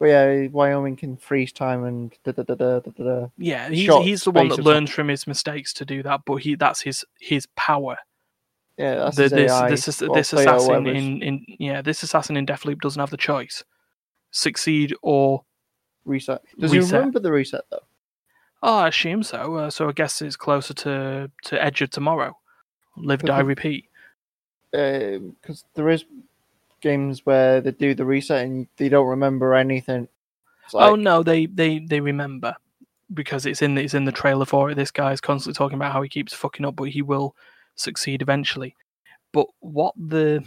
Yeah, 0.00 0.46
Wyoming 0.46 0.96
can 0.96 1.16
freeze 1.16 1.52
time 1.52 1.84
and 1.84 2.16
da 2.24 2.32
da 2.32 2.42
da 2.42 2.54
da 2.54 2.80
da 2.80 2.90
da. 3.04 3.26
Yeah, 3.36 3.68
he's 3.68 3.92
he's 3.96 4.24
the 4.24 4.30
one 4.30 4.48
that 4.48 4.60
learns 4.60 4.90
from 4.90 5.08
his 5.08 5.26
mistakes 5.26 5.74
to 5.74 5.84
do 5.84 6.02
that, 6.04 6.22
but 6.24 6.36
he 6.36 6.54
that's 6.54 6.80
his 6.80 7.04
his 7.20 7.46
power. 7.54 7.98
Yeah, 8.78 8.94
that's 8.94 9.16
The, 9.16 9.24
his 9.24 9.32
this 9.32 9.52
AI, 9.52 9.68
this 9.70 9.88
is- 9.88 10.02
or 10.02 10.14
this 10.14 10.30
player, 10.30 10.48
assassin 10.48 10.84
whatever 10.84 10.96
in, 10.96 11.22
in 11.22 11.46
yeah 11.58 11.82
this 11.82 12.02
assassin 12.02 12.36
in 12.38 12.46
Deathloop 12.46 12.80
doesn't 12.80 13.00
have 13.00 13.10
the 13.10 13.18
choice, 13.18 13.62
succeed 14.30 14.94
or 15.02 15.44
reset. 16.06 16.42
Does 16.58 16.72
he 16.72 16.78
reset. 16.78 16.94
remember 16.94 17.20
the 17.20 17.32
reset 17.32 17.64
though? 17.70 17.84
oh, 18.62 18.78
I 18.78 18.88
assume 18.88 19.22
so. 19.22 19.54
Uh, 19.56 19.70
so 19.70 19.88
I 19.88 19.92
guess 19.92 20.22
it's 20.22 20.36
closer 20.36 20.72
to 20.74 21.30
to 21.44 21.62
Edge 21.62 21.82
of 21.82 21.90
Tomorrow, 21.90 22.38
live 22.96 23.22
die 23.22 23.40
repeat. 23.40 23.84
Because 24.72 25.64
there 25.74 25.90
is 25.90 26.06
games 26.80 27.24
where 27.26 27.60
they 27.60 27.72
do 27.72 27.94
the 27.94 28.04
reset 28.04 28.44
and 28.44 28.66
they 28.76 28.88
don't 28.88 29.06
remember 29.08 29.54
anything. 29.54 30.08
It's 30.64 30.74
oh 30.74 30.94
no, 30.96 31.22
they 31.22 31.46
they 31.46 31.78
they 31.80 32.00
remember 32.00 32.56
because 33.12 33.46
it's 33.46 33.62
in 33.62 33.76
it's 33.78 33.94
in 33.94 34.04
the 34.04 34.12
trailer 34.12 34.44
for 34.44 34.70
it. 34.70 34.74
This 34.76 34.90
guy 34.90 35.12
is 35.12 35.20
constantly 35.20 35.56
talking 35.56 35.76
about 35.76 35.92
how 35.92 36.02
he 36.02 36.08
keeps 36.08 36.34
fucking 36.34 36.64
up, 36.66 36.76
but 36.76 36.88
he 36.88 37.02
will 37.02 37.34
succeed 37.74 38.22
eventually. 38.22 38.76
But 39.32 39.46
what 39.60 39.94
the 39.96 40.44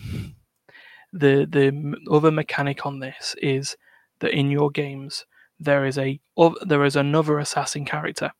the 1.14 1.46
the 1.50 1.96
other 2.12 2.32
mechanic 2.32 2.86
on 2.86 3.00
this 3.00 3.36
is 3.42 3.76
that 4.20 4.34
in 4.34 4.50
your 4.50 4.72
games 4.72 5.26
there 5.60 5.86
is 5.86 5.98
a 5.98 6.20
there 6.66 6.84
is 6.84 6.96
another 6.96 7.40
assassin 7.40 7.86
character. 7.86 8.32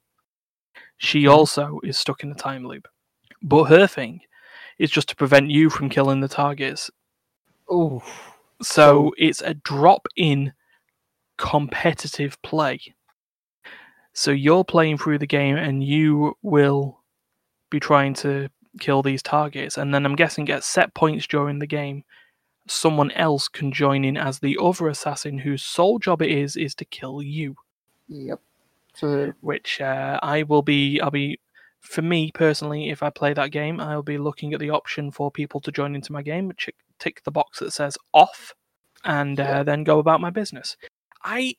She 0.98 1.24
Mhm. 1.24 1.32
also 1.32 1.80
is 1.84 1.98
stuck 1.98 2.24
in 2.24 2.30
the 2.30 2.36
time 2.36 2.66
loop, 2.66 2.88
but 3.42 3.66
her 3.66 3.88
thing 3.88 4.22
is 4.80 4.90
just 4.92 5.10
to 5.10 5.16
prevent 5.16 5.50
you 5.52 5.70
from 5.70 5.90
killing 5.90 6.22
the 6.22 6.28
targets 6.28 6.90
Ooh, 7.74 8.02
so 8.62 8.66
So- 9.10 9.14
it's 9.18 9.42
a 9.42 9.54
drop 9.56 10.08
in 10.16 10.54
competitive 11.38 12.42
play. 12.42 12.80
So 14.14 14.32
you're 14.32 14.64
playing 14.64 15.00
through 15.00 15.18
the 15.18 15.28
game 15.28 15.56
and 15.58 15.84
you 15.84 16.38
will 16.44 17.00
be 17.72 17.80
trying 17.80 18.14
to 18.16 18.50
kill 18.80 19.02
these 19.02 19.24
targets. 19.24 19.78
And 19.78 19.94
then 19.94 20.06
I'm 20.06 20.16
guessing 20.16 20.46
get 20.46 20.64
set 20.64 20.94
points 20.94 21.26
during 21.28 21.60
the 21.60 21.68
game 21.68 22.04
someone 22.68 23.12
else 23.12 23.48
can 23.50 23.72
join 23.72 24.06
in 24.06 24.16
as 24.16 24.40
the 24.40 24.58
other 24.62 24.88
assassin 24.88 25.40
whose 25.40 25.64
sole 25.64 26.00
job 26.00 26.22
it 26.22 26.32
is 26.32 26.56
is 26.56 26.74
to 26.76 26.86
kill 26.86 27.22
you. 27.22 27.56
Yep. 28.08 28.40
So 28.94 29.34
Which 29.42 29.82
uh, 29.82 30.20
I 30.22 30.44
will 30.44 30.62
be. 30.62 31.02
I'll 31.02 31.12
be. 31.12 31.40
For 31.84 32.02
me 32.02 32.32
personally, 32.34 32.90
if 32.90 33.04
I 33.04 33.10
play 33.10 33.34
that 33.34 33.52
game, 33.52 33.80
I'll 33.80 34.02
be 34.04 34.18
looking 34.18 34.54
at 34.54 34.60
the 34.60 34.70
option 34.70 35.12
for 35.12 35.30
people 35.30 35.60
to 35.62 35.72
join 35.72 35.96
into 35.96 36.12
my 36.14 36.22
game, 36.22 36.52
ch- 36.58 36.70
tick 37.00 37.22
the 37.24 37.32
box 37.32 37.60
that 37.60 37.72
says 37.72 37.98
off, 38.14 38.54
and 39.04 39.40
uh, 39.40 39.44
Yeah. 39.44 39.64
then 39.64 39.84
go 39.84 40.00
about 40.00 40.22
my 40.22 40.30
business. 40.30 40.78
I, 41.24 41.56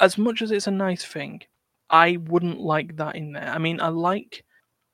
as 0.00 0.16
much 0.18 0.42
as 0.42 0.50
it's 0.50 0.66
a 0.66 0.70
nice 0.72 1.04
thing, 1.04 1.42
I 1.90 2.16
wouldn't 2.28 2.60
like 2.60 2.96
that 2.96 3.16
in 3.16 3.32
there. 3.32 3.48
I 3.48 3.58
mean, 3.58 3.80
I 3.80 3.88
like 3.88 4.44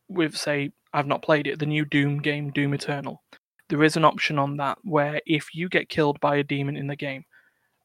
with 0.09 0.37
say 0.37 0.73
I've 0.93 1.07
not 1.07 1.23
played 1.23 1.47
it, 1.47 1.59
the 1.59 1.67
new 1.67 1.85
Doom 1.85 2.21
game, 2.21 2.51
Doom 2.51 2.75
Eternal. 2.75 3.23
There 3.69 3.85
is 3.85 3.97
an 3.97 4.05
option 4.05 4.39
on 4.39 4.57
that 4.57 4.79
where 4.83 5.21
if 5.27 5.55
you 5.55 5.69
get 5.69 5.89
killed 5.89 6.19
by 6.21 6.37
a 6.37 6.43
demon 6.43 6.77
in 6.77 6.89
the 6.89 6.97
game, 6.97 7.25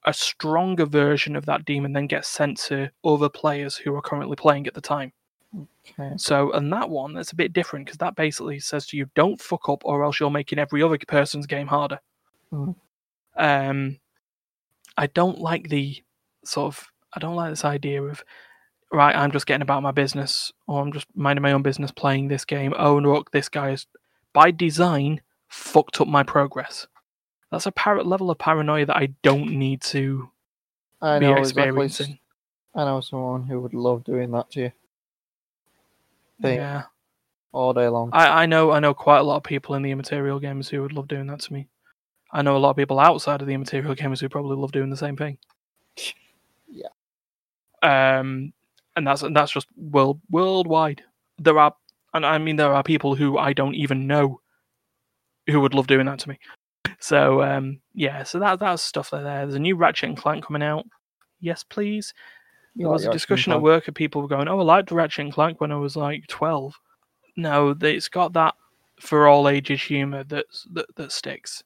a 0.05 0.13
stronger 0.13 0.85
version 0.85 1.35
of 1.35 1.45
that 1.45 1.65
demon 1.65 1.93
then 1.93 2.07
gets 2.07 2.27
sent 2.27 2.57
to 2.61 2.89
other 3.03 3.29
players 3.29 3.75
who 3.77 3.93
are 3.95 4.01
currently 4.01 4.35
playing 4.35 4.65
at 4.67 4.73
the 4.73 4.81
time. 4.81 5.11
Okay. 5.89 6.13
So, 6.17 6.51
and 6.51 6.71
that 6.73 6.89
one, 6.89 7.13
that's 7.13 7.31
a 7.31 7.35
bit 7.35 7.53
different 7.53 7.85
because 7.85 7.97
that 7.99 8.15
basically 8.15 8.59
says 8.59 8.85
to 8.87 8.97
you, 8.97 9.07
don't 9.15 9.41
fuck 9.41 9.69
up 9.69 9.83
or 9.85 10.03
else 10.03 10.19
you're 10.19 10.29
making 10.29 10.59
every 10.59 10.81
other 10.81 10.97
person's 11.07 11.47
game 11.47 11.67
harder. 11.67 11.99
Mhm. 12.51 12.75
Um, 13.35 13.99
I 14.97 15.07
don't 15.07 15.39
like 15.39 15.69
the 15.69 16.01
sort 16.43 16.67
of, 16.67 16.87
I 17.13 17.19
don't 17.19 17.35
like 17.35 17.51
this 17.51 17.65
idea 17.65 18.01
of, 18.01 18.23
right, 18.91 19.15
I'm 19.15 19.31
just 19.31 19.45
getting 19.45 19.61
about 19.61 19.83
my 19.83 19.91
business 19.91 20.51
or 20.67 20.81
I'm 20.81 20.93
just 20.93 21.07
minding 21.15 21.43
my 21.43 21.51
own 21.51 21.63
business 21.63 21.91
playing 21.91 22.27
this 22.27 22.45
game. 22.45 22.73
Oh, 22.77 22.97
and 22.97 23.05
look, 23.05 23.31
this 23.31 23.49
guy 23.49 23.71
is, 23.71 23.87
by 24.33 24.51
design, 24.51 25.21
fucked 25.47 26.01
up 26.01 26.07
my 26.07 26.23
progress. 26.23 26.87
That's 27.51 27.65
a 27.65 27.71
par- 27.71 28.03
level 28.03 28.31
of 28.31 28.37
paranoia 28.37 28.85
that 28.85 28.97
I 28.97 29.07
don't 29.21 29.51
need 29.51 29.81
to 29.83 30.29
I 31.01 31.19
be 31.19 31.27
know 31.27 31.37
exactly. 31.37 32.19
I 32.73 32.83
know 32.83 32.99
someone 33.01 33.43
who 33.43 33.61
would 33.61 33.73
love 33.73 34.03
doing 34.03 34.31
that 34.31 34.51
to 34.51 34.61
you 34.61 34.71
thing. 36.41 36.57
Yeah. 36.57 36.83
all 37.51 37.73
day 37.73 37.87
long. 37.87 38.09
I, 38.13 38.43
I 38.43 38.45
know 38.45 38.71
I 38.71 38.79
know 38.79 38.93
quite 38.93 39.19
a 39.19 39.23
lot 39.23 39.37
of 39.37 39.43
people 39.43 39.75
in 39.75 39.81
the 39.83 39.91
immaterial 39.91 40.39
games 40.39 40.69
who 40.69 40.81
would 40.81 40.93
love 40.93 41.07
doing 41.07 41.27
that 41.27 41.39
to 41.41 41.53
me. 41.53 41.67
I 42.31 42.41
know 42.41 42.57
a 42.57 42.59
lot 42.59 42.71
of 42.71 42.75
people 42.75 42.99
outside 42.99 43.41
of 43.41 43.47
the 43.47 43.53
immaterial 43.53 43.95
games 43.95 44.19
who 44.19 44.29
probably 44.29 44.57
love 44.57 44.71
doing 44.71 44.89
the 44.89 44.97
same 44.97 45.17
thing. 45.17 45.37
Yeah. 46.67 46.89
Um, 47.83 48.53
and 48.95 49.05
that's 49.05 49.21
and 49.21 49.35
that's 49.35 49.51
just 49.51 49.67
world 49.77 50.19
worldwide. 50.29 51.03
There 51.37 51.57
are, 51.59 51.75
and 52.13 52.25
I 52.25 52.37
mean 52.39 52.55
there 52.55 52.73
are 52.73 52.83
people 52.83 53.15
who 53.15 53.37
I 53.37 53.53
don't 53.53 53.75
even 53.75 54.07
know 54.07 54.41
who 55.47 55.61
would 55.61 55.75
love 55.75 55.87
doing 55.87 56.07
that 56.07 56.19
to 56.19 56.29
me. 56.29 56.39
So 56.99 57.43
um, 57.43 57.81
yeah, 57.93 58.23
so 58.23 58.39
that 58.39 58.59
that's 58.59 58.81
stuff 58.81 59.11
there. 59.11 59.21
There's 59.23 59.53
a 59.55 59.59
new 59.59 59.75
Ratchet 59.75 60.09
and 60.09 60.17
Clank 60.17 60.45
coming 60.45 60.63
out. 60.63 60.85
Yes, 61.39 61.63
please. 61.63 62.13
There 62.75 62.87
Like 62.87 62.93
was 62.93 63.05
a 63.05 63.11
discussion 63.11 63.53
at 63.53 63.61
work 63.61 63.87
of 63.87 63.93
people 63.93 64.27
going, 64.27 64.47
"Oh, 64.47 64.59
I 64.59 64.63
liked 64.63 64.91
Ratchet 64.91 65.25
and 65.25 65.33
Clank 65.33 65.61
when 65.61 65.71
I 65.71 65.77
was 65.77 65.95
like 65.95 66.27
12." 66.27 66.77
No, 67.37 67.75
it's 67.81 68.09
got 68.09 68.33
that 68.33 68.55
for 68.99 69.27
all 69.27 69.47
ages 69.47 69.81
humor 69.81 70.23
that's 70.23 70.65
that 70.73 70.93
that 70.95 71.11
sticks. 71.11 71.63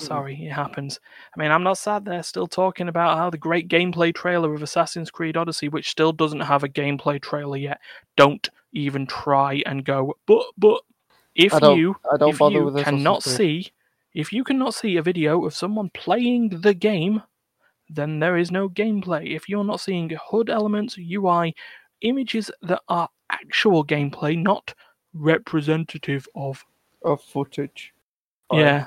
Mm. 0.00 0.06
Sorry, 0.06 0.46
it 0.46 0.52
happens. 0.52 1.00
I 1.36 1.40
mean, 1.40 1.50
I'm 1.50 1.62
not 1.62 1.78
sad 1.78 2.04
they're 2.04 2.22
still 2.22 2.46
talking 2.46 2.88
about 2.88 3.16
how 3.16 3.30
the 3.30 3.38
great 3.38 3.68
gameplay 3.68 4.14
trailer 4.14 4.54
of 4.54 4.62
Assassin's 4.62 5.10
Creed 5.10 5.36
Odyssey, 5.36 5.68
which 5.68 5.90
still 5.90 6.12
doesn't 6.12 6.40
have 6.40 6.62
a 6.62 6.68
gameplay 6.68 7.20
trailer 7.20 7.56
yet, 7.56 7.80
don't 8.16 8.48
even 8.72 9.06
try 9.06 9.62
and 9.66 9.84
go. 9.84 10.16
But 10.26 10.44
but 10.56 10.80
if 11.34 11.54
I 11.54 11.74
you 11.74 11.96
I 12.12 12.18
don't 12.18 12.30
if 12.30 12.38
bother 12.38 12.54
you 12.54 12.84
cannot 12.84 13.22
see 13.22 13.72
if 14.14 14.32
you 14.32 14.44
cannot 14.44 14.74
see 14.74 14.96
a 14.96 15.02
video 15.02 15.44
of 15.44 15.54
someone 15.54 15.90
playing 15.90 16.60
the 16.60 16.72
game, 16.72 17.22
then 17.88 18.18
there 18.18 18.36
is 18.36 18.50
no 18.50 18.68
gameplay. 18.68 19.34
If 19.34 19.48
you're 19.48 19.64
not 19.64 19.80
seeing 19.80 20.10
HUD 20.10 20.50
elements, 20.50 20.98
UI, 20.98 21.54
images 22.02 22.50
that 22.62 22.82
are 22.88 23.08
actual 23.30 23.84
gameplay, 23.84 24.40
not 24.40 24.74
representative 25.14 26.26
of. 26.34 26.64
of 27.04 27.22
footage. 27.22 27.92
Yeah, 28.52 28.86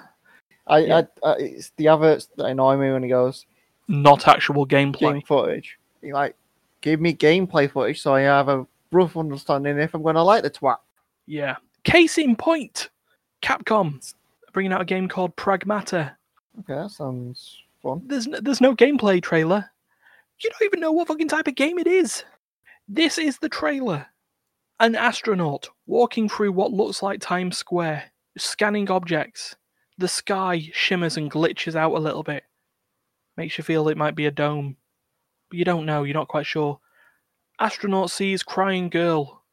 I, 0.68 0.80
yeah. 0.80 1.02
I, 1.24 1.30
I, 1.30 1.36
it's 1.38 1.72
the 1.78 1.89
adverts 1.89 2.30
that 2.38 2.45
annoy 2.45 2.78
me 2.78 2.91
when 2.91 3.04
he 3.04 3.10
goes 3.10 3.45
not 3.89 4.28
actual 4.28 4.66
gameplay. 4.66 5.00
game 5.00 5.22
footage. 5.24 5.78
You 6.02 6.14
like, 6.14 6.36
give 6.82 7.02
me 7.02 7.14
gameplay 7.14 7.70
footage 7.70 8.02
so 8.02 8.14
I 8.14 8.22
have 8.22 8.47
a 8.47 8.66
rough 8.91 9.18
understanding 9.18 9.78
if 9.80 9.93
I'm 9.93 10.04
going 10.04 10.16
to 10.16 10.24
like 10.24 10.43
the 10.43 10.50
twat. 10.50 10.78
Yeah. 11.26 11.58
Case 11.84 12.18
in 12.18 12.36
point, 12.36 12.89
Capcom 13.41 14.14
bringing 14.54 14.72
out 14.72 14.82
a 14.82 14.86
game 14.86 15.08
called 15.08 15.36
Pragmata. 15.36 16.16
Okay, 16.60 16.76
that 16.76 16.91
sounds 16.91 17.58
fun. 17.82 18.04
There's 18.06 18.28
no, 18.28 18.40
there's 18.42 18.62
no 18.62 18.76
gameplay 18.76 19.22
trailer. 19.22 19.70
You 20.42 20.50
don't 20.50 20.66
even 20.66 20.80
know 20.80 20.92
what 20.92 21.08
fucking 21.08 21.28
type 21.28 21.48
of 21.48 21.56
game 21.56 21.80
it 21.80 21.88
is. 21.88 22.24
This 22.88 23.18
is 23.18 23.38
the 23.38 23.50
trailer. 23.50 24.08
An 24.80 24.96
astronaut 24.96 25.70
walking 25.86 26.30
through 26.30 26.54
what 26.54 26.72
looks 26.72 27.04
like 27.04 27.20
Times 27.20 27.58
Square, 27.58 28.12
scanning 28.38 28.90
objects. 28.90 29.56
The 29.98 30.08
sky 30.08 30.70
shimmers 30.72 31.18
and 31.18 31.30
glitches 31.30 31.76
out 31.76 31.94
a 31.94 32.00
little 32.00 32.24
bit. 32.24 32.44
Makes 33.36 33.58
you 33.58 33.64
feel 33.66 33.90
it 33.90 33.98
might 33.98 34.16
be 34.16 34.26
a 34.26 34.32
dome. 34.32 34.78
But 35.50 35.60
you 35.60 35.66
don't 35.66 35.86
know, 35.86 36.04
you're 36.04 36.14
not 36.14 36.30
quite 36.30 36.46
sure. 36.46 36.80
Astronaut 37.60 38.10
sees 38.10 38.42
crying 38.42 38.90
girl. 38.90 39.44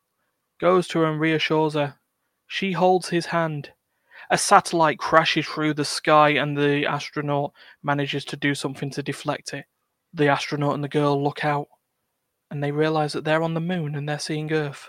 Goes 0.60 0.86
to 0.88 1.00
her 1.00 1.06
and 1.06 1.20
reassures 1.20 1.74
her. 1.74 1.96
She 2.46 2.72
holds 2.72 3.08
his 3.08 3.26
hand. 3.26 3.72
A 4.30 4.38
satellite 4.38 4.98
crashes 4.98 5.46
through 5.46 5.74
the 5.74 5.84
sky 5.84 6.30
and 6.30 6.56
the 6.56 6.84
astronaut 6.86 7.52
manages 7.82 8.24
to 8.26 8.36
do 8.36 8.54
something 8.54 8.90
to 8.90 9.02
deflect 9.02 9.54
it. 9.54 9.66
The 10.12 10.28
astronaut 10.28 10.74
and 10.74 10.82
the 10.82 10.88
girl 10.88 11.22
look 11.22 11.44
out 11.44 11.68
and 12.50 12.62
they 12.62 12.72
realize 12.72 13.12
that 13.12 13.24
they're 13.24 13.42
on 13.42 13.54
the 13.54 13.60
moon 13.60 13.94
and 13.94 14.08
they're 14.08 14.18
seeing 14.18 14.52
Earth. 14.52 14.88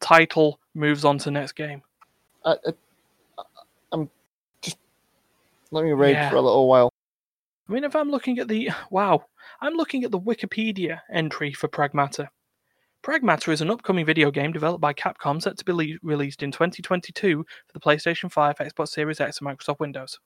Title 0.00 0.60
moves 0.74 1.04
on 1.04 1.18
to 1.18 1.30
next 1.30 1.52
game. 1.52 1.82
I, 2.44 2.56
I'm 3.92 4.10
just 4.60 4.78
let 5.70 5.84
me 5.84 5.92
rage 5.92 6.14
Yeah. 6.14 6.30
for 6.30 6.36
a 6.36 6.42
little 6.42 6.68
while. 6.68 6.92
I 7.68 7.72
mean, 7.72 7.84
if 7.84 7.96
I'm 7.96 8.10
looking 8.10 8.38
at 8.38 8.48
the 8.48 8.70
wow, 8.90 9.24
I'm 9.60 9.74
looking 9.74 10.04
at 10.04 10.10
the 10.10 10.20
Wikipedia 10.20 11.00
entry 11.10 11.52
for 11.52 11.68
Pragmata. 11.68 12.28
Pragmata 13.04 13.52
is 13.52 13.60
an 13.60 13.70
upcoming 13.70 14.06
video 14.06 14.30
game 14.30 14.50
developed 14.50 14.80
by 14.80 14.94
Capcom 14.94 15.40
set 15.40 15.58
to 15.58 15.64
be 15.64 15.72
le- 15.72 15.98
released 16.02 16.42
in 16.42 16.50
2022 16.50 17.44
for 17.66 17.72
the 17.74 17.78
PlayStation 17.78 18.32
5, 18.32 18.56
Xbox 18.56 18.88
Series 18.88 19.20
X, 19.20 19.40
and 19.40 19.46
Microsoft 19.48 19.78
Windows. 19.78 20.18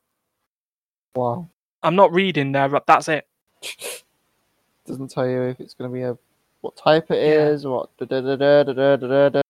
Wow. 1.17 1.49
I'm 1.83 1.97
not 1.97 2.13
reading 2.13 2.53
there, 2.53 2.71
that's 2.87 3.09
it. 3.09 3.27
Doesn't 4.87 5.11
tell 5.11 5.27
you 5.27 5.43
if 5.43 5.59
it's 5.59 5.75
going 5.75 5.91
to 5.91 5.93
be 5.93 6.03
a 6.03 6.17
what 6.61 6.77
type 6.77 7.11
it 7.11 7.17
yeah. 7.17 7.49
is, 7.49 7.67
what 7.67 7.89
da, 7.99 8.07
da, 8.07 9.29
da, 9.29 9.43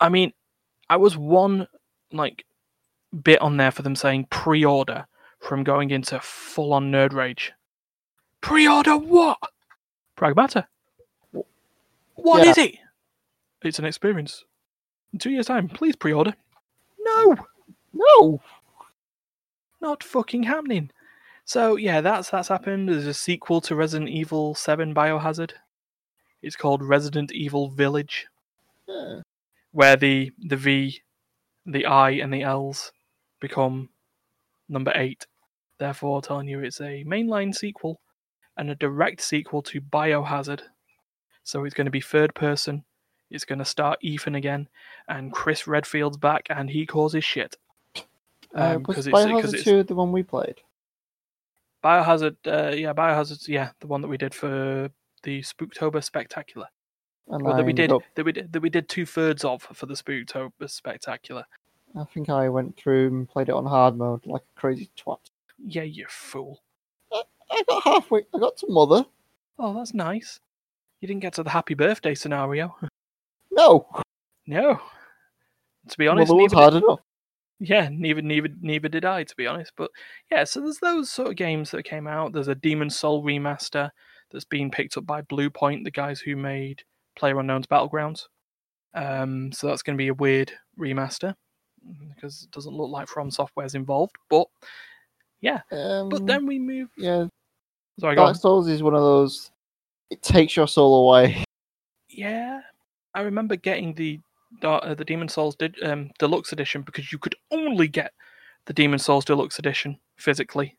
I 0.00 0.08
mean, 0.10 0.34
I 0.90 0.96
was 0.98 1.16
one 1.16 1.66
like 2.12 2.44
bit 3.22 3.40
on 3.40 3.56
there 3.56 3.70
for 3.70 3.80
them 3.80 3.96
saying 3.96 4.26
pre-order 4.28 5.06
from 5.40 5.64
going 5.64 5.90
into 5.90 6.20
full-on 6.20 6.92
nerd 6.92 7.14
rage. 7.14 7.52
Pre-order 8.42 8.98
what? 8.98 9.38
Pragmata. 10.18 10.66
What 12.14 12.44
Yeah. 12.44 12.50
is 12.50 12.58
it? 12.58 12.76
It's 13.62 13.78
an 13.78 13.84
experience. 13.84 14.44
In 15.12 15.18
two 15.18 15.30
years' 15.30 15.46
time, 15.46 15.68
please 15.68 15.96
pre-order. 15.96 16.34
No, 16.98 17.36
No, 17.92 18.40
not 19.80 20.02
fucking 20.02 20.42
happening. 20.44 20.90
So 21.44 21.76
yeah, 21.76 22.00
that's 22.00 22.30
that's 22.30 22.48
happened. 22.48 22.88
There's 22.88 23.06
a 23.06 23.14
sequel 23.14 23.60
to 23.62 23.74
Resident 23.76 24.08
Evil 24.10 24.54
7 24.54 24.94
Biohazard. 24.94 25.52
It's 26.42 26.56
called 26.56 26.82
Resident 26.82 27.32
Evil 27.32 27.68
Village. 27.68 28.26
Yeah. 28.86 29.20
where 29.72 29.96
the 29.96 30.30
the 30.38 30.56
V, 30.56 31.02
the 31.66 31.84
I, 31.86 32.10
and 32.10 32.32
the 32.32 32.42
L's 32.42 32.92
become 33.40 33.88
number 34.68 34.92
eight. 34.94 35.26
Therefore, 35.78 36.20
telling 36.22 36.48
you 36.48 36.60
it's 36.60 36.80
a 36.80 37.02
mainline 37.04 37.54
sequel 37.54 38.00
and 38.56 38.70
a 38.70 38.74
direct 38.74 39.20
sequel 39.20 39.62
to 39.62 39.80
Biohazard. 39.80 40.62
So 41.44 41.64
it's 41.64 41.74
going 41.74 41.84
to 41.86 41.90
be 41.90 42.00
third 42.00 42.34
person. 42.34 42.84
It's 43.30 43.44
going 43.44 43.58
to 43.58 43.64
start 43.64 43.98
Ethan 44.02 44.34
again, 44.34 44.68
and 45.08 45.32
Chris 45.32 45.66
Redfield's 45.66 46.16
back, 46.16 46.46
and 46.50 46.68
he 46.70 46.86
causes 46.86 47.24
shit. 47.24 47.56
uh, 47.96 48.00
Um, 48.76 48.82
was 48.84 48.96
'cause 48.96 49.06
it's- 49.08 49.24
'cause 49.24 49.26
Biohazard 49.42 49.48
it's- 49.54 49.64
two 49.64 49.82
the 49.82 49.94
one 49.96 50.12
we 50.12 50.22
played? 50.22 50.60
Biohazard, 51.82 52.36
uh, 52.46 52.74
yeah, 52.74 52.92
Biohazard, 52.92 53.46
yeah 53.48 53.72
the 53.80 53.86
one 53.86 54.00
that 54.00 54.08
we 54.08 54.16
did 54.16 54.34
for 54.34 54.90
the 55.22 55.40
Spooktober 55.40 56.02
Spectacular. 56.02 56.68
And 57.28 57.44
Well, 57.44 57.56
that 57.56 57.64
we 57.66 57.72
did 57.72 57.90
up- 57.92 58.02
that 58.14 58.24
we 58.24 58.32
did 58.32 58.52
that 58.52 58.60
we 58.60 58.70
did 58.70 58.88
two 58.88 59.04
thirds 59.06 59.44
of 59.44 59.62
for 59.62 59.86
the 59.86 59.94
Spooktober 59.94 60.68
Spectacular. 60.70 61.46
I 61.98 62.04
think 62.04 62.28
I 62.28 62.48
went 62.48 62.76
through 62.76 63.08
and 63.08 63.28
played 63.28 63.48
it 63.48 63.54
on 63.54 63.66
hard 63.66 63.96
mode 63.96 64.24
like 64.26 64.42
a 64.42 64.60
crazy 64.60 64.90
twat. 64.96 65.18
Yeah, 65.58 65.82
you 65.82 66.06
fool. 66.08 66.62
I 67.12 67.62
got 67.68 67.82
halfway. 67.84 68.26
I 68.34 68.38
got 68.38 68.56
to 68.58 68.66
mother. 68.68 69.06
Oh, 69.58 69.74
that's 69.74 69.94
nice. 69.94 70.40
You 71.04 71.08
didn't 71.08 71.20
get 71.20 71.34
to 71.34 71.42
the 71.42 71.50
happy 71.50 71.74
birthday 71.74 72.14
scenario. 72.14 72.74
No, 73.56 73.86
no. 74.48 74.80
To 75.88 75.98
be 75.98 76.08
honest, 76.08 76.32
was 76.32 76.40
neither, 76.50 76.56
hard 76.56 76.74
enough. 76.74 76.98
Yeah, 77.60 77.88
neither 77.92 78.20
neither 78.20 78.48
neither 78.60 78.88
did 78.88 79.04
I, 79.04 79.22
to 79.22 79.36
be 79.36 79.46
honest. 79.46 79.70
But 79.76 79.92
yeah, 80.32 80.42
so 80.42 80.60
there's 80.60 80.78
those 80.78 81.08
sort 81.08 81.28
of 81.28 81.36
games 81.36 81.70
that 81.70 81.84
came 81.84 82.08
out. 82.08 82.32
There's 82.32 82.48
a 82.48 82.56
Demon 82.56 82.90
Soul 82.90 83.22
remaster 83.22 83.90
that's 84.32 84.44
been 84.46 84.72
picked 84.72 84.96
up 84.96 85.06
by 85.06 85.22
Bluepoint, 85.22 85.84
the 85.84 85.92
guys 85.92 86.18
who 86.18 86.34
made 86.34 86.82
Player 87.16 87.38
Unknown's 87.38 87.68
Battlegrounds. 87.68 88.22
Um, 88.92 89.52
so 89.52 89.68
that's 89.68 89.82
going 89.82 89.96
to 89.96 90.02
be 90.02 90.08
a 90.08 90.14
weird 90.14 90.50
remaster 90.76 91.34
because 92.16 92.42
it 92.42 92.50
doesn't 92.50 92.74
look 92.74 92.90
like 92.90 93.06
From 93.06 93.30
Software's 93.30 93.76
involved. 93.76 94.16
But 94.28 94.48
yeah, 95.40 95.60
Um, 95.70 96.08
but 96.08 96.26
then 96.26 96.44
we 96.44 96.58
move. 96.58 96.88
yeah, 96.96 97.26
Sorry. 98.00 98.16
Dark 98.16 98.34
Souls 98.34 98.66
is 98.66 98.82
one 98.82 98.94
of 98.94 99.02
those. 99.02 99.52
It 100.10 100.22
takes 100.22 100.56
your 100.56 100.68
soul 100.68 101.08
away. 101.08 101.44
Yeah, 102.16 102.60
I 103.12 103.22
remember 103.22 103.56
getting 103.56 103.92
the 103.92 104.20
uh, 104.62 104.94
the 104.94 105.04
Demon 105.04 105.28
Souls 105.28 105.56
did, 105.56 105.74
um, 105.82 106.12
deluxe 106.20 106.52
edition 106.52 106.82
because 106.82 107.10
you 107.10 107.18
could 107.18 107.34
only 107.50 107.88
get 107.88 108.12
the 108.66 108.72
Demon 108.72 109.00
Souls 109.00 109.24
deluxe 109.24 109.58
edition 109.58 109.98
physically 110.14 110.76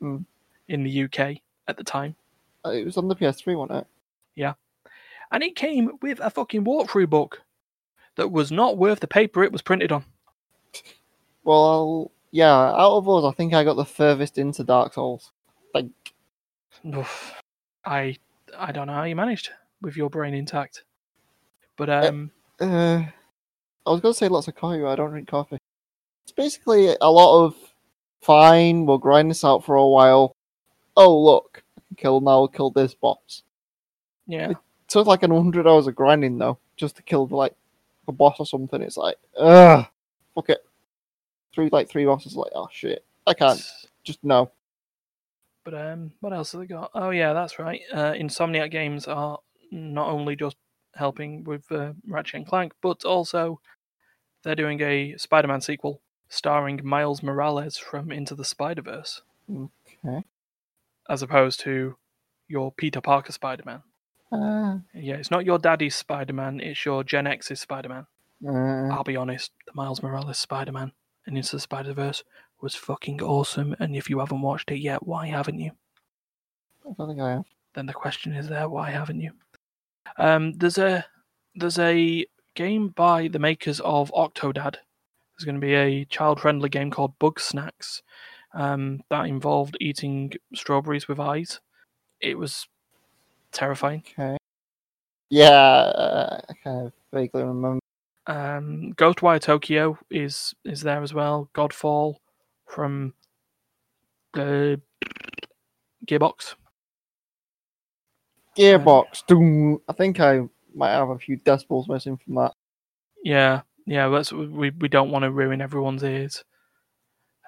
Hmm. 0.00 0.18
in 0.68 0.84
the 0.84 1.02
UK 1.02 1.38
at 1.66 1.76
the 1.76 1.82
time, 1.82 2.14
Uh, 2.64 2.70
It 2.70 2.84
was 2.84 2.96
on 2.96 3.08
the 3.08 3.16
PS3, 3.16 3.56
wasn't 3.56 3.78
it? 3.80 3.86
Yeah, 4.36 4.52
and 5.32 5.42
it 5.42 5.56
came 5.56 5.98
with 6.00 6.20
a 6.20 6.30
fucking 6.30 6.62
walkthrough 6.64 7.10
book 7.10 7.42
that 8.14 8.30
was 8.30 8.52
not 8.52 8.78
worth 8.78 9.00
the 9.00 9.08
paper 9.08 9.42
it 9.42 9.50
was 9.50 9.62
printed 9.62 9.90
on. 9.90 10.04
Well, 11.42 12.12
yeah. 12.30 12.54
Out 12.54 12.98
of 12.98 13.04
those, 13.04 13.24
I 13.24 13.32
think 13.32 13.52
I 13.52 13.64
got 13.64 13.74
the 13.74 13.84
furthest 13.84 14.38
into 14.38 14.62
Dark 14.62 14.94
Souls. 14.94 15.32
Like, 15.74 15.86
Oof. 16.86 17.34
I 17.84 18.16
I 18.56 18.72
don't 18.72 18.86
know 18.86 18.94
how 18.94 19.04
you 19.04 19.16
managed 19.16 19.50
with 19.80 19.96
your 19.96 20.10
brain 20.10 20.34
intact, 20.34 20.84
but 21.76 21.90
um, 21.90 22.30
uh, 22.60 23.02
I 23.86 23.90
was 23.90 24.00
going 24.00 24.12
to 24.12 24.18
say 24.18 24.28
lots 24.28 24.48
of 24.48 24.54
coffee, 24.54 24.80
but 24.80 24.88
I 24.88 24.96
don't 24.96 25.10
drink 25.10 25.28
coffee. 25.28 25.58
It's 26.24 26.32
basically 26.32 26.94
a 27.00 27.10
lot 27.10 27.44
of 27.44 27.54
fine. 28.20 28.86
We'll 28.86 28.98
grind 28.98 29.30
this 29.30 29.44
out 29.44 29.64
for 29.64 29.76
a 29.76 29.86
while. 29.86 30.34
Oh 30.96 31.18
look, 31.18 31.62
kill 31.96 32.20
now. 32.20 32.46
Kill 32.48 32.70
this 32.70 32.94
boss. 32.94 33.42
yeah, 34.26 34.52
took 34.88 35.06
like 35.06 35.22
an 35.22 35.30
hundred 35.30 35.66
hours 35.66 35.86
of 35.86 35.94
grinding 35.94 36.38
though, 36.38 36.58
just 36.76 36.96
to 36.96 37.02
kill 37.02 37.26
like 37.28 37.54
a 38.08 38.12
boss 38.12 38.36
or 38.38 38.46
something. 38.46 38.82
It's 38.82 38.96
like, 38.96 39.16
ugh, 39.38 39.86
fuck 40.34 40.50
it. 40.50 40.64
Three 41.54 41.68
like 41.70 41.88
three 41.88 42.04
bosses, 42.04 42.36
like, 42.36 42.52
oh 42.54 42.68
shit, 42.70 43.04
I 43.26 43.34
can't. 43.34 43.62
Just 44.04 44.22
no. 44.24 44.50
But 45.70 45.74
um, 45.92 46.12
what 46.20 46.32
else 46.32 46.52
have 46.52 46.62
they 46.62 46.66
got? 46.66 46.90
Oh 46.94 47.10
yeah, 47.10 47.34
that's 47.34 47.58
right. 47.58 47.80
Uh, 47.92 48.12
Insomniac 48.12 48.70
Games 48.70 49.06
are 49.06 49.38
not 49.70 50.08
only 50.08 50.34
just 50.34 50.56
helping 50.94 51.44
with 51.44 51.70
uh, 51.70 51.92
Ratchet 52.06 52.36
and 52.36 52.46
Clank, 52.46 52.72
but 52.80 53.04
also 53.04 53.60
they're 54.42 54.54
doing 54.54 54.80
a 54.80 55.14
Spider-Man 55.18 55.60
sequel 55.60 56.00
starring 56.30 56.80
Miles 56.82 57.22
Morales 57.22 57.76
from 57.76 58.10
Into 58.10 58.34
the 58.34 58.46
Spider-Verse, 58.46 59.20
Okay. 59.50 60.24
as 61.08 61.20
opposed 61.22 61.60
to 61.60 61.96
your 62.48 62.72
Peter 62.72 63.02
Parker 63.02 63.32
Spider-Man. 63.32 63.82
Uh, 64.32 64.78
Yeah, 64.94 65.16
it's 65.16 65.30
not 65.30 65.44
your 65.44 65.58
daddy's 65.58 65.96
Spider-Man; 65.96 66.60
it's 66.60 66.84
your 66.86 67.04
Gen 67.04 67.26
X's 67.26 67.60
Spider-Man. 67.60 68.06
uh, 68.46 68.88
I'll 68.94 69.04
be 69.04 69.16
honest, 69.16 69.52
the 69.66 69.72
Miles 69.74 70.02
Morales 70.02 70.38
Spider-Man 70.38 70.92
and 71.26 71.36
Into 71.36 71.56
the 71.56 71.60
Spider-Verse 71.60 72.24
was 72.60 72.74
fucking 72.74 73.22
awesome. 73.22 73.74
And 73.78 73.96
if 73.96 74.10
you 74.10 74.18
haven't 74.20 74.40
watched 74.42 74.70
it 74.70 74.78
yet, 74.78 75.06
why 75.06 75.26
haven't 75.26 75.58
you? 75.58 75.72
I 76.86 76.92
don't 76.98 77.08
think 77.08 77.20
I 77.20 77.30
have. 77.32 77.44
then 77.74 77.86
the 77.86 77.92
question 77.92 78.32
is 78.32 78.48
there 78.48 78.68
why 78.68 78.90
haven't 78.90 79.20
you 79.20 79.30
um 80.16 80.52
there's 80.54 80.78
a 80.78 81.04
there's 81.54 81.78
a 81.78 82.24
game 82.54 82.88
by 82.88 83.28
the 83.28 83.38
makers 83.38 83.78
of 83.80 84.10
octodad 84.12 84.72
there's 84.72 85.44
going 85.44 85.54
to 85.54 85.60
be 85.60 85.74
a 85.74 86.04
child 86.06 86.40
friendly 86.40 86.68
game 86.68 86.90
called 86.90 87.18
Bugsnax 87.18 88.02
um 88.54 89.00
that 89.10 89.26
involved 89.26 89.76
eating 89.80 90.32
strawberries 90.54 91.08
with 91.08 91.20
eyes 91.20 91.60
it 92.20 92.38
was 92.38 92.66
terrifying 93.52 94.02
Okay. 94.18 94.36
Yeah, 95.30 95.50
uh, 95.50 96.40
I 96.48 96.52
kind 96.64 96.86
of 96.86 96.92
vaguely 97.12 97.42
remember. 97.44 97.80
um 98.26 98.92
ghostwire 98.96 99.40
tokyo 99.40 99.98
is 100.10 100.54
is 100.64 100.80
there 100.80 101.02
as 101.02 101.12
well 101.14 101.50
godfall 101.54 102.16
from 102.68 103.14
the 104.34 104.80
gearbox 106.06 106.54
Gearbox. 108.58 109.80
I 109.88 109.92
think 109.92 110.20
I 110.20 110.40
might 110.74 110.90
have 110.90 111.10
a 111.10 111.18
few 111.18 111.38
decibels 111.38 111.88
missing 111.88 112.16
from 112.16 112.34
that. 112.34 112.52
Yeah, 113.22 113.62
yeah, 113.86 114.08
that's 114.08 114.32
we 114.32 114.70
we 114.70 114.88
don't 114.88 115.10
want 115.10 115.22
to 115.22 115.30
ruin 115.30 115.60
everyone's 115.60 116.02
ears. 116.02 116.44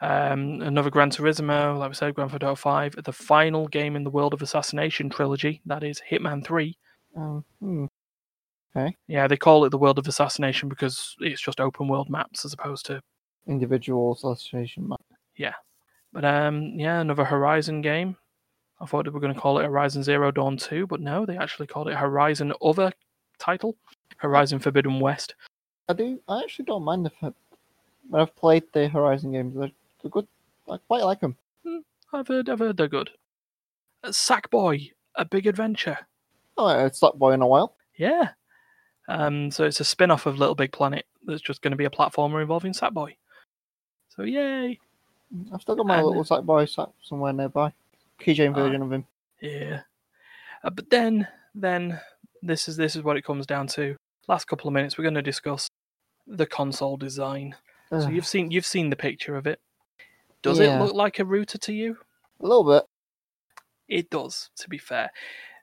Um, 0.02 0.62
another 0.62 0.88
Gran 0.88 1.10
Turismo, 1.10 1.78
like 1.78 1.90
we 1.90 1.94
said, 1.94 2.14
Grand 2.14 2.30
Theft 2.30 2.44
Auto 2.44 2.54
Five, 2.54 2.94
the 3.04 3.12
final 3.12 3.68
game 3.68 3.96
in 3.96 4.04
the 4.04 4.10
World 4.10 4.32
of 4.32 4.40
Assassination 4.40 5.10
trilogy, 5.10 5.60
that 5.66 5.82
is 5.82 6.00
Hitman 6.10 6.44
Three. 6.44 6.78
Um, 7.16 7.44
hmm. 7.60 7.86
Yeah, 9.08 9.26
they 9.26 9.36
call 9.36 9.64
it 9.64 9.70
the 9.70 9.78
World 9.78 9.98
of 9.98 10.06
Assassination 10.06 10.68
because 10.68 11.16
it's 11.18 11.42
just 11.42 11.60
open 11.60 11.88
world 11.88 12.08
maps 12.08 12.44
as 12.44 12.52
opposed 12.52 12.86
to. 12.86 13.02
Individual 13.46 14.12
association 14.12 14.88
map. 14.88 15.00
Yeah, 15.36 15.54
but 16.12 16.24
um, 16.24 16.78
yeah, 16.78 17.00
another 17.00 17.24
Horizon 17.24 17.80
game. 17.80 18.16
I 18.80 18.86
thought 18.86 19.04
they 19.04 19.10
were 19.10 19.20
going 19.20 19.34
to 19.34 19.40
call 19.40 19.58
it 19.58 19.64
Horizon 19.64 20.02
Zero 20.02 20.30
Dawn 20.30 20.56
Two, 20.56 20.86
but 20.86 21.00
no, 21.00 21.26
they 21.26 21.36
actually 21.36 21.66
called 21.66 21.88
it 21.88 21.96
Horizon 21.96 22.52
Other 22.62 22.92
title, 23.38 23.76
Horizon 24.18 24.58
Forbidden 24.58 25.00
West. 25.00 25.34
I 25.88 25.92
do. 25.92 26.20
I 26.28 26.42
actually 26.42 26.66
don't 26.66 26.84
mind 26.84 27.04
the 27.04 27.10
fact 27.10 27.34
when 28.08 28.22
I've 28.22 28.36
played 28.36 28.64
the 28.72 28.88
Horizon 28.88 29.32
games. 29.32 29.56
They're, 29.56 29.70
they're 30.02 30.10
good. 30.10 30.26
I 30.70 30.76
quite 30.86 31.02
like 31.04 31.20
them. 31.20 31.36
I've 32.12 32.28
heard, 32.28 32.48
I've 32.48 32.58
heard 32.58 32.76
they're 32.76 32.88
good. 32.88 33.10
Uh, 34.02 34.08
Sackboy, 34.08 34.92
a 35.14 35.24
big 35.24 35.46
adventure. 35.46 35.98
Oh, 36.56 36.86
it's 36.86 37.00
that 37.00 37.18
boy 37.18 37.32
in 37.32 37.42
a 37.42 37.46
while. 37.46 37.74
Yeah. 37.96 38.30
Um, 39.08 39.50
so 39.50 39.64
it's 39.64 39.80
a 39.80 39.84
spin 39.84 40.10
off 40.10 40.26
of 40.26 40.38
Little 40.38 40.54
Big 40.54 40.72
Planet 40.72 41.06
that's 41.24 41.42
just 41.42 41.62
going 41.62 41.72
to 41.72 41.76
be 41.76 41.84
a 41.84 41.90
platformer 41.90 42.40
involving 42.40 42.72
Sackboy. 42.72 43.16
So, 44.14 44.22
yay. 44.22 44.78
I've 45.52 45.62
still 45.62 45.76
got 45.76 45.86
my 45.86 45.98
And- 45.98 46.06
little 46.06 46.24
sack 46.24 46.42
boy 46.42 46.64
sat 46.66 46.90
somewhere 47.02 47.32
nearby. 47.32 47.72
Keychain 48.20 48.54
version 48.54 48.82
of 48.82 48.92
him. 48.92 49.06
Yeah. 49.40 49.82
Uh, 50.62 50.70
but 50.70 50.90
then, 50.90 51.26
then 51.54 52.00
this 52.42 52.68
is 52.68 52.76
this 52.76 52.94
is 52.96 53.02
what 53.02 53.16
it 53.16 53.22
comes 53.24 53.46
down 53.46 53.66
to. 53.68 53.96
Last 54.28 54.46
couple 54.46 54.68
of 54.68 54.74
minutes, 54.74 54.98
we're 54.98 55.04
going 55.04 55.14
to 55.14 55.22
discuss 55.22 55.68
the 56.26 56.46
console 56.46 56.96
design. 56.96 57.56
So 57.90 58.08
you've 58.08 58.26
seen 58.26 58.50
you've 58.52 58.66
seen 58.66 58.90
the 58.90 58.96
picture 58.96 59.36
of 59.36 59.46
it. 59.46 59.60
Does 60.42 60.58
Yeah. 60.60 60.76
it 60.76 60.82
look 60.84 60.94
like 60.94 61.18
a 61.18 61.24
router 61.24 61.58
to 61.58 61.72
you? 61.72 61.98
a 62.38 62.46
little 62.46 62.64
bit. 62.64 62.84
It 63.88 64.08
does, 64.10 64.48
to 64.56 64.68
be 64.68 64.78
fair. 64.78 65.10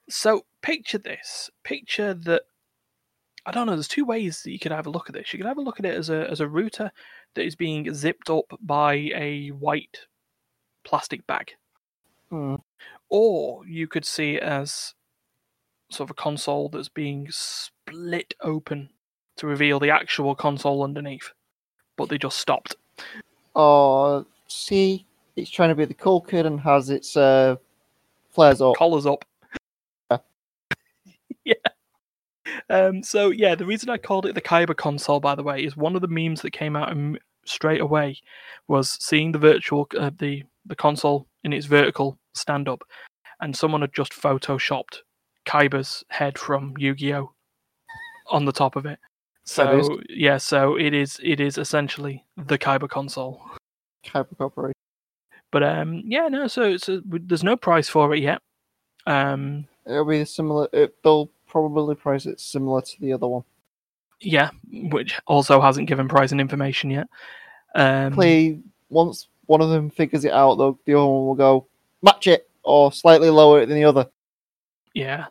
So 0.10 0.46
picture 0.62 0.98
this. 1.00 1.50
Picture 1.64 2.14
that 2.14 2.44
I 3.46 3.52
don't 3.52 3.66
know, 3.68 3.74
there's 3.76 3.88
two 3.88 4.06
ways 4.06 4.44
that 4.44 4.52
you 4.52 4.60
could 4.60 4.72
have 4.74 4.86
a 4.88 4.90
look 4.92 5.10
at 5.10 5.14
this. 5.16 5.32
You 5.34 5.40
could 5.40 5.48
have 5.48 5.58
a 5.58 5.62
look 5.62 5.80
at 5.80 5.86
it 5.86 5.96
as 5.96 6.10
a 6.10 6.30
as 6.30 6.40
a 6.42 6.48
router 6.48 6.92
that 7.38 7.46
is 7.46 7.56
being 7.56 7.94
zipped 7.94 8.30
up 8.30 8.46
by 8.62 8.94
a 9.16 9.50
white 9.50 10.00
plastic 10.84 11.26
bag. 11.28 11.52
Hmm. 12.30 12.56
Or 13.10 13.66
you 13.66 13.88
could 13.88 14.06
see 14.06 14.36
it 14.36 14.44
as 14.44 14.94
sort 15.90 16.08
of 16.08 16.12
a 16.12 16.22
console 16.22 16.68
that's 16.68 16.90
being 16.90 17.28
split 17.30 18.34
open 18.42 18.90
to 19.38 19.48
reveal 19.48 19.80
the 19.80 19.92
actual 19.92 20.36
console 20.36 20.84
underneath. 20.84 21.32
But 21.96 22.10
they 22.10 22.18
just 22.18 22.40
stopped. 22.40 22.76
Oh, 23.56 24.26
see, 24.48 25.06
it's 25.36 25.50
trying 25.50 25.70
to 25.70 25.76
be 25.76 25.86
the 25.86 25.94
cool 25.94 26.22
kid 26.22 26.46
and 26.46 26.60
has 26.60 26.90
its 26.90 27.16
uh, 27.16 27.56
flares 28.32 28.62
up. 28.62 28.76
collars 28.76 29.06
up. 29.06 29.24
Yeah. 31.44 31.54
Um, 32.70 33.02
so 33.02 33.30
yeah, 33.30 33.56
the 33.56 33.66
reason 33.66 33.90
I 33.90 33.98
called 33.98 34.26
it 34.26 34.36
the 34.36 34.42
Kaiba 34.42 34.76
console, 34.76 35.20
by 35.20 35.36
the 35.36 35.44
way, 35.44 35.64
is 35.64 35.78
one 35.78 35.96
of 35.96 36.02
the 36.02 36.08
memes 36.08 36.42
that 36.42 36.52
came 36.52 36.76
out 36.76 36.96
straight 37.46 37.82
away 37.82 38.18
was 38.68 38.98
seeing 39.04 39.32
the 39.32 39.40
virtual 39.40 39.88
uh, 39.98 40.12
the 40.18 40.44
the 40.66 40.76
console 40.76 41.28
in 41.44 41.54
its 41.54 41.66
vertical 41.66 42.18
stand 42.34 42.68
up, 42.68 42.82
and 43.42 43.56
someone 43.56 43.82
had 43.82 43.94
just 43.94 44.12
photoshopped 44.12 45.00
Kaiba's 45.46 46.04
head 46.10 46.38
from 46.38 46.74
Yu-Gi-Oh 46.78 47.32
on 48.30 48.46
the 48.46 48.52
top 48.52 48.76
of 48.76 48.86
it. 48.86 49.00
So 49.46 50.00
yeah, 50.10 50.38
so 50.38 50.76
it 50.76 50.94
is 50.94 51.20
it 51.24 51.40
is 51.40 51.58
essentially 51.58 52.26
the 52.36 52.58
Kaiba 52.58 52.90
console. 52.90 53.42
Kaiba 54.06 54.38
Corporation. 54.38 54.74
But 55.52 55.64
um, 55.64 56.04
yeah, 56.06 56.28
no, 56.28 56.48
so 56.48 56.64
it's 56.64 56.90
a, 56.90 57.02
there's 57.06 57.46
no 57.46 57.56
price 57.56 57.88
for 57.88 58.14
it 58.14 58.22
yet. 58.22 58.42
Um, 59.06 59.66
It'll 59.86 60.04
be 60.04 60.26
similar. 60.26 60.68
It, 60.74 60.96
they'll 61.02 61.32
probably 61.48 61.96
price 61.96 62.26
it 62.26 62.40
similar 62.40 62.82
to 62.82 63.02
the 63.02 63.14
other 63.14 63.28
one. 63.28 63.44
Yeah, 64.20 64.50
which 64.72 65.20
also 65.28 65.62
hasn't 65.62 65.88
given 65.88 66.08
price 66.08 66.32
and 66.32 66.42
information 66.42 66.90
yet. 66.90 67.08
Um, 67.76 68.14
Play 68.14 68.60
once 68.90 69.28
one 69.46 69.62
of 69.62 69.70
them 69.70 69.90
figures 69.90 70.26
it 70.26 70.32
out, 70.32 70.56
though, 70.56 70.80
the 70.86 70.94
other 70.94 71.06
one 71.06 71.26
will 71.28 71.36
go 71.36 71.68
match 72.02 72.28
it 72.28 72.50
or 72.64 72.92
slightly 72.92 73.30
lower 73.30 73.62
it 73.62 73.68
than 73.68 73.76
the 73.76 73.86
other. 73.86 74.10
Yeah, 74.94 75.26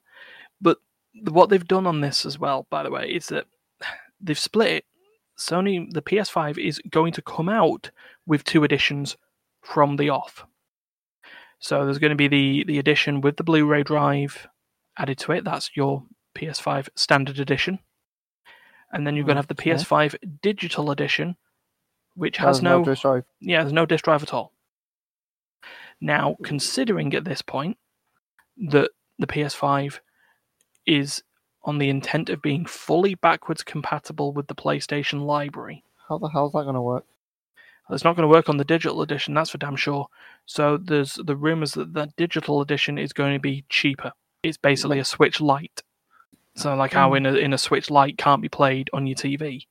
but 0.61 0.79
what 1.25 1.49
they've 1.51 1.67
done 1.67 1.87
on 1.87 2.01
this 2.01 2.25
as 2.25 2.39
well, 2.39 2.67
by 2.71 2.83
the 2.83 2.91
way, 2.91 3.09
is 3.09 3.27
that 3.29 3.47
they've 4.21 4.39
split 4.39 4.71
it 4.71 4.85
Sony, 5.37 5.93
the 5.93 6.03
PS5 6.03 6.59
is 6.59 6.81
going 6.91 7.13
to 7.13 7.23
come 7.23 7.49
out 7.49 7.91
with 8.27 8.45
two 8.45 8.65
editions 8.65 9.17
from 9.63 9.97
the 9.97 10.11
off. 10.11 10.47
So 11.59 11.85
there's 11.85 11.99
going 11.99 12.11
to 12.11 12.17
be 12.17 12.29
the 12.29 12.65
the 12.65 12.79
edition 12.79 13.21
with 13.21 13.37
the 13.37 13.45
Blu-ray 13.45 13.83
drive 13.83 14.47
added 14.99 15.19
to 15.19 15.33
it. 15.33 15.45
That's 15.45 15.71
your 15.77 16.05
PS5 16.37 16.89
standard 16.95 17.39
edition. 17.39 17.79
And 18.93 19.07
then 19.07 19.17
you're 19.17 19.25
going 19.25 19.37
to 19.37 19.41
have 19.43 19.49
the 19.49 19.55
PS5 19.55 20.41
digital 20.43 20.91
edition, 20.91 21.37
which 22.15 22.37
Has 22.39 22.59
has 22.59 22.63
no 22.63 22.85
disk 22.85 23.03
drive. 23.03 23.25
yeah, 23.41 23.63
there's 23.63 23.73
no 23.73 23.87
disk 23.87 24.05
drive 24.05 24.23
at 24.23 24.33
all. 24.33 24.53
Now, 26.01 26.37
considering 26.43 27.15
at 27.15 27.25
this 27.25 27.43
point 27.43 27.79
that 28.71 28.91
the 29.19 29.27
PS5 29.27 30.01
is 30.87 31.23
on 31.65 31.79
the 31.79 31.89
intent 31.89 32.31
of 32.31 32.43
being 32.43 32.65
fully 32.65 33.15
backwards 33.15 33.65
compatible 33.65 34.33
with 34.33 34.47
the 34.47 34.55
PlayStation 34.55 35.25
library, 35.27 35.83
How 36.09 36.19
the 36.19 36.29
hell's 36.29 36.53
that 36.53 36.63
going 36.63 36.75
to 36.75 36.83
work? 36.83 37.05
it's 37.91 38.05
not 38.05 38.17
going 38.17 38.29
to 38.29 38.33
work 38.33 38.49
on 38.49 38.57
the 38.57 38.65
digital 38.65 39.01
edition, 39.03 39.35
that's 39.35 39.51
for 39.51 39.59
damn 39.59 39.77
sure. 39.77 40.09
So 40.45 40.77
there's 40.77 41.15
the 41.15 41.37
rumors 41.37 41.73
that 41.75 41.95
the 41.95 42.13
digital 42.17 42.61
edition 42.61 42.99
is 42.99 43.13
going 43.13 43.35
to 43.35 43.41
be 43.41 43.65
cheaper. 43.69 44.13
It's 44.49 44.57
basically 44.57 44.99
a 44.99 45.05
Switch 45.05 45.41
Lite. 45.41 45.83
So 46.57 46.75
like 46.75 46.93
how 46.93 47.15
in 47.15 47.27
a 47.27 47.35
in 47.35 47.53
a 47.53 47.59
Switch 47.59 47.91
Lite 47.91 48.17
can't 48.19 48.41
be 48.43 48.49
played 48.49 48.89
on 48.93 49.07
your 49.07 49.17
TV, 49.17 49.67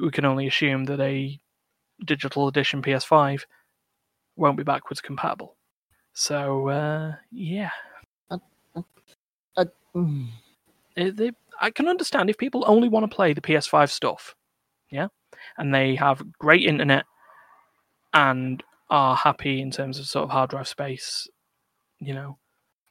we 0.00 0.10
can 0.10 0.24
only 0.24 0.46
assume 0.46 0.84
that 0.84 1.00
a 1.00 1.38
digital 2.04 2.48
edition 2.48 2.82
PS5 2.82 3.44
won't 4.36 4.56
be 4.56 4.62
backwards 4.62 5.00
compatible. 5.00 5.56
So 6.14 6.68
uh, 6.68 7.14
yeah, 7.30 7.70
Mm. 9.94 10.28
It- 10.96 11.16
they- 11.16 11.32
I 11.60 11.70
can 11.70 11.86
understand 11.86 12.30
if 12.30 12.38
people 12.38 12.64
only 12.66 12.88
want 12.88 13.04
to 13.08 13.14
play 13.14 13.34
the 13.34 13.42
PS5 13.42 13.90
stuff, 13.90 14.34
yeah, 14.90 15.08
and 15.58 15.74
they 15.74 15.96
have 15.96 16.32
great 16.38 16.64
internet 16.64 17.04
and 18.14 18.62
are 18.88 19.14
happy 19.16 19.60
in 19.60 19.70
terms 19.70 19.98
of 19.98 20.06
sort 20.06 20.24
of 20.24 20.30
hard 20.30 20.50
drive 20.50 20.68
space, 20.68 21.28
you 21.98 22.14
know, 22.14 22.38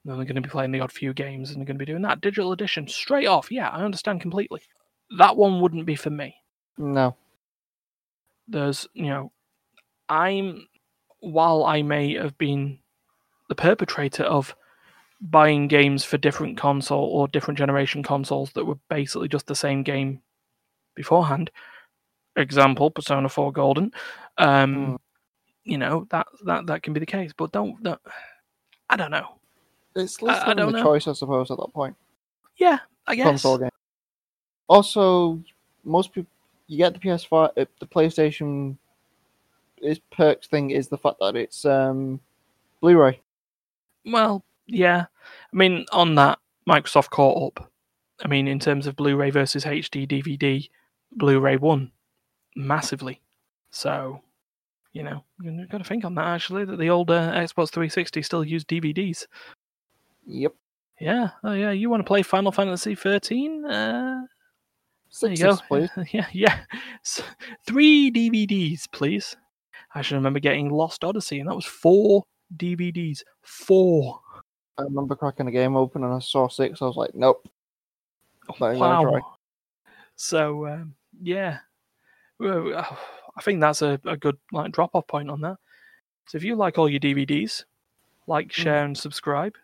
then 0.05 0.15
they're 0.17 0.25
going 0.25 0.35
to 0.35 0.41
be 0.41 0.49
playing 0.49 0.71
the 0.71 0.79
odd 0.79 0.91
few 0.91 1.13
games 1.13 1.49
and 1.49 1.59
they're 1.59 1.65
going 1.65 1.77
to 1.77 1.85
be 1.85 1.91
doing 1.91 2.01
that 2.01 2.21
digital 2.21 2.51
edition 2.51 2.87
straight 2.87 3.27
off. 3.27 3.51
Yeah, 3.51 3.69
I 3.69 3.83
understand 3.83 4.21
completely. 4.21 4.61
That 5.17 5.37
one 5.37 5.61
wouldn't 5.61 5.85
be 5.85 5.95
for 5.95 6.09
me. 6.09 6.35
No. 6.77 7.15
There's, 8.47 8.87
you 8.93 9.07
know, 9.07 9.31
I'm 10.09 10.67
while 11.19 11.63
I 11.63 11.83
may 11.83 12.15
have 12.15 12.37
been 12.37 12.79
the 13.47 13.55
perpetrator 13.55 14.23
of 14.23 14.55
buying 15.21 15.67
games 15.67 16.03
for 16.03 16.17
different 16.17 16.57
console 16.57 17.03
or 17.03 17.27
different 17.27 17.57
generation 17.57 18.01
consoles 18.01 18.51
that 18.53 18.65
were 18.65 18.79
basically 18.89 19.27
just 19.27 19.45
the 19.45 19.55
same 19.55 19.83
game 19.83 20.21
beforehand. 20.95 21.51
Example: 22.35 22.89
Persona 22.89 23.29
4 23.29 23.51
Golden. 23.51 23.91
Um, 24.37 24.75
Mm. 24.75 24.97
You 25.63 25.77
know 25.77 26.07
that 26.09 26.25
that 26.45 26.65
that 26.65 26.81
can 26.81 26.93
be 26.93 26.99
the 26.99 27.05
case, 27.05 27.33
but 27.37 27.51
don't. 27.51 27.81
don't 27.83 28.01
I 28.89 28.95
don't 28.95 29.11
know. 29.11 29.35
It's 29.95 30.21
I- 30.21 30.25
less 30.25 30.43
I 30.43 30.53
don't 30.53 30.71
the 30.71 30.77
know. 30.79 30.83
choice, 30.83 31.07
I 31.07 31.13
suppose, 31.13 31.51
at 31.51 31.57
that 31.57 31.73
point. 31.73 31.95
Yeah, 32.57 32.79
I 33.07 33.15
guess. 33.15 33.25
Console 33.25 33.57
game. 33.57 33.69
Also, 34.67 35.41
most 35.83 36.13
people, 36.13 36.31
you 36.67 36.77
get 36.77 36.93
the 36.93 36.99
PS5, 36.99 37.49
uh, 37.57 37.65
the 37.79 37.85
PlayStation. 37.87 38.77
Its 39.77 39.99
perks 40.11 40.47
thing 40.47 40.69
is 40.71 40.87
the 40.87 40.97
fact 40.97 41.17
that 41.19 41.35
it's 41.35 41.65
um, 41.65 42.19
Blu-ray. 42.81 43.19
Well, 44.05 44.43
yeah. 44.67 45.05
I 45.51 45.55
mean, 45.55 45.85
on 45.91 46.15
that, 46.15 46.39
Microsoft 46.69 47.09
caught 47.09 47.47
up. 47.59 47.71
I 48.23 48.27
mean, 48.27 48.47
in 48.47 48.59
terms 48.59 48.85
of 48.85 48.95
Blu-ray 48.95 49.31
versus 49.31 49.65
HD 49.65 50.07
DVD, 50.07 50.69
Blu-ray 51.13 51.57
won 51.57 51.91
massively. 52.55 53.19
So, 53.71 54.21
you 54.93 55.01
know, 55.03 55.23
you've 55.41 55.67
got 55.69 55.79
to 55.79 55.83
think 55.83 56.05
on 56.05 56.13
that 56.15 56.27
actually. 56.27 56.63
That 56.65 56.77
the 56.77 56.89
older 56.91 57.13
Xbox 57.35 57.71
360 57.71 58.21
still 58.21 58.43
used 58.45 58.67
DVDs. 58.67 59.25
Yep. 60.31 60.53
Yeah. 60.99 61.29
Oh, 61.43 61.53
yeah. 61.53 61.71
You 61.71 61.89
want 61.89 62.01
to 62.01 62.07
play 62.07 62.23
Final 62.23 62.51
Fantasy 62.51 62.95
13? 62.95 63.65
Uh, 63.65 64.21
there 65.21 65.29
you 65.29 65.35
Six, 65.35 65.41
go. 65.41 65.57
please. 65.67 65.89
yeah, 66.13 66.27
yeah. 66.31 66.59
Three 67.65 68.11
DVDs, 68.11 68.89
please. 68.91 69.35
I 69.93 70.01
should 70.01 70.15
remember 70.15 70.39
getting 70.39 70.69
Lost 70.69 71.03
Odyssey, 71.03 71.39
and 71.39 71.49
that 71.49 71.55
was 71.55 71.65
four 71.65 72.23
DVDs. 72.55 73.23
Four. 73.41 74.19
I 74.77 74.83
remember 74.83 75.15
cracking 75.15 75.47
the 75.47 75.51
game 75.51 75.75
open 75.75 76.03
and 76.03 76.13
I 76.13 76.19
saw 76.19 76.47
six. 76.47 76.81
I 76.81 76.85
was 76.85 76.95
like, 76.95 77.13
nope. 77.13 77.47
Wow. 78.59 79.37
So 80.15 80.67
um, 80.67 80.95
yeah, 81.21 81.59
uh, 82.43 82.83
I 83.35 83.41
think 83.41 83.61
that's 83.61 83.81
a, 83.81 83.99
a 84.05 84.17
good 84.17 84.37
like 84.51 84.71
drop 84.71 84.91
off 84.93 85.07
point 85.07 85.29
on 85.29 85.41
that. 85.41 85.57
So 86.27 86.37
if 86.37 86.43
you 86.43 86.55
like 86.55 86.77
all 86.77 86.89
your 86.89 86.99
DVDs, 86.99 87.65
like, 88.27 88.51
share, 88.51 88.85
and 88.85 88.97
subscribe. 88.97 89.55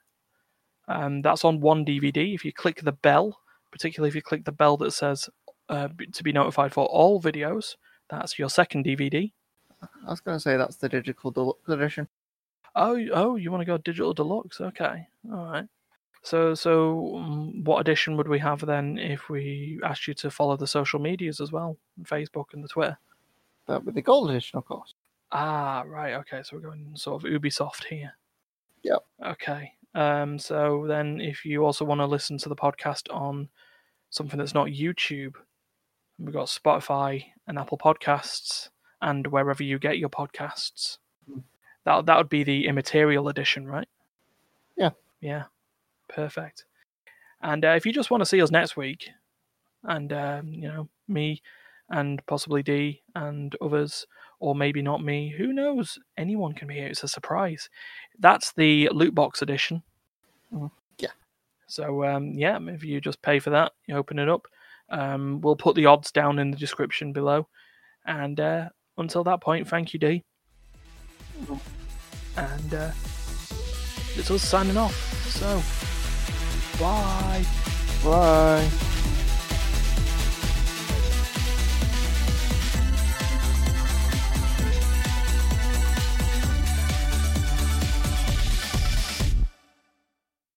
Um, 0.87 1.21
that's 1.21 1.43
on 1.43 1.59
one 1.59 1.85
DVD. 1.85 2.33
If 2.33 2.45
you 2.45 2.53
click 2.53 2.81
the 2.81 2.91
bell, 2.91 3.39
particularly 3.71 4.09
if 4.09 4.15
you 4.15 4.21
click 4.21 4.45
the 4.45 4.51
bell 4.51 4.77
that 4.77 4.91
says 4.91 5.29
uh, 5.69 5.89
to 6.13 6.23
be 6.23 6.31
notified 6.31 6.73
for 6.73 6.85
all 6.85 7.21
videos, 7.21 7.75
that's 8.09 8.39
your 8.39 8.49
second 8.49 8.85
DVD. 8.85 9.31
I 9.81 10.09
was 10.09 10.21
going 10.21 10.37
to 10.37 10.41
say 10.41 10.57
that's 10.57 10.77
the 10.77 10.89
digital 10.89 11.31
deluxe 11.31 11.69
edition. 11.69 12.07
Oh, 12.75 12.97
oh, 13.13 13.35
you 13.35 13.51
want 13.51 13.61
to 13.61 13.65
go 13.65 13.77
digital 13.77 14.13
deluxe? 14.13 14.61
Okay, 14.61 15.07
all 15.31 15.45
right. 15.45 15.65
So, 16.23 16.53
so 16.55 17.15
um, 17.17 17.63
what 17.63 17.79
edition 17.79 18.17
would 18.17 18.27
we 18.27 18.39
have 18.39 18.65
then 18.65 18.97
if 18.97 19.29
we 19.29 19.79
asked 19.83 20.07
you 20.07 20.13
to 20.15 20.31
follow 20.31 20.57
the 20.57 20.67
social 20.67 20.99
medias 20.99 21.39
as 21.39 21.51
well, 21.51 21.77
Facebook 22.03 22.53
and 22.53 22.63
the 22.63 22.67
Twitter? 22.67 22.97
That 23.67 23.83
with 23.83 23.95
the 23.95 24.01
gold 24.01 24.29
edition, 24.29 24.57
of 24.57 24.65
course. 24.65 24.93
Ah, 25.31 25.83
right. 25.85 26.13
Okay, 26.15 26.41
so 26.43 26.55
we're 26.55 26.63
going 26.63 26.91
sort 26.95 27.23
of 27.23 27.29
Ubisoft 27.29 27.85
here. 27.85 28.13
Yep. 28.83 29.05
Okay. 29.25 29.73
Um. 29.95 30.39
So 30.39 30.85
then, 30.87 31.19
if 31.21 31.45
you 31.45 31.65
also 31.65 31.85
want 31.85 32.01
to 32.01 32.05
listen 32.05 32.37
to 32.39 32.49
the 32.49 32.55
podcast 32.55 33.13
on 33.13 33.49
something 34.09 34.37
that's 34.37 34.53
not 34.53 34.67
YouTube, 34.67 35.35
we've 36.19 36.33
got 36.33 36.47
Spotify 36.47 37.25
and 37.47 37.57
Apple 37.57 37.77
Podcasts, 37.77 38.69
and 39.01 39.27
wherever 39.27 39.63
you 39.63 39.79
get 39.79 39.97
your 39.97 40.09
podcasts. 40.09 40.97
That 41.85 42.05
that 42.05 42.17
would 42.17 42.29
be 42.29 42.43
the 42.43 42.67
immaterial 42.67 43.29
edition, 43.29 43.65
right? 43.65 43.87
Yeah. 44.75 44.91
Yeah. 45.21 45.45
Perfect. 46.09 46.65
And 47.41 47.63
uh, 47.63 47.75
if 47.77 47.85
you 47.85 47.93
just 47.93 48.11
want 48.11 48.21
to 48.21 48.25
see 48.25 48.41
us 48.41 48.51
next 48.51 48.75
week, 48.75 49.09
and 49.83 50.11
um, 50.11 50.47
you 50.53 50.67
know 50.67 50.89
me, 51.07 51.41
and 51.89 52.25
possibly 52.25 52.63
D 52.63 53.03
and 53.15 53.55
others, 53.61 54.05
or 54.39 54.55
maybe 54.55 54.81
not 54.81 55.03
me. 55.03 55.29
Who 55.37 55.53
knows? 55.53 55.97
Anyone 56.17 56.53
can 56.53 56.67
be 56.67 56.75
here. 56.75 56.87
It's 56.87 57.03
a 57.03 57.07
surprise. 57.07 57.69
That's 58.19 58.53
the 58.53 58.89
loot 58.89 59.15
box 59.15 59.41
edition. 59.41 59.83
Mhm. 60.53 60.71
Yeah. 60.99 61.11
So 61.67 62.03
um, 62.05 62.33
yeah, 62.33 62.59
if 62.67 62.83
you 62.83 63.01
just 63.01 63.21
pay 63.21 63.39
for 63.39 63.49
that, 63.51 63.73
you 63.87 63.95
open 63.95 64.19
it 64.19 64.29
up. 64.29 64.47
Um, 64.89 65.41
we'll 65.41 65.55
put 65.55 65.75
the 65.75 65.85
odds 65.85 66.11
down 66.11 66.39
in 66.39 66.51
the 66.51 66.57
description 66.57 67.13
below. 67.13 67.47
And 68.05 68.39
uh, 68.39 68.69
until 68.97 69.23
that 69.25 69.41
point, 69.41 69.67
thank 69.67 69.93
you, 69.93 69.99
D. 69.99 70.23
And 72.37 72.73
uh, 72.73 72.91
it's 74.15 74.31
us 74.31 74.43
signing 74.43 74.77
off. 74.77 74.95
So, 75.29 75.61
bye. 76.79 77.45
Bye. 78.03 78.96